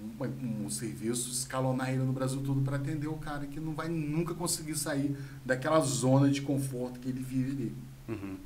um, 0.00 0.64
um, 0.66 0.70
serviço, 0.70 1.30
escalonar 1.30 1.90
ele 1.90 2.02
no 2.02 2.12
Brasil 2.12 2.40
todo 2.42 2.60
para 2.62 2.76
atender 2.76 3.08
o 3.08 3.16
cara 3.16 3.46
que 3.46 3.58
não 3.58 3.74
vai 3.74 3.88
nunca 3.88 4.34
conseguir 4.34 4.76
sair 4.76 5.16
daquela 5.44 5.80
zona 5.80 6.30
de 6.30 6.40
conforto 6.42 7.00
que 7.00 7.08
ele 7.08 7.22
vive 7.22 7.50
ali. 7.50 7.76
Uhum. 8.08 8.36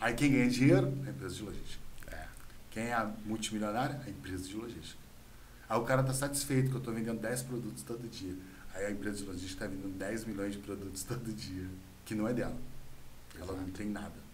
Aí 0.00 0.14
quem 0.14 0.32
ganha 0.32 0.50
dinheiro 0.50 0.92
é 1.04 1.08
a 1.08 1.10
empresa 1.10 1.34
de 1.34 1.42
logística. 1.42 1.82
É. 2.08 2.26
Quem 2.70 2.84
é 2.84 3.10
multimilionário 3.24 3.96
é 3.96 4.06
a 4.06 4.10
empresa 4.10 4.48
de 4.48 4.54
logística. 4.54 5.00
Aí 5.68 5.78
o 5.78 5.82
cara 5.82 6.02
está 6.02 6.12
satisfeito 6.12 6.68
que 6.68 6.74
eu 6.74 6.78
estou 6.78 6.94
vendendo 6.94 7.20
10 7.20 7.42
produtos 7.42 7.82
todo 7.82 8.08
dia. 8.08 8.34
Aí 8.74 8.86
a 8.86 8.90
empresa 8.90 9.18
de 9.18 9.24
logística 9.24 9.64
está 9.64 9.66
vendendo 9.66 9.96
10 9.96 10.24
milhões 10.26 10.52
de 10.52 10.58
produtos 10.58 11.02
todo 11.04 11.32
dia, 11.32 11.66
que 12.04 12.14
não 12.14 12.28
é 12.28 12.34
dela. 12.34 12.56
Ela 13.34 13.44
Exato. 13.44 13.60
não 13.60 13.70
tem 13.70 13.86
nada. 13.88 14.26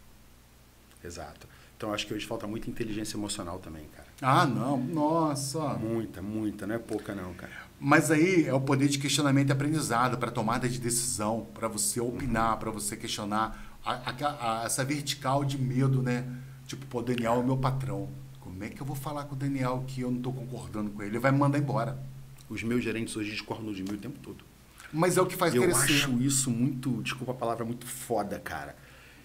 Exato. 1.04 1.46
Então 1.76 1.92
acho 1.92 2.06
que 2.06 2.14
hoje 2.14 2.26
falta 2.26 2.46
muita 2.46 2.70
inteligência 2.70 3.16
emocional 3.16 3.58
também, 3.58 3.86
cara. 3.88 4.01
Ah, 4.22 4.46
não. 4.46 4.78
Nossa. 4.78 5.58
Muita, 5.74 6.22
muita. 6.22 6.66
Não 6.66 6.76
é 6.76 6.78
pouca, 6.78 7.14
não, 7.14 7.34
cara. 7.34 7.52
Mas 7.80 8.12
aí 8.12 8.46
é 8.46 8.54
o 8.54 8.60
poder 8.60 8.88
de 8.88 8.98
questionamento 8.98 9.48
e 9.48 9.52
aprendizado 9.52 10.16
para 10.16 10.30
tomada 10.30 10.68
de 10.68 10.78
decisão, 10.78 11.48
para 11.52 11.66
você 11.66 12.00
opinar, 12.00 12.52
uhum. 12.52 12.58
para 12.60 12.70
você 12.70 12.96
questionar 12.96 13.76
a, 13.84 13.92
a, 13.92 14.60
a, 14.62 14.64
essa 14.64 14.84
vertical 14.84 15.44
de 15.44 15.58
medo, 15.58 16.00
né? 16.00 16.24
Tipo, 16.66 16.86
pô, 16.86 17.02
Daniel 17.02 17.34
é 17.34 17.38
o 17.38 17.44
meu 17.44 17.56
patrão. 17.56 18.08
Como 18.38 18.62
é 18.62 18.68
que 18.68 18.80
eu 18.80 18.86
vou 18.86 18.94
falar 18.94 19.24
com 19.24 19.34
o 19.34 19.38
Daniel 19.38 19.82
que 19.86 20.02
eu 20.02 20.10
não 20.10 20.18
estou 20.18 20.32
concordando 20.32 20.90
com 20.90 21.02
ele? 21.02 21.10
Ele 21.10 21.18
vai 21.18 21.32
me 21.32 21.38
mandar 21.38 21.58
embora. 21.58 22.00
Os 22.48 22.62
meus 22.62 22.84
gerentes 22.84 23.16
hoje 23.16 23.32
discordam 23.32 23.72
de 23.72 23.82
mim 23.82 23.94
o 23.94 23.98
tempo 23.98 24.18
todo. 24.20 24.44
Mas 24.92 25.16
é 25.16 25.22
o 25.22 25.26
que 25.26 25.34
faz 25.34 25.52
eu 25.52 25.62
crescer. 25.62 25.90
Eu 25.90 25.96
acho 25.96 26.22
isso 26.22 26.50
muito, 26.50 27.02
desculpa 27.02 27.32
a 27.32 27.34
palavra, 27.34 27.64
muito 27.64 27.86
foda, 27.86 28.38
cara 28.38 28.76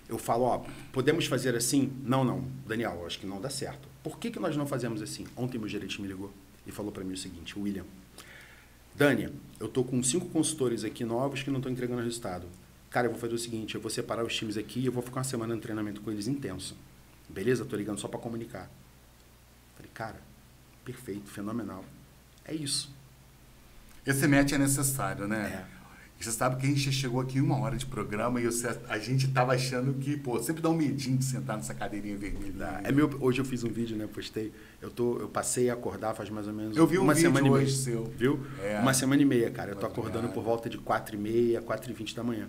eu 0.09 0.17
falo, 0.17 0.43
ó, 0.43 0.63
podemos 0.91 1.25
fazer 1.25 1.55
assim? 1.55 1.91
Não, 2.03 2.23
não, 2.23 2.45
Daniel, 2.65 3.03
acho 3.05 3.19
que 3.19 3.25
não 3.25 3.41
dá 3.41 3.49
certo. 3.49 3.87
Por 4.07 4.19
que, 4.19 4.31
que 4.31 4.39
nós 4.39 4.55
não 4.55 4.65
fazemos 4.65 5.01
assim? 5.01 5.27
Ontem 5.35 5.57
meu 5.57 5.67
gerente 5.67 6.01
me 6.01 6.07
ligou 6.07 6.33
e 6.65 6.71
falou 6.71 6.93
para 6.93 7.03
mim 7.03 7.11
o 7.11 7.17
seguinte, 7.17 7.59
William, 7.59 7.83
Dani, 8.95 9.29
eu 9.59 9.67
tô 9.67 9.83
com 9.83 10.01
cinco 10.01 10.29
consultores 10.29 10.85
aqui 10.85 11.03
novos 11.03 11.43
que 11.43 11.51
não 11.51 11.57
estão 11.57 11.69
entregando 11.69 12.01
resultado. 12.01 12.47
Cara, 12.89 13.07
eu 13.07 13.11
vou 13.11 13.19
fazer 13.19 13.33
o 13.33 13.37
seguinte, 13.37 13.75
eu 13.75 13.81
vou 13.81 13.91
separar 13.91 14.23
os 14.23 14.33
times 14.33 14.55
aqui 14.55 14.79
e 14.79 14.85
eu 14.85 14.93
vou 14.93 15.03
ficar 15.03 15.17
uma 15.17 15.23
semana 15.25 15.53
de 15.55 15.61
treinamento 15.61 15.99
com 15.99 16.09
eles 16.09 16.25
intenso. 16.25 16.77
Beleza? 17.27 17.65
Tô 17.65 17.75
ligando 17.75 17.99
só 17.99 18.07
para 18.07 18.17
comunicar. 18.17 18.71
Falei, 19.75 19.91
cara, 19.93 20.21
perfeito, 20.85 21.29
fenomenal. 21.29 21.83
É 22.45 22.55
isso. 22.55 22.89
Esse 24.05 24.25
match 24.25 24.53
é 24.53 24.57
necessário, 24.57 25.27
né? 25.27 25.67
É. 25.69 25.76
Você 26.19 26.31
sabe 26.31 26.55
que 26.55 26.65
a 26.65 26.69
gente 26.69 26.91
chegou 26.91 27.21
aqui 27.21 27.39
uma 27.39 27.59
hora 27.59 27.77
de 27.77 27.85
programa 27.85 28.41
e 28.41 28.47
a 28.89 28.97
gente 28.97 29.27
tava 29.27 29.53
achando 29.53 29.93
que, 29.93 30.17
pô, 30.17 30.41
sempre 30.41 30.63
dá 30.63 30.69
um 30.69 30.75
medinho 30.75 31.15
de 31.15 31.23
sentar 31.23 31.55
nessa 31.55 31.75
cadeirinha 31.75 32.17
vermelha. 32.17 32.81
É 32.83 32.91
meu, 32.91 33.15
hoje 33.19 33.39
eu 33.39 33.45
fiz 33.45 33.63
um 33.63 33.69
vídeo, 33.69 33.95
né? 33.95 34.07
Postei. 34.07 34.51
Eu, 34.81 34.89
tô, 34.89 35.19
eu 35.19 35.29
passei 35.29 35.69
a 35.69 35.73
acordar 35.73 36.15
faz 36.15 36.29
mais 36.29 36.47
ou 36.47 36.53
menos 36.53 36.75
eu 36.75 36.87
vi 36.87 36.97
um 36.97 37.03
uma 37.03 37.13
vídeo 37.13 37.27
semana 37.27 37.49
hoje 37.51 37.63
e 37.63 37.67
meia. 37.67 37.77
seu. 37.77 38.03
Viu? 38.17 38.39
É. 38.63 38.79
Uma 38.79 38.93
semana 38.95 39.21
e 39.21 39.25
meia, 39.25 39.51
cara. 39.51 39.71
Eu 39.71 39.75
tô 39.75 39.85
acordando 39.85 40.29
por 40.29 40.43
volta 40.43 40.67
de 40.69 40.77
4 40.79 41.15
e 41.15 41.19
meia, 41.19 41.61
4 41.61 41.91
e 41.91 41.93
20 41.93 42.15
da 42.15 42.23
manhã. 42.23 42.47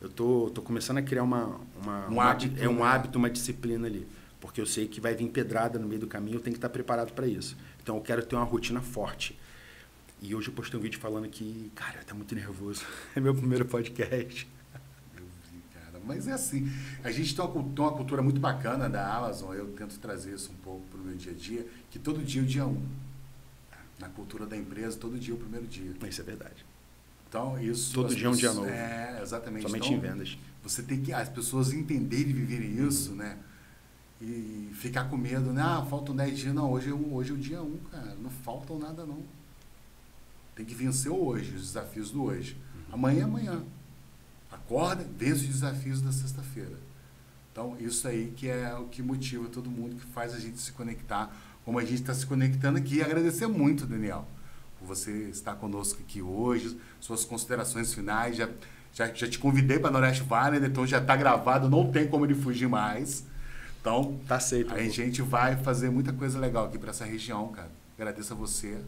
Eu 0.00 0.08
tô, 0.08 0.50
tô 0.50 0.62
começando 0.62 0.98
a 0.98 1.02
criar 1.02 1.22
uma, 1.22 1.60
uma, 1.80 2.06
um 2.06 2.12
uma 2.12 2.24
hábito, 2.24 2.62
é 2.62 2.68
um 2.68 2.76
né? 2.76 2.82
hábito, 2.82 3.18
uma 3.18 3.28
disciplina 3.30 3.86
ali. 3.86 4.06
Porque 4.40 4.60
eu 4.60 4.66
sei 4.66 4.86
que 4.86 5.00
vai 5.00 5.14
vir 5.14 5.28
pedrada 5.28 5.78
no 5.78 5.86
meio 5.86 6.00
do 6.00 6.06
caminho, 6.06 6.36
eu 6.36 6.40
tenho 6.40 6.52
que 6.52 6.58
estar 6.58 6.68
preparado 6.68 7.12
para 7.12 7.26
isso. 7.26 7.56
Então 7.82 7.96
eu 7.96 8.02
quero 8.02 8.24
ter 8.24 8.34
uma 8.34 8.44
rotina 8.44 8.80
forte. 8.80 9.38
E 10.20 10.34
hoje 10.34 10.48
eu 10.48 10.54
postei 10.54 10.78
um 10.78 10.82
vídeo 10.82 10.98
falando 10.98 11.28
que, 11.28 11.70
cara, 11.74 12.02
tá 12.04 12.14
muito 12.14 12.34
nervoso. 12.34 12.82
É 13.14 13.20
meu 13.20 13.34
primeiro 13.34 13.64
podcast. 13.64 14.48
Eu 15.16 15.24
vi, 15.50 15.60
cara. 15.72 16.00
Mas 16.04 16.26
é 16.26 16.32
assim, 16.32 16.70
a 17.02 17.10
gente 17.10 17.34
tem 17.34 17.44
uma, 17.44 17.54
uma 17.54 17.92
cultura 17.92 18.22
muito 18.22 18.40
bacana 18.40 18.88
da 18.88 19.14
Amazon, 19.16 19.54
eu 19.54 19.66
tento 19.72 19.98
trazer 19.98 20.34
isso 20.34 20.50
um 20.50 20.56
pouco 20.56 20.82
pro 20.90 21.00
meu 21.00 21.16
dia 21.16 21.32
a 21.32 21.34
dia, 21.34 21.66
que 21.90 21.98
todo 21.98 22.22
dia 22.22 22.40
é 22.40 22.44
o 22.44 22.46
dia 22.46 22.66
um. 22.66 22.80
Na 23.98 24.08
cultura 24.08 24.46
da 24.46 24.56
empresa, 24.56 24.98
todo 24.98 25.18
dia 25.18 25.32
é 25.32 25.36
o 25.36 25.38
primeiro 25.38 25.66
dia. 25.66 25.94
Isso 26.08 26.20
é 26.20 26.24
verdade. 26.24 26.66
Então, 27.28 27.60
isso. 27.60 27.92
Todo 27.92 28.14
dia 28.14 28.26
é 28.26 28.30
um 28.30 28.34
dia 28.34 28.52
novo. 28.52 28.68
É, 28.68 29.20
exatamente. 29.20 29.62
Somente 29.62 29.86
então, 29.86 29.98
em 29.98 30.00
vendas. 30.00 30.38
Você 30.62 30.82
tem 30.82 31.02
que 31.02 31.12
as 31.12 31.28
pessoas 31.28 31.72
entenderem 31.72 32.30
e 32.30 32.32
viverem 32.32 32.86
isso, 32.86 33.12
né? 33.12 33.36
E 34.20 34.70
ficar 34.74 35.10
com 35.10 35.16
medo, 35.16 35.52
né? 35.52 35.60
Ah, 35.60 35.84
faltam 35.88 36.14
10 36.14 36.38
dias. 36.38 36.54
Não, 36.54 36.70
hoje 36.70 36.90
é, 36.90 36.94
um, 36.94 37.12
hoje 37.12 37.32
é 37.32 37.34
o 37.34 37.36
dia 37.36 37.60
1, 37.60 37.76
cara. 37.90 38.14
Não 38.22 38.30
faltam 38.30 38.78
nada, 38.78 39.04
não. 39.04 39.22
Tem 40.54 40.64
que 40.64 40.74
vencer 40.74 41.10
hoje, 41.10 41.54
os 41.54 41.62
desafios 41.62 42.10
do 42.10 42.24
hoje. 42.24 42.56
Amanhã 42.92 43.20
é 43.20 43.24
amanhã. 43.24 43.62
Acorda, 44.50 45.04
vence 45.16 45.42
os 45.42 45.48
desafios 45.48 46.00
da 46.00 46.12
sexta-feira. 46.12 46.78
Então, 47.50 47.76
isso 47.78 48.06
aí 48.06 48.32
que 48.36 48.48
é 48.48 48.74
o 48.74 48.84
que 48.86 49.02
motiva 49.02 49.48
todo 49.48 49.70
mundo, 49.70 49.96
que 49.96 50.06
faz 50.06 50.34
a 50.34 50.38
gente 50.38 50.60
se 50.60 50.72
conectar, 50.72 51.34
como 51.64 51.78
a 51.78 51.84
gente 51.84 52.00
está 52.00 52.14
se 52.14 52.26
conectando 52.26 52.78
aqui. 52.78 52.96
E 52.96 53.02
agradecer 53.02 53.46
muito, 53.46 53.86
Daniel, 53.86 54.26
por 54.78 54.86
você 54.86 55.10
estar 55.28 55.54
conosco 55.56 56.00
aqui 56.02 56.22
hoje, 56.22 56.78
suas 57.00 57.24
considerações 57.24 57.92
finais. 57.92 58.36
Já, 58.36 58.48
já, 58.92 59.12
já 59.12 59.28
te 59.28 59.38
convidei 59.38 59.78
para 59.78 59.90
Noroeste 59.90 60.22
Valley, 60.22 60.60
né? 60.60 60.68
então 60.68 60.86
já 60.86 60.98
está 60.98 61.16
gravado, 61.16 61.68
não 61.68 61.90
tem 61.90 62.06
como 62.06 62.24
ele 62.24 62.34
fugir 62.34 62.68
mais. 62.68 63.24
Então, 63.80 64.18
Tá 64.26 64.36
aceito. 64.36 64.72
a 64.72 64.82
gente 64.88 65.20
vai 65.20 65.56
fazer 65.56 65.90
muita 65.90 66.12
coisa 66.12 66.38
legal 66.38 66.66
aqui 66.66 66.78
para 66.78 66.90
essa 66.90 67.04
região, 67.04 67.48
cara. 67.48 67.70
Agradeço 67.98 68.32
a 68.32 68.36
você. 68.36 68.78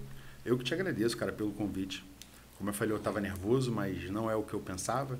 Eu 0.47 0.57
que 0.57 0.63
te 0.63 0.73
agradeço, 0.73 1.17
cara, 1.17 1.33
pelo 1.33 1.51
convite. 1.51 2.05
Como 2.57 2.71
eu 2.71 2.75
falei, 2.75 2.95
eu 2.95 2.99
estava 2.99 3.21
nervoso, 3.21 3.73
mas 3.73 4.09
não 4.09 4.31
é 4.31 4.37
o 4.37 4.45
que 4.45 4.55
eu 4.55 4.61
pensava. 4.61 5.19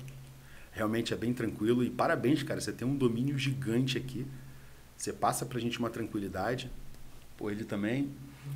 Realmente 0.71 1.13
é 1.13 1.17
bem 1.17 1.33
tranquilo. 1.33 1.83
E 1.83 1.89
parabéns, 1.89 2.43
cara. 2.43 2.61
Você 2.61 2.71
tem 2.71 2.87
um 2.87 2.95
domínio 2.95 3.37
gigante 3.37 3.97
aqui. 3.97 4.25
Você 4.95 5.11
passa 5.11 5.45
pra 5.45 5.59
gente 5.59 5.79
uma 5.79 5.89
tranquilidade. 5.89 6.71
Pô, 7.35 7.51
ele 7.51 7.65
também. 7.65 8.09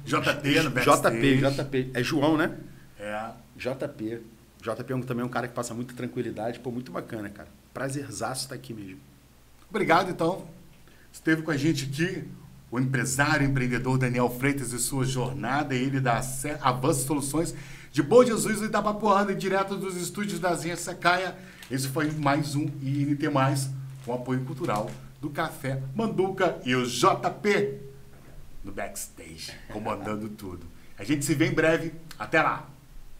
JP 0.05 0.15
no 0.63 0.69
JP, 0.69 0.71
backstage. 0.71 1.37
JP. 1.37 1.91
É 1.93 2.01
João, 2.01 2.37
né? 2.37 2.57
É. 2.97 3.31
JP. 3.57 4.21
JP 4.61 4.93
é 4.93 5.01
também 5.01 5.25
um 5.25 5.29
cara 5.29 5.49
que 5.49 5.53
passa 5.53 5.73
muita 5.73 5.93
tranquilidade. 5.93 6.61
Pô, 6.61 6.71
muito 6.71 6.89
bacana, 6.89 7.29
cara. 7.29 7.49
Prazerzaço 7.73 8.43
estar 8.43 8.55
aqui 8.55 8.73
mesmo. 8.73 8.99
Obrigado, 9.69 10.09
então. 10.09 10.47
Esteve 11.11 11.41
com 11.41 11.51
a 11.51 11.57
gente 11.57 11.85
aqui 11.85 12.25
o 12.71 12.79
empresário, 12.79 13.45
empreendedor 13.45 13.97
Daniel 13.97 14.29
Freitas 14.29 14.71
e 14.71 14.79
sua 14.79 15.05
jornada, 15.05 15.75
ele 15.75 15.99
da 15.99 16.21
Avanço 16.61 17.05
Soluções 17.05 17.53
de 17.91 18.01
Bom 18.01 18.23
Jesus 18.23 18.61
e 18.61 18.69
da 18.69 18.81
direto 19.35 19.75
dos 19.75 19.97
estúdios 19.97 20.39
da 20.39 20.55
Zinha 20.55 20.77
Sacaia. 20.77 21.35
Esse 21.69 21.89
foi 21.89 22.09
mais 22.11 22.55
um 22.55 22.63
INT+, 22.81 23.29
com 24.05 24.13
apoio 24.13 24.45
cultural 24.45 24.89
do 25.19 25.29
Café 25.29 25.83
Manduca 25.93 26.59
e 26.65 26.73
o 26.73 26.85
JP 26.85 27.79
no 28.63 28.71
backstage, 28.71 29.51
comandando 29.73 30.29
tudo. 30.29 30.65
A 30.97 31.03
gente 31.03 31.25
se 31.25 31.35
vê 31.35 31.47
em 31.47 31.53
breve. 31.53 31.93
Até 32.17 32.41
lá! 32.41 32.69